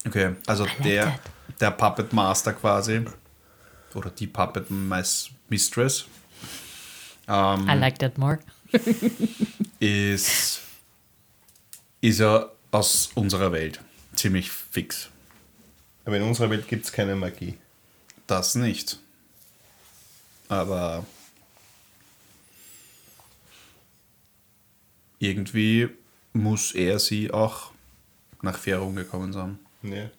Okay, 0.07 0.37
also 0.47 0.67
der, 0.85 1.19
der 1.61 1.73
Puppet 1.73 2.13
Master 2.13 2.53
quasi. 2.53 3.05
Oder 3.95 4.11
die 4.11 4.29
Puppet 4.29 4.67
Mistress. 5.49 6.05
Ähm, 7.27 7.69
I 7.69 7.73
like 7.75 7.99
that 7.99 8.19
more. 8.19 8.39
ist, 9.81 10.61
ist 12.01 12.21
ja 12.21 12.49
aus 12.77 13.11
unserer 13.15 13.53
Welt 13.53 13.81
ziemlich 14.15 14.51
fix. 14.51 15.09
Aber 16.05 16.17
in 16.19 16.23
unserer 16.23 16.51
Welt 16.51 16.69
gibt 16.69 16.85
es 16.85 16.93
keine 16.93 17.17
Magie. 17.17 17.57
Das 18.27 18.55
nicht. 18.55 18.99
Aber 20.49 21.07
irgendwie 25.19 25.89
muss 26.35 26.73
er 26.73 26.99
sie 26.99 27.31
auch 27.31 27.73
nach 28.43 28.59
Feron 28.59 28.95
gekommen 28.95 29.33
sein. 29.33 29.59
Ja. 29.83 30.11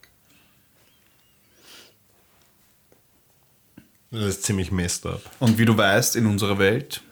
Das 4.10 4.24
ist 4.24 4.44
ziemlich 4.44 4.72
messed 4.72 5.06
up. 5.06 5.22
Und 5.40 5.60
wie 5.60 5.66
du 5.66 5.78
weißt, 5.78 6.16
in 6.16 6.26
unserer 6.26 6.58
Welt 6.58 7.04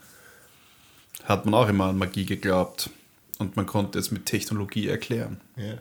hat 1.24 1.44
man 1.44 1.54
auch 1.54 1.68
immer 1.68 1.86
an 1.86 1.98
Magie 1.98 2.26
geglaubt. 2.26 2.90
Und 3.38 3.56
man 3.56 3.66
konnte 3.66 3.98
es 3.98 4.10
mit 4.10 4.26
Technologie 4.26 4.88
erklären. 4.88 5.40
Ja. 5.56 5.78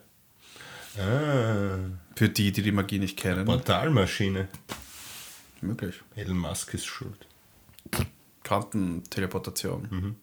Ah, 1.01 1.77
Für 2.15 2.29
die, 2.29 2.51
die 2.51 2.61
die 2.61 2.71
Magie 2.71 2.99
nicht 2.99 3.17
kennen. 3.17 3.45
Portalmaschine. 3.45 4.47
Möglich. 5.61 6.01
Elon 6.15 6.37
Musk 6.37 6.73
ist 6.73 6.85
schuld. 6.85 7.27
Quantenteleportation. 8.43 10.15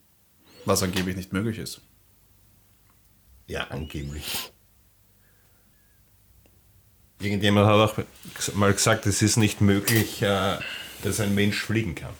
Was 0.65 0.81
angeblich 0.83 1.15
nicht 1.15 1.33
möglich 1.33 1.57
ist. 1.57 1.81
Ja, 3.47 3.65
angeblich. 3.65 4.51
Irgendjemand 7.19 7.67
hat 7.67 7.97
auch 7.99 8.55
mal 8.55 8.73
gesagt, 8.73 9.05
es 9.05 9.21
ist 9.21 9.37
nicht 9.37 9.61
möglich, 9.61 10.21
äh, 10.21 10.57
dass 11.03 11.19
ein 11.19 11.35
Mensch 11.35 11.61
fliegen 11.61 11.95
kann. 11.95 12.13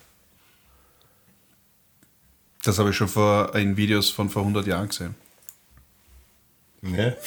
Das 2.63 2.79
habe 2.79 2.91
ich 2.91 2.95
schon 2.95 3.07
vor, 3.09 3.53
in 3.55 3.75
Videos 3.77 4.09
von 4.09 4.29
vor 4.29 4.41
100 4.43 4.65
Jahren 4.67 4.87
gesehen. 4.87 5.15
Ne? 6.81 7.17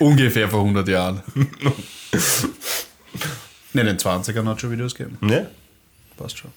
Ungefähr 0.00 0.48
vor 0.48 0.60
100 0.60 0.88
Jahren. 0.88 1.22
ne, 3.72 3.80
in 3.80 3.86
den 3.86 3.98
20ern 3.98 4.46
hat 4.46 4.56
es 4.56 4.60
schon 4.60 4.70
Videos 4.72 4.94
gegeben. 4.94 5.18
Ne? 5.20 5.50
Passt 6.16 6.38
schon. 6.38 6.50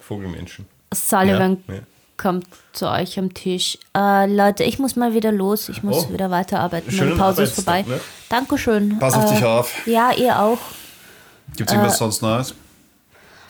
Vogelmenschen. 0.00 0.66
Sullivan 0.94 1.64
Ja, 1.68 1.74
kommt 2.16 2.46
zu 2.72 2.88
euch 2.88 3.18
am 3.18 3.32
Tisch. 3.34 3.78
Äh, 3.96 4.26
Leute, 4.32 4.64
ich 4.64 4.78
muss 4.78 4.96
mal 4.96 5.14
wieder 5.14 5.32
los. 5.32 5.68
Ich 5.68 5.82
muss 5.82 6.04
Oh. 6.06 6.12
wieder 6.12 6.30
weiterarbeiten. 6.30 6.86
Meine 6.88 6.98
Schönen 6.98 7.18
Pause 7.18 7.42
ist 7.44 7.54
vorbei. 7.54 7.82
Ne? 7.82 8.00
Dankeschön. 8.28 8.98
Pass 8.98 9.14
auf 9.14 9.30
Äh, 9.30 9.34
dich 9.34 9.44
auf. 9.44 9.86
Ja, 9.86 10.12
ihr 10.12 10.38
auch. 10.38 10.58
Gibt 11.56 11.70
es 11.70 11.74
irgendwas 11.74 11.98
sonst 11.98 12.22
Neues? 12.22 12.54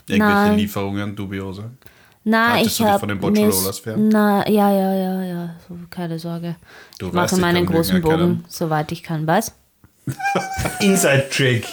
Irgendwelche 0.08 0.34
Nein. 0.48 0.56
Lieferungen, 0.58 1.16
dubiose? 1.16 1.70
Na, 2.28 2.54
Haltest 2.54 2.80
ich 2.80 2.86
habe 2.86 2.98
von 2.98 3.08
den 3.08 3.20
Bocciololas 3.20 3.78
fern? 3.78 4.08
Na, 4.08 4.48
ja, 4.48 4.70
ja, 4.72 4.94
ja, 4.94 5.22
ja. 5.22 5.54
So, 5.68 5.76
keine 5.90 6.18
Sorge. 6.18 6.56
Du 6.98 7.06
ich 7.06 7.14
weißt, 7.14 7.32
mache 7.32 7.34
ich 7.36 7.40
meinen 7.40 7.66
großen 7.66 8.00
Bogen, 8.02 8.14
erkennen. 8.14 8.44
soweit 8.48 8.90
ich 8.90 9.02
kann. 9.02 9.26
Was? 9.26 9.54
Inside 10.80 11.28
Jake. 11.32 11.66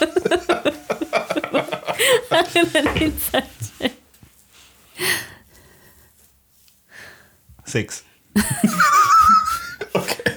Sechs. 7.65 8.03
okay. 9.93 10.31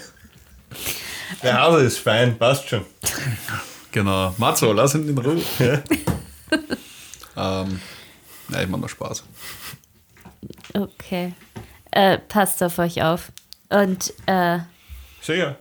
Der 1.42 1.60
Hase 1.60 1.84
ist 1.84 1.98
fein, 1.98 2.38
passt 2.38 2.68
schon. 2.68 2.86
Genau. 3.92 4.34
Matzo, 4.38 4.72
lass 4.72 4.94
ihn 4.94 5.08
in 5.08 5.18
Ruhe. 5.18 5.42
Ähm, 7.36 7.80
ja, 8.48 8.62
ich 8.62 8.68
mache 8.68 8.80
nur 8.80 8.88
Spaß. 8.88 9.24
Okay. 10.74 11.34
Äh, 11.90 12.18
passt 12.18 12.62
auf 12.62 12.78
euch 12.78 13.02
auf. 13.02 13.32
Und 13.68 14.12
äh, 14.26 14.58
Sicher. 15.20 15.56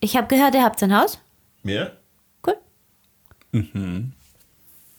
ich 0.00 0.16
habe 0.16 0.26
gehört, 0.26 0.54
ihr 0.54 0.64
habt 0.64 0.82
ein 0.82 0.96
Haus. 0.96 1.20
Mehr? 1.62 1.96
Cool. 2.46 2.56
Mhm. 3.52 4.12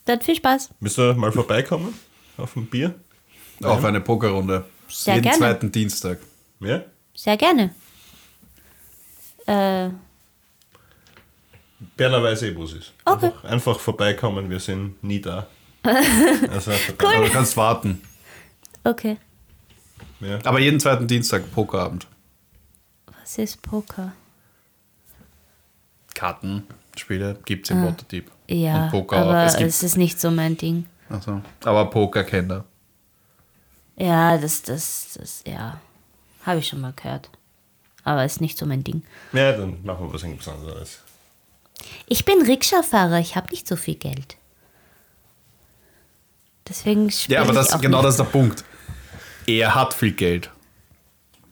Dann 0.05 0.21
viel 0.21 0.36
Spaß. 0.36 0.69
Müsst 0.80 0.97
ihr 0.99 1.13
mal 1.15 1.32
vorbeikommen? 1.32 1.93
Auf 2.38 2.55
ein 2.55 2.67
Bier? 2.67 2.95
Auf 3.63 3.84
eine 3.84 3.99
Pokerrunde. 3.99 4.65
Sehr 4.88 5.15
Jeden 5.15 5.23
gerne. 5.23 5.38
zweiten 5.38 5.71
Dienstag. 5.71 6.19
Mehr? 6.59 6.86
Sehr 7.15 7.38
gerne. 7.38 7.75
Äh, 9.45 9.89
Berner 11.95 12.21
weiß 12.21 12.43
eh, 12.43 12.55
wo 12.55 12.63
es 12.63 12.73
ist. 12.73 12.93
Okay. 13.05 13.27
Einfach, 13.27 13.43
einfach 13.45 13.80
vorbeikommen, 13.80 14.49
wir 14.49 14.59
sind 14.59 15.01
nie 15.03 15.21
da. 15.21 15.47
Also, 16.51 16.71
Aber 16.97 17.25
du 17.25 17.32
kannst 17.32 17.55
warten. 17.55 18.01
okay. 18.84 19.17
ja. 20.19 20.39
Aber 20.43 20.59
jeden 20.59 20.80
zweiten 20.80 21.07
Dienstag 21.07 21.49
Pokerabend. 21.53 22.05
Was 23.21 23.38
ist 23.38 23.61
Poker? 23.61 24.11
Karten, 26.15 26.67
Spiele 26.97 27.39
gibt's 27.45 27.69
im 27.69 27.86
Waterdeep. 27.86 28.30
Ja, 28.49 28.86
Und 28.86 28.91
Poker 28.91 29.17
aber 29.17 29.43
auch. 29.43 29.45
es, 29.45 29.53
Es 29.53 29.57
gibt, 29.59 29.69
ist 29.84 29.97
nicht 29.97 30.19
so 30.19 30.32
mein 30.32 30.57
Ding. 30.57 30.86
also, 31.09 31.41
aber 31.63 31.86
Poker 31.89 32.23
kennt 32.25 32.51
er. 32.51 32.65
Ja, 33.95 34.38
das, 34.38 34.61
das, 34.63 35.17
das, 35.17 35.43
ja. 35.47 35.80
Habe 36.45 36.59
ich 36.59 36.67
schon 36.67 36.82
mal 36.82 36.93
gehört. 36.93 37.30
Aber 38.03 38.25
ist 38.25 38.41
nicht 38.41 38.57
so 38.57 38.65
mein 38.65 38.84
Ding. 38.84 39.03
ja, 39.34 39.51
dann 39.53 39.84
machen 39.84 40.07
wir 40.07 40.13
was 40.13 40.23
anderes. 40.47 41.03
Ich 42.07 42.25
bin 42.25 42.41
Rikscha-Fahrer, 42.41 43.19
ich 43.19 43.36
habe 43.36 43.49
nicht 43.51 43.67
so 43.67 43.75
viel 43.75 43.95
Geld. 43.95 44.38
Deswegen 46.67 47.09
Ja, 47.27 47.41
aber 47.41 47.53
das, 47.53 47.69
genau 47.82 47.97
nicht. 47.97 48.05
das 48.07 48.13
ist 48.15 48.19
der 48.19 48.25
Punkt. 48.25 48.63
Er 49.47 49.73
hat 49.73 49.93
viel 49.93 50.11
Geld. 50.13 50.51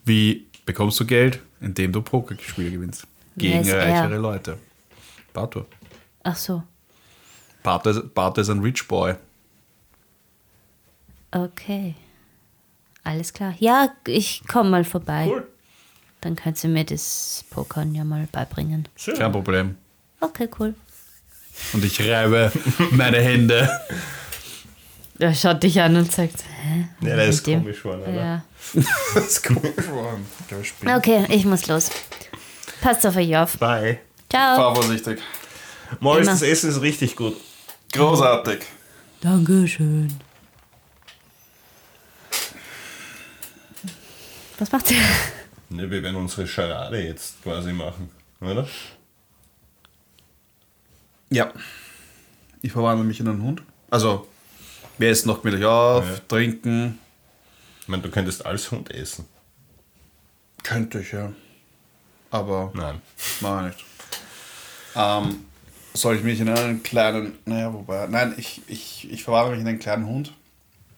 Wie 0.06 0.48
bekommst 0.66 1.00
du 1.00 1.06
Geld? 1.06 1.42
Indem 1.60 1.92
du 1.92 2.02
Pokerspiele 2.02 2.70
gewinnst. 2.72 3.08
Gegen 3.36 3.68
er? 3.68 3.80
reichere 3.80 4.18
Leute. 4.18 4.58
Bartur. 5.34 5.66
Ach 6.24 6.36
so, 6.36 6.64
Bartur 7.64 7.92
ist, 7.92 8.14
Bartur 8.14 8.42
ist 8.42 8.50
ein 8.50 8.60
Rich 8.62 8.88
Boy. 8.88 9.16
okay. 11.32 11.96
Alles 13.04 13.32
klar. 13.32 13.54
Ja, 13.60 13.90
ich 14.06 14.44
komme 14.48 14.70
mal 14.70 14.84
vorbei. 14.84 15.28
Cool. 15.30 15.48
Dann 16.20 16.36
kannst 16.36 16.64
du 16.66 16.68
mir 16.68 16.84
das 16.84 17.46
Pokern 17.52 17.96
ja 17.96 18.04
mal 18.04 18.28
beibringen. 18.32 18.90
Schön. 18.98 19.16
Kein 19.18 19.32
Problem. 19.32 19.78
Okay, 20.20 20.50
cool. 20.60 20.74
Und 21.74 21.84
ich 21.84 22.00
reibe 22.02 22.52
meine 22.92 23.20
Hände. 23.20 23.70
Er 25.20 25.34
schaut 25.34 25.64
dich 25.64 25.82
an 25.82 25.96
und 25.96 26.12
sagt, 26.12 26.44
hä? 26.62 26.88
Ja, 27.02 27.16
das 27.16 27.30
ist 27.36 27.48
dem? 27.48 27.62
komisch 27.62 27.82
geworden, 27.82 28.02
oder? 28.04 28.14
Ja. 28.14 28.44
Das 29.14 29.26
ist 29.26 29.44
komisch. 29.44 29.72
Okay, 30.86 31.26
ich 31.30 31.46
muss 31.46 31.68
los. 31.68 31.90
Passt 32.82 33.06
auf 33.06 33.16
euch 33.16 33.36
auf. 33.36 33.58
Bye. 33.58 34.00
Ciao. 34.30 34.56
Fahr 34.58 34.76
vorsichtig. 34.76 35.20
Morris, 36.00 36.28
das 36.28 36.42
Essen 36.42 36.70
ist 36.70 36.82
richtig 36.82 37.16
gut. 37.16 37.38
Großartig. 37.94 38.60
Dankeschön. 39.22 40.14
Was 44.60 44.72
macht 44.72 44.92
ihr? 44.92 44.98
Ne, 45.70 45.90
wir 45.90 46.04
werden 46.04 46.16
unsere 46.16 46.48
Charade 46.48 47.02
jetzt 47.02 47.42
quasi 47.44 47.72
machen, 47.74 48.10
oder? 48.42 48.68
Ja. 51.30 51.52
Ich 52.62 52.72
verwandle 52.72 53.06
mich 53.06 53.20
in 53.20 53.28
einen 53.28 53.42
Hund. 53.44 53.62
Also, 53.90 54.28
wir 54.98 55.10
essen 55.10 55.28
noch 55.28 55.42
gemütlich 55.42 55.66
auf, 55.66 56.06
Ja. 56.06 56.20
trinken. 56.28 57.00
Ich 57.82 57.88
meine, 57.88 58.04
du 58.04 58.10
könntest 58.10 58.46
als 58.46 58.70
Hund 58.72 58.92
essen. 58.92 59.26
Könnte 60.64 61.00
ich, 61.00 61.12
ja. 61.12 61.32
Aber 62.32 62.72
Nein. 62.74 63.02
Mach 63.42 63.62
ich 63.70 63.76
nicht. 63.76 63.86
Ähm, 64.96 65.46
soll 65.94 66.16
ich 66.18 66.24
mich 66.24 66.40
in 66.40 66.50
einen 66.50 66.84
kleinen, 66.84 67.38
naja, 67.46 67.74
wobei, 67.74 68.08
nein, 68.08 68.34
ich, 68.38 68.62
ich, 68.68 69.10
ich 69.12 69.24
verwandle 69.24 69.52
mich 69.54 69.62
in 69.62 69.68
einen 69.68 69.80
kleinen 69.80 70.06
Hund 70.08 70.34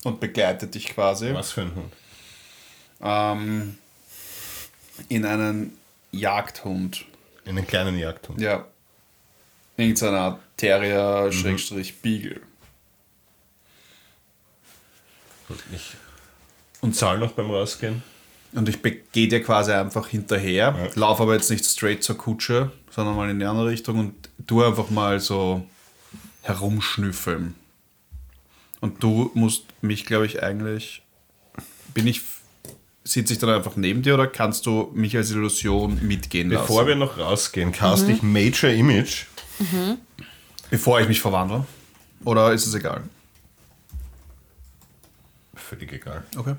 und 0.03 0.19
begleite 0.19 0.67
dich 0.67 0.87
quasi 0.89 1.33
Was 1.33 1.51
für 1.51 1.61
ein 1.61 1.75
Hund? 1.75 1.93
ähm, 3.01 3.77
in 5.09 5.25
einen 5.25 5.77
Jagdhund. 6.11 7.05
In 7.45 7.57
einen 7.57 7.67
kleinen 7.67 7.97
Jagdhund. 7.97 8.41
Ja. 8.41 8.65
Irgendeine 9.79 10.17
Art 10.19 10.39
Terrier, 10.57 11.31
Schrägstrich, 11.31 12.01
Beagle. 12.01 12.41
Gut, 15.47 15.57
Ich 15.73 15.93
und 16.81 16.95
zahl 16.95 17.17
noch 17.17 17.31
beim 17.33 17.49
Rausgehen. 17.51 18.01
Und 18.53 18.67
ich 18.69 18.79
gehe 19.11 19.27
dir 19.27 19.43
quasi 19.43 19.71
einfach 19.71 20.07
hinterher, 20.07 20.75
Ja. 20.77 20.89
laufe 20.95 21.23
aber 21.23 21.33
jetzt 21.33 21.49
nicht 21.51 21.65
straight 21.65 22.03
zur 22.03 22.17
Kutsche, 22.17 22.71
sondern 22.89 23.15
mal 23.15 23.29
in 23.29 23.37
die 23.39 23.45
andere 23.45 23.67
Richtung 23.67 23.99
und 23.99 24.29
tu 24.47 24.63
einfach 24.63 24.89
mal 24.89 25.19
so 25.19 25.65
herumschnüffeln. 26.41 27.53
Und 28.79 29.03
du 29.03 29.29
musst 29.33 29.65
mich, 29.81 30.05
glaube 30.05 30.25
ich, 30.25 30.41
eigentlich. 30.41 31.01
Bin 31.93 32.07
ich. 32.07 32.21
Sitze 33.03 33.33
ich 33.33 33.39
dann 33.39 33.49
einfach 33.49 33.75
neben 33.75 34.03
dir 34.03 34.13
oder 34.13 34.27
kannst 34.27 34.65
du 34.65 34.91
mich 34.93 35.15
als 35.17 35.31
Illusion 35.31 35.99
mitgehen 36.05 36.49
lassen? 36.49 36.61
Bevor 36.67 36.85
wir 36.87 36.95
noch 36.95 37.17
rausgehen, 37.17 37.71
cast 37.71 38.07
ich 38.07 38.21
Major 38.21 38.69
Image. 38.69 39.25
Bevor 40.69 40.99
ich 41.01 41.07
mich 41.07 41.21
verwandle? 41.21 41.65
Oder 42.23 42.53
ist 42.53 42.65
es 42.65 42.73
egal? 42.73 43.03
Völlig 45.55 45.91
egal. 45.91 46.23
Okay. 46.35 46.55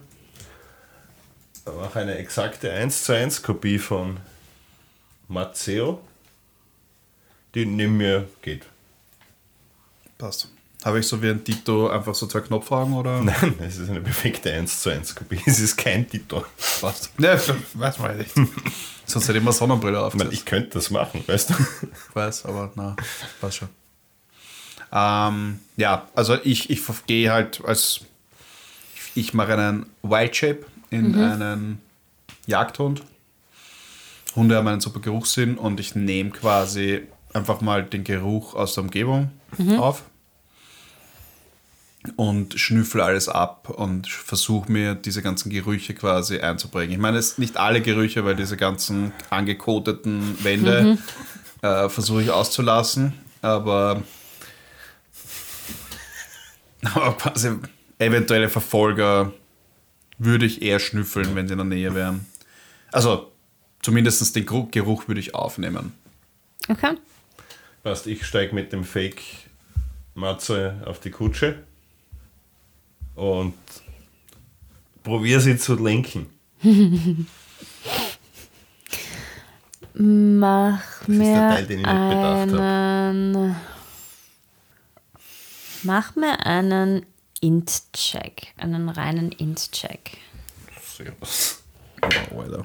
Aber 1.64 1.86
auch 1.86 1.96
eine 1.96 2.16
exakte 2.16 2.72
1 2.72 3.04
zu 3.04 3.14
1 3.14 3.42
Kopie 3.42 3.78
von 3.78 4.18
Matteo, 5.28 6.00
die 7.54 7.66
neben 7.66 7.96
mir 7.96 8.28
geht. 8.42 8.66
Passt. 10.18 10.48
Habe 10.84 11.00
ich 11.00 11.06
so 11.06 11.20
wie 11.22 11.28
ein 11.28 11.44
Tito 11.44 11.88
einfach 11.90 12.14
so 12.14 12.26
zwei 12.26 12.40
Knopfhaken 12.40 12.94
oder? 12.94 13.20
Nein, 13.22 13.54
es 13.60 13.76
ist 13.76 13.90
eine 13.90 14.00
perfekte 14.00 14.50
1 14.52 14.80
zu 14.80 14.90
1 14.90 15.14
Kopie. 15.14 15.40
Es 15.46 15.60
ist 15.60 15.76
kein 15.76 16.08
Tito. 16.08 16.44
Passt. 16.80 17.18
Ne, 17.18 17.38
weiß 17.74 17.98
man 17.98 18.16
nicht. 18.16 18.34
Sonst 19.04 19.28
hätte 19.28 19.38
ich 19.38 19.42
immer 19.42 19.52
Sonnenbrille 19.52 20.00
auf. 20.00 20.14
Ich, 20.14 20.32
ich 20.32 20.44
könnte 20.46 20.70
das 20.70 20.90
machen, 20.90 21.22
weißt 21.26 21.50
du? 21.50 21.54
weiß, 22.14 22.46
aber 22.46 22.72
na, 22.76 22.96
passt 23.40 23.58
schon. 23.58 23.68
Ähm, 24.92 25.60
ja, 25.76 26.08
also 26.14 26.36
ich, 26.42 26.70
ich 26.70 26.80
gehe 27.06 27.30
halt 27.30 27.62
als. 27.64 28.00
Ich 29.14 29.34
mache 29.34 29.52
einen 29.54 29.86
Wild 30.02 30.34
Shape 30.34 30.64
in 30.90 31.14
einen 31.16 31.80
Jagdhund. 32.46 33.02
Hunde 34.36 34.56
haben 34.56 34.68
einen 34.68 34.80
super 34.80 35.00
Geruchssinn 35.00 35.58
und 35.58 35.80
ich 35.80 35.94
nehme 35.94 36.30
quasi 36.30 37.02
einfach 37.32 37.60
mal 37.60 37.82
den 37.82 38.04
Geruch 38.04 38.54
aus 38.54 38.74
der 38.74 38.84
Umgebung 38.84 39.30
auf. 39.78 40.04
Und 42.16 42.58
schnüffel 42.58 43.00
alles 43.00 43.28
ab 43.28 43.68
und 43.68 44.08
versuche 44.08 44.72
mir 44.72 44.94
diese 44.94 45.22
ganzen 45.22 45.50
Gerüche 45.50 45.94
quasi 45.94 46.38
einzubringen. 46.38 46.92
Ich 46.92 46.98
meine, 46.98 47.18
es 47.18 47.36
nicht 47.38 47.56
alle 47.56 47.82
Gerüche, 47.82 48.24
weil 48.24 48.36
diese 48.36 48.56
ganzen 48.56 49.12
angekoteten 49.28 50.42
Wände 50.42 50.98
äh, 51.62 51.88
versuche 51.88 52.22
ich 52.22 52.30
auszulassen, 52.30 53.12
aber, 53.42 54.02
aber 56.94 57.16
quasi 57.16 57.56
eventuelle 57.98 58.48
Verfolger 58.48 59.32
würde 60.18 60.46
ich 60.46 60.62
eher 60.62 60.78
schnüffeln, 60.78 61.34
wenn 61.34 61.48
sie 61.48 61.52
in 61.52 61.58
der 61.58 61.66
Nähe 61.66 61.94
wären. 61.94 62.26
Also 62.92 63.30
zumindest 63.82 64.34
den 64.34 64.46
Geruch 64.46 65.06
würde 65.06 65.20
ich 65.20 65.34
aufnehmen. 65.34 65.92
Okay. 66.68 66.96
Passt, 67.82 68.06
ich 68.06 68.24
steige 68.26 68.54
mit 68.54 68.72
dem 68.72 68.84
Fake-Matze 68.84 70.82
auf 70.86 71.00
die 71.00 71.10
Kutsche 71.10 71.62
und 73.20 73.54
probiere 75.02 75.40
sie 75.40 75.58
zu 75.58 75.74
lenken. 75.74 76.26
Mach 79.92 81.02
ist 81.02 81.08
mir 81.08 81.34
der 81.34 81.50
Teil, 81.50 81.66
den 81.66 81.80
ich 81.80 81.86
nicht 81.86 82.08
bedacht 82.08 82.52
hab. 82.52 82.60
einen. 82.60 83.56
Mach 85.82 86.16
mir 86.16 86.46
einen 86.46 87.04
Int-Check. 87.40 88.54
Einen 88.56 88.88
reinen 88.88 89.32
Int-Check. 89.32 90.16
Servus. 90.82 91.62
Alter. 92.00 92.64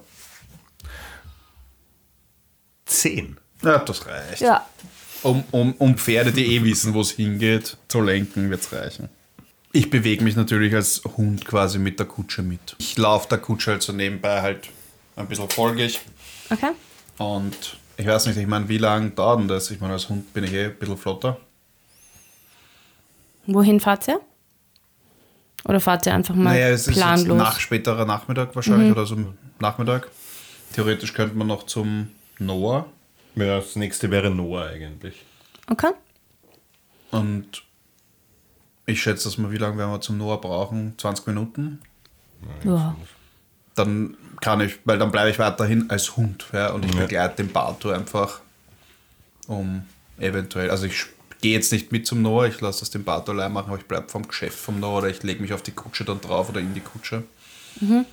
Zehn. 2.86 3.38
Ja, 3.62 3.80
das 3.80 4.06
reicht. 4.06 4.42
Ja. 4.42 4.66
Um, 5.24 5.44
um, 5.52 5.74
um 5.74 5.98
Pferde, 5.98 6.32
die 6.32 6.56
eh 6.56 6.64
wissen, 6.64 6.94
wo 6.94 7.02
es 7.02 7.12
hingeht, 7.12 7.78
zu 7.90 8.00
lenken, 8.00 8.50
wird 8.50 8.62
es 8.62 8.72
reichen. 8.72 9.10
Ich 9.76 9.90
bewege 9.90 10.24
mich 10.24 10.38
natürlich 10.38 10.74
als 10.74 11.02
Hund 11.18 11.44
quasi 11.44 11.80
mit 11.80 12.00
der 12.00 12.06
Kutsche 12.06 12.42
mit. 12.44 12.78
Ich 12.78 12.98
laufe 12.98 13.28
der 13.28 13.40
Kutsche 13.40 13.72
halt 13.72 13.84
so 13.84 13.92
nebenbei 13.92 14.42
halt 14.42 14.70
ein 15.18 15.28
bisschen 15.28 15.50
folgig. 15.50 16.00
Okay. 16.50 16.72
Und 17.18 17.78
ich 17.98 18.08
weiß 18.08 18.28
nicht, 18.28 18.38
ich 18.38 18.48
meine, 18.48 18.70
wie 18.70 18.78
lange 18.78 19.10
dauert 19.10 19.42
denn 19.42 19.50
das? 19.50 19.70
Ich 19.72 19.82
meine, 19.82 19.92
als 19.92 20.08
Hund 20.08 20.34
bin 20.34 20.46
ich 20.46 20.54
eh 20.54 20.68
ein 20.68 20.80
bisschen 20.80 20.96
flotter. 20.96 21.38
Wohin 23.48 23.82
fahrt 23.82 24.08
ihr? 24.08 24.22
Oder 25.66 25.82
fahrt 25.82 26.06
ihr 26.06 26.14
einfach 26.14 26.36
mal 26.36 26.54
naja, 26.54 26.70
es 26.70 26.88
ist 26.88 26.96
jetzt 26.96 26.96
planlos? 26.96 27.38
nach 27.38 27.60
späterer 27.60 28.06
Nachmittag 28.06 28.56
wahrscheinlich 28.56 28.94
oder 28.94 29.06
so 29.06 29.18
Nachmittag. 29.60 30.10
Theoretisch 30.72 31.14
könnte 31.14 31.36
man 31.36 31.48
noch 31.48 31.66
zum 31.66 32.12
Noah. 32.40 32.86
Ja, 33.36 33.58
das 33.58 33.76
nächste 33.76 34.10
wäre 34.10 34.32
Noah 34.32 34.68
eigentlich. 34.68 35.26
okay. 35.70 35.92
Und 37.12 37.65
ich 38.86 39.02
schätze, 39.02 39.26
dass 39.26 39.38
wir, 39.38 39.52
wie 39.52 39.58
lange 39.58 39.78
werden 39.78 39.92
wir 39.92 40.02
zum 40.02 40.18
Noah 40.18 40.40
brauchen? 40.42 40.94
20 40.98 41.28
Minuten? 41.28 41.82
Ja. 42.64 42.96
Dann 43.76 44.16
kann 44.42 44.62
ich, 44.62 44.80
weil 44.86 44.98
dann 44.98 45.12
bleibe 45.12 45.30
ich 45.30 45.40
weiterhin 45.40 45.90
als 45.90 46.16
Hund. 46.18 46.46
Ja, 46.54 46.72
und 46.72 46.86
ich 46.86 46.94
Ja. 46.94 47.02
begleite 47.02 47.38
den 47.44 47.52
Bato 47.52 47.90
einfach, 47.90 48.42
um 49.48 49.84
eventuell, 50.18 50.70
also 50.70 50.86
ich 50.86 51.06
gehe 51.42 51.54
jetzt 51.54 51.72
nicht 51.72 51.92
mit 51.92 52.08
zum 52.08 52.22
Noah, 52.22 52.48
ich 52.48 52.62
lasse 52.62 52.82
das 52.82 52.90
den 52.90 53.04
Bato 53.04 53.32
allein 53.32 53.52
machen, 53.52 53.70
aber 53.70 53.78
ich 53.78 53.86
bleibe 53.86 54.08
vom 54.10 54.28
Geschäft 54.28 54.58
vom 54.58 54.80
Noah 54.80 55.00
oder 55.00 55.10
ich 55.10 55.24
lege 55.24 55.42
mich 55.42 55.54
auf 55.54 55.62
die 55.62 55.72
Kutsche 55.72 56.06
dann 56.06 56.22
drauf 56.22 56.50
oder 56.50 56.60
in 56.60 56.74
die 56.74 56.80
Kutsche. 56.82 57.24
Und 57.82 58.06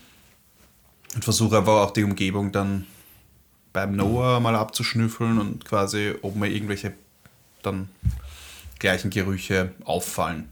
versuche 1.25 1.59
einfach 1.59 1.83
auch 1.83 1.91
die 1.93 2.03
Umgebung 2.05 2.51
dann 2.53 2.87
beim 3.73 3.95
Noah 3.97 4.41
mal 4.41 4.57
abzuschnüffeln 4.57 5.39
und 5.39 5.65
quasi, 5.65 6.15
ob 6.23 6.35
mir 6.37 6.49
irgendwelche 6.49 6.93
dann 7.63 7.89
gleichen 8.79 9.11
Gerüche 9.11 9.73
auffallen. 9.85 10.49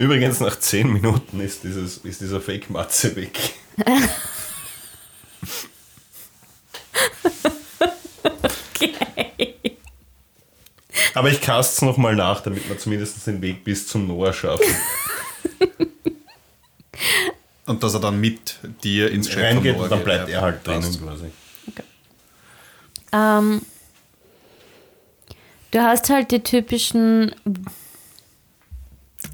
Übrigens, 0.00 0.40
nach 0.40 0.58
zehn 0.58 0.92
Minuten 0.92 1.40
ist, 1.40 1.62
dieses, 1.62 1.98
ist 1.98 2.20
dieser 2.20 2.40
Fake-Matze 2.40 3.14
weg. 3.14 3.54
Aber 11.14 11.30
ich 11.30 11.40
cast's 11.40 11.80
nochmal 11.82 12.16
nach, 12.16 12.40
damit 12.40 12.68
wir 12.68 12.76
zumindest 12.78 13.24
den 13.26 13.40
Weg 13.40 13.62
bis 13.62 13.86
zum 13.86 14.08
Noah 14.08 14.32
schaffen. 14.32 14.66
Und 17.66 17.82
dass 17.82 17.94
er 17.94 18.00
dann 18.00 18.20
mit 18.20 18.58
dir 18.82 19.10
ins 19.10 19.28
Geschäft 19.28 19.56
Reingeht 19.56 19.78
und 19.78 19.90
dann 19.90 20.00
geht. 20.00 20.04
bleibt 20.04 20.28
Ja, 20.28 20.40
er 20.40 20.42
halt 20.42 20.66
drinnen 20.66 21.00
quasi. 21.02 21.30
Ähm, 23.10 23.62
du 25.70 25.82
hast 25.82 26.10
halt 26.10 26.30
die 26.30 26.40
typischen 26.40 27.34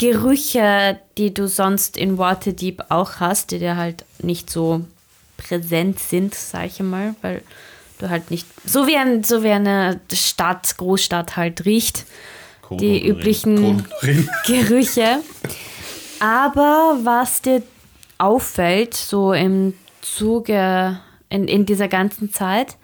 Gerüche, 0.00 0.98
die 1.18 1.34
du 1.34 1.46
sonst 1.46 1.98
in 1.98 2.16
Waterdeep 2.16 2.84
auch 2.88 3.20
hast, 3.20 3.50
die 3.50 3.58
dir 3.58 3.76
halt 3.76 4.06
nicht 4.22 4.48
so 4.48 4.86
präsent 5.36 5.98
sind, 5.98 6.34
sag 6.34 6.68
ich 6.68 6.80
mal, 6.80 7.14
weil 7.20 7.42
du 7.98 8.08
halt 8.08 8.30
nicht 8.30 8.46
so 8.64 8.86
wie, 8.86 8.96
ein, 8.96 9.24
so 9.24 9.42
wie 9.42 9.50
eine 9.50 10.00
Stadt, 10.10 10.74
Großstadt 10.78 11.36
halt 11.36 11.66
riecht. 11.66 12.06
Code 12.62 12.82
die 12.82 13.06
üblichen 13.06 13.84
Gerüche. 14.46 15.18
Aber 16.18 17.00
was 17.02 17.42
dir 17.42 17.62
auffällt, 18.16 18.94
so 18.94 19.34
im 19.34 19.74
Zuge, 20.00 20.98
in, 21.28 21.46
in 21.46 21.66
dieser 21.66 21.88
ganzen 21.88 22.32
Zeit, 22.32 22.78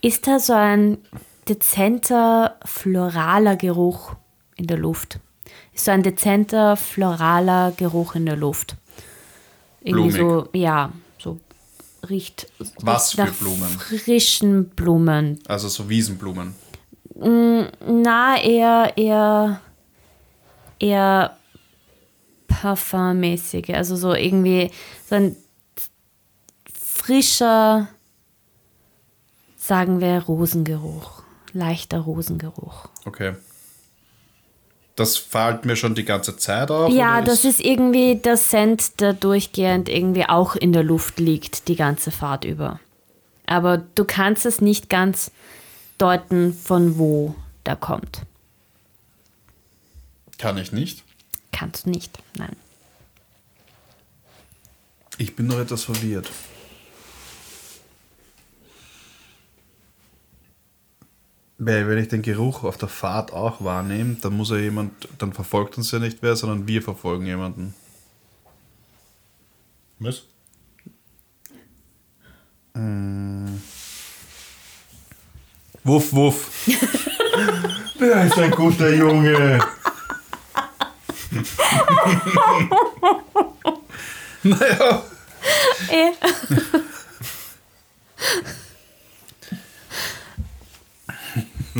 ist 0.00 0.26
da 0.26 0.40
so 0.40 0.54
ein 0.54 0.98
dezenter 1.48 2.56
floraler 2.64 3.54
Geruch 3.54 4.16
in 4.56 4.66
der 4.66 4.78
Luft. 4.78 5.20
So 5.78 5.92
ein 5.92 6.02
dezenter 6.02 6.76
floraler 6.76 7.72
Geruch 7.76 8.16
in 8.16 8.26
der 8.26 8.36
Luft. 8.36 8.76
Irgendwie 9.80 10.18
so, 10.18 10.48
ja, 10.52 10.92
so 11.18 11.38
riecht 12.10 12.50
Was 12.80 13.16
nach 13.16 13.28
für 13.28 13.44
Blumen? 13.44 13.68
frischen 13.78 14.68
Blumen. 14.70 15.38
Also 15.46 15.68
so 15.68 15.88
Wiesenblumen. 15.88 16.54
Na, 17.14 18.42
eher, 18.42 18.92
eher, 18.96 19.60
eher 20.80 21.36
parfummäßige. 22.48 23.70
Also 23.70 23.96
so 23.96 24.14
irgendwie 24.14 24.70
so 25.08 25.14
ein 25.14 25.36
frischer, 26.72 27.88
sagen 29.56 30.00
wir, 30.00 30.22
Rosengeruch. 30.24 31.22
Leichter 31.52 32.00
Rosengeruch. 32.00 32.88
Okay. 33.04 33.34
Das 34.98 35.16
fällt 35.16 35.64
mir 35.64 35.76
schon 35.76 35.94
die 35.94 36.04
ganze 36.04 36.36
Zeit 36.36 36.72
auf? 36.72 36.92
Ja, 36.92 37.22
das 37.22 37.44
ist 37.44 37.60
irgendwie 37.60 38.16
der 38.16 38.36
Scent, 38.36 39.00
der 39.00 39.12
durchgehend 39.12 39.88
irgendwie 39.88 40.28
auch 40.28 40.56
in 40.56 40.72
der 40.72 40.82
Luft 40.82 41.20
liegt, 41.20 41.68
die 41.68 41.76
ganze 41.76 42.10
Fahrt 42.10 42.44
über. 42.44 42.80
Aber 43.46 43.78
du 43.78 44.04
kannst 44.04 44.44
es 44.44 44.60
nicht 44.60 44.88
ganz 44.88 45.30
deuten, 45.98 46.52
von 46.52 46.98
wo 46.98 47.36
der 47.64 47.76
kommt. 47.76 48.22
Kann 50.36 50.58
ich 50.58 50.72
nicht. 50.72 51.04
Kannst 51.52 51.86
du 51.86 51.90
nicht, 51.90 52.18
nein. 52.36 52.56
Ich 55.16 55.36
bin 55.36 55.46
noch 55.46 55.60
etwas 55.60 55.84
verwirrt. 55.84 56.28
Weil 61.58 61.88
wenn 61.88 61.98
ich 61.98 62.08
den 62.08 62.22
Geruch 62.22 62.62
auf 62.62 62.76
der 62.76 62.88
Fahrt 62.88 63.32
auch 63.32 63.64
wahrnehme, 63.64 64.16
dann 64.20 64.36
muss 64.36 64.50
ja 64.50 64.56
jemand, 64.56 65.08
dann 65.18 65.32
verfolgt 65.32 65.76
uns 65.76 65.90
ja 65.90 65.98
nicht 65.98 66.18
wer, 66.20 66.36
sondern 66.36 66.68
wir 66.68 66.82
verfolgen 66.82 67.26
jemanden. 67.26 67.74
Was? 69.98 70.22
Wuff, 75.88 76.12
wuff. 76.12 76.50
Der 77.98 78.26
ist 78.26 78.38
ein 78.38 78.50
guter 78.50 78.94
Junge. 78.94 79.58
naja. 84.42 85.02
Eh. 85.90 86.12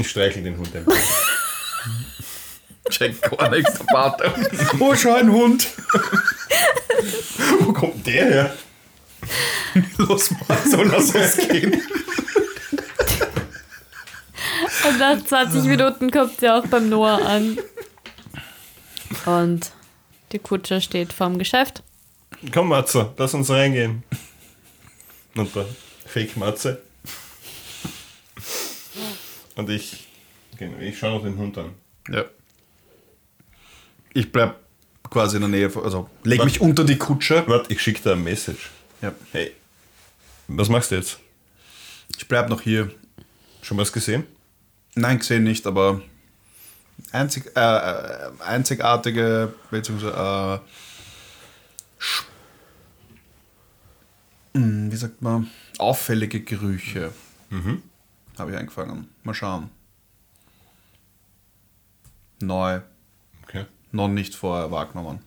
Ich 0.00 0.10
streichel 0.10 0.42
den 0.42 0.56
Hund 0.56 0.74
einfach. 0.74 0.92
Check 2.90 3.20
gar 3.20 3.50
nichts, 3.50 3.74
der 3.74 3.86
Vater. 3.86 4.34
Oh, 4.78 4.94
schau 4.94 5.14
ein 5.14 5.30
Hund. 5.30 5.66
Wo 7.60 7.72
kommt 7.72 8.06
der 8.06 8.24
her? 8.24 8.56
Los 9.98 10.30
mal, 10.30 10.58
so 10.66 10.82
lass 10.82 11.14
uns 11.14 11.36
gehen. 11.48 11.82
Und 14.88 14.98
nach 14.98 15.22
20 15.22 15.64
Minuten 15.64 16.10
kommt 16.10 16.40
sie 16.40 16.48
auch 16.48 16.66
beim 16.66 16.88
Noah 16.88 17.20
an. 17.26 17.58
Und 19.26 19.70
die 20.32 20.38
Kutsche 20.38 20.80
steht 20.80 21.12
vorm 21.12 21.38
Geschäft. 21.38 21.82
Komm, 22.52 22.68
Matze, 22.68 23.12
lass 23.16 23.34
uns 23.34 23.50
reingehen. 23.50 24.02
Und 25.34 25.54
der 25.54 25.66
Fake-Matze. 26.06 26.82
Und 29.58 29.68
ich, 29.70 30.06
genau, 30.56 30.78
ich 30.78 30.96
schaue 30.96 31.16
noch 31.16 31.24
den 31.24 31.36
Hund 31.36 31.58
an. 31.58 31.74
Ja. 32.08 32.24
Ich 34.14 34.30
bleib 34.30 34.60
quasi 35.10 35.34
in 35.36 35.42
der 35.42 35.48
Nähe, 35.50 35.68
von- 35.68 35.82
also 35.82 36.08
leg 36.22 36.44
mich 36.44 36.60
unter 36.60 36.84
die 36.84 36.96
Kutsche. 36.96 37.42
Warte, 37.48 37.72
ich 37.72 37.82
schicke 37.82 38.00
dir 38.00 38.12
ein 38.12 38.22
Message. 38.22 38.70
Ja. 39.02 39.12
Hey, 39.32 39.52
was 40.46 40.68
machst 40.68 40.92
du 40.92 40.94
jetzt? 40.94 41.18
Ich 42.16 42.28
bleib 42.28 42.48
noch 42.48 42.60
hier. 42.60 42.94
Schon 43.62 43.78
was 43.78 43.92
gesehen? 43.92 44.24
Nein, 44.94 45.18
gesehen 45.18 45.42
nicht, 45.42 45.66
aber 45.66 46.02
einzig, 47.10 47.50
äh, 47.56 47.60
äh, 47.60 48.30
einzigartige, 48.46 49.52
beziehungsweise, 49.72 50.62
äh, 50.64 50.68
Hm, 54.54 54.90
wie 54.92 54.96
sagt 54.96 55.20
man, 55.20 55.50
auffällige 55.78 56.40
Gerüche 56.42 57.12
habe 58.38 58.50
ich 58.52 58.56
eingefangen. 58.56 59.08
Mal 59.22 59.34
schauen. 59.34 59.70
Neu, 62.40 62.80
Okay. 63.44 63.66
noch 63.92 64.08
nicht 64.08 64.34
vorher 64.34 64.70
wahrgenommen. 64.70 65.20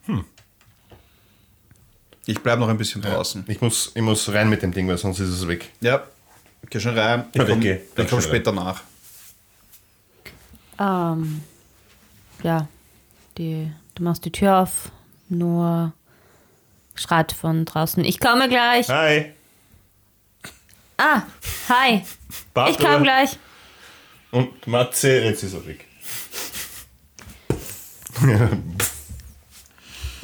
Ich 2.26 2.40
bleibe 2.42 2.62
noch 2.62 2.70
ein 2.70 2.78
bisschen 2.78 3.02
draußen. 3.02 3.44
Ich 3.48 3.60
muss, 3.62 3.92
ich 3.96 4.02
muss 4.02 4.32
rein 4.32 4.50
mit 4.50 4.62
dem 4.62 4.72
Ding, 4.72 4.88
weil 4.88 4.98
sonst 4.98 5.20
ist 5.20 5.30
es 5.30 5.48
weg. 5.48 5.70
Ja, 5.82 6.04
geh 6.70 6.80
schon 6.80 6.98
rein. 6.98 7.26
Ich 7.34 7.40
Ja, 7.40 7.46
komme 7.46 8.08
komm 8.10 8.22
später 8.22 8.52
nach. 8.52 8.82
Ähm, 10.80 11.44
ja, 12.44 12.68
die, 13.38 13.72
du 13.96 14.04
machst 14.04 14.24
die 14.24 14.32
Tür 14.32 14.60
auf, 14.60 14.92
nur 15.30 15.92
schreit 16.96 17.32
von 17.34 17.66
draußen. 17.66 18.04
Ich 18.06 18.20
komme 18.20 18.48
gleich. 18.48 18.88
Hi. 18.90 19.34
Ah, 21.04 21.24
hi. 21.68 22.04
Ich 22.70 22.78
komme 22.78 23.02
gleich. 23.02 23.32
Und 24.30 24.68
Matze, 24.68 25.20
jetzt 25.22 25.42
ist 25.42 25.56
er 25.56 25.66
weg. 25.66 25.88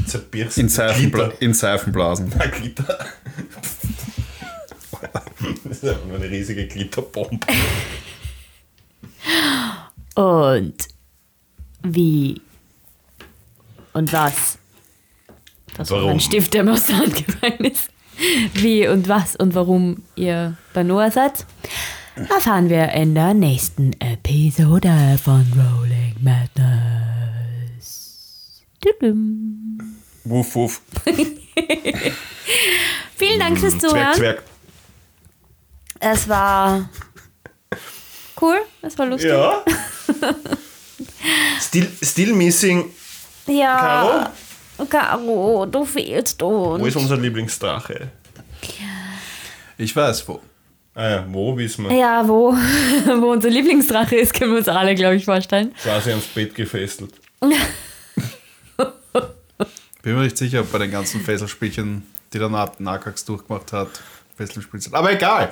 Zerbirst 0.06 0.60
In, 0.60 0.70
Seifenbla 0.70 1.32
in 1.40 1.56
Seifenblasen. 1.56 2.32
Ah, 2.38 2.46
Glitter. 2.46 3.00
Das 5.64 5.78
ist 5.78 5.86
einfach 5.86 6.06
nur 6.06 6.16
eine 6.16 6.30
riesige 6.30 6.66
Glitterbombe. 6.68 7.46
Und 10.16 10.88
wie 11.84 12.42
und 13.94 14.12
was? 14.12 14.58
Das 15.76 15.92
war 15.92 16.10
ein 16.10 16.20
Stift, 16.20 16.54
der 16.56 16.64
mir 16.64 16.74
aus 16.74 16.88
der 16.88 16.98
Hand 16.98 17.16
gefallen 17.26 17.66
ist. 17.66 17.92
Wie 18.53 18.88
und 18.88 19.07
was 19.07 19.36
und 19.36 19.53
warum 19.55 20.03
ihr 20.15 20.57
bei 20.74 20.84
Noah 20.84 21.11
seid, 21.11 21.45
erfahren 22.15 22.70
wir 22.70 22.89
in 22.91 23.13
der 23.15 23.34
nächsten 23.34 23.93
Episode 23.99 25.20
von 25.24 25.45
Rolling 25.55 26.15
Madness. 26.22 27.86
Tudum. 28.82 29.80
Wuff, 30.24 30.55
wuff. 30.55 30.82
Vielen 33.15 33.39
Dank 33.39 33.59
fürs 33.59 33.78
Zuhören. 33.78 34.15
Zwerg, 34.15 34.15
Zwerg. 34.15 34.43
Es 35.99 36.28
war 36.30 36.89
cool, 38.41 38.57
es 38.82 38.97
war 38.97 39.05
lustig. 39.07 39.30
Ja. 39.30 39.63
still, 41.59 41.88
still 42.01 42.34
missing. 42.34 42.91
Ja. 43.47 43.78
Caro, 43.78 44.30
du 44.78 45.86
fehlst 45.86 46.42
uns. 46.42 46.82
Wo 46.82 46.86
ist 46.86 46.96
unser 46.96 47.18
Lieblingsdrache? 47.18 48.10
Ich 49.78 49.96
weiß 49.96 50.28
wo. 50.28 50.42
Ah 50.96 51.10
ja, 51.10 51.26
wo 51.30 51.56
wissen 51.56 51.88
wir? 51.88 51.96
Ja, 51.96 52.28
wo, 52.28 52.54
wo 53.22 53.32
unser 53.32 53.50
Lieblingsdrache 53.50 54.16
ist, 54.16 54.34
können 54.34 54.52
wir 54.52 54.58
uns 54.60 54.68
alle, 54.68 54.96
glaube 54.96 55.16
ich, 55.16 55.26
vorstellen. 55.26 55.74
Quasi 55.76 56.10
ans 56.10 56.26
Bett 56.26 56.56
gefesselt. 56.56 57.14
Bin 60.02 60.16
mir 60.16 60.24
nicht 60.24 60.38
sicher, 60.38 60.62
ob 60.62 60.72
bei 60.72 60.80
den 60.80 60.90
ganzen 60.92 61.22
Fesselspielchen, 61.22 62.04
die 62.34 62.40
der 62.40 62.50
Na- 62.50 62.72
Nakax 62.80 63.26
durchgemacht 63.26 63.74
hat, 63.74 63.90
Fesselspiel 64.38 64.80
sind. 64.80 64.94
Aber 64.96 65.12
egal. 65.12 65.52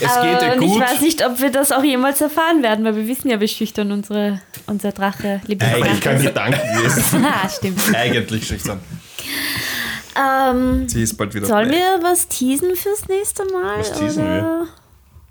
Es 0.00 0.14
geht 0.20 0.40
dir 0.40 0.56
gut. 0.58 0.64
ich 0.76 0.80
weiß 0.80 1.00
nicht, 1.00 1.24
ob 1.24 1.40
wir 1.40 1.50
das 1.50 1.72
auch 1.72 1.82
jemals 1.82 2.20
erfahren 2.20 2.62
werden, 2.62 2.84
weil 2.84 2.94
wir 2.96 3.06
wissen 3.08 3.28
ja, 3.30 3.40
wie 3.40 3.48
schüchtern 3.48 3.90
unsere, 3.92 4.40
unser 4.66 4.92
Drache, 4.92 5.40
Ich 5.44 5.48
Lieblingsdrache 5.48 6.00
kann 6.00 6.16
ist. 6.16 6.22
Gedanken 6.22 6.82
lesen. 6.82 7.24
Ah, 7.24 7.48
stimmt. 7.48 7.80
Eigentlich 7.94 8.46
schüchtern. 8.46 8.80
Ähm, 10.16 10.88
Sie 10.88 11.02
ist 11.02 11.16
bald 11.16 11.32
wieder 11.34 11.46
sollen 11.46 11.70
wir 11.70 12.00
was 12.02 12.26
teasen 12.28 12.74
fürs 12.74 13.06
nächste 13.08 13.44
Mal? 13.52 13.78
Was 13.78 13.92
teasen 13.92 14.24
oder? 14.24 14.66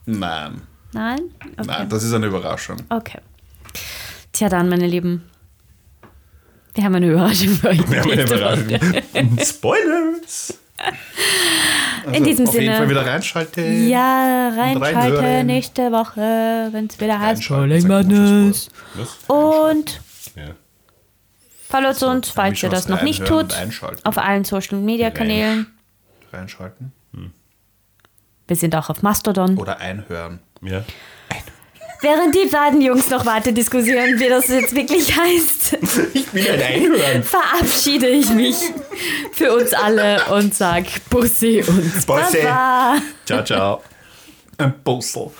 Nein. 0.05 0.61
Nein? 0.93 1.19
Okay. 1.57 1.67
Nein, 1.67 1.89
das 1.89 2.03
ist 2.03 2.13
eine 2.13 2.27
Überraschung. 2.27 2.77
okay. 2.89 3.19
Tja, 4.31 4.49
dann, 4.49 4.69
meine 4.69 4.87
Lieben. 4.87 5.23
Wir 6.75 6.83
haben 6.83 6.95
eine 6.95 7.07
Überraschung 7.11 7.49
für 7.55 7.69
euch. 7.69 7.89
Wir 7.89 8.01
haben 8.01 8.11
eine. 8.11 8.21
Überraschung. 8.23 9.37
Spoilers! 9.43 10.53
In 12.13 12.23
diesem 12.23 12.45
Also, 12.47 12.57
Auf 12.57 12.61
jeden 12.63 12.73
Fall 12.73 12.77
Sinne. 12.87 12.89
wieder 12.89 13.05
reinschalten. 13.05 13.89
Ja, 13.89 14.49
reinschalte 14.55 15.17
reinhören. 15.17 15.45
nächste 15.47 15.91
Woche, 15.91 16.69
wenn 16.71 16.87
es 16.87 16.99
wieder 16.99 17.19
heißt 17.19 17.49
Reinschalten, 17.51 17.87
Madness. 17.87 18.69
Und 19.27 20.01
Ja. 20.35 20.45
followt 21.69 22.01
uns, 22.03 22.29
falls 22.29 22.61
ihr 22.63 22.69
das 22.69 22.87
noch 22.87 23.01
nicht 23.01 23.25
tut, 23.25 23.53
auf 24.03 24.17
allen 24.17 24.43
Social 24.45 24.77
Media 24.79 25.09
Kanälen. 25.11 25.67
Reinschalten. 26.31 26.91
Wir 28.47 28.55
sind 28.55 28.75
auch 28.75 28.89
auf 28.89 29.01
Mastodon. 29.03 29.57
Oder 29.57 29.79
einhören. 29.79 30.39
ja. 30.61 30.83
Während 32.01 32.35
die 32.35 32.47
beiden 32.47 32.81
Jungs 32.81 33.09
noch 33.09 33.25
weiter 33.25 33.51
diskutieren, 33.51 34.19
wie 34.19 34.29
das 34.29 34.47
jetzt 34.49 34.75
wirklich 34.75 35.15
heißt, 35.17 35.77
Ich 36.13 36.31
will 36.33 36.47
ein 36.49 36.61
Einhören. 36.61 37.23
verabschiede 37.23 38.07
ich 38.07 38.29
mich 38.29 38.55
für 39.31 39.55
uns 39.55 39.73
alle 39.73 40.21
und 40.31 40.53
sag 40.53 40.85
Bussi 41.09 41.63
und 41.67 42.05
Bussi. 42.05 42.37
Baba. 42.43 42.97
Ciao, 43.25 43.43
ciao. 43.43 43.81
Ein 44.59 44.73
Puzzle. 44.83 45.31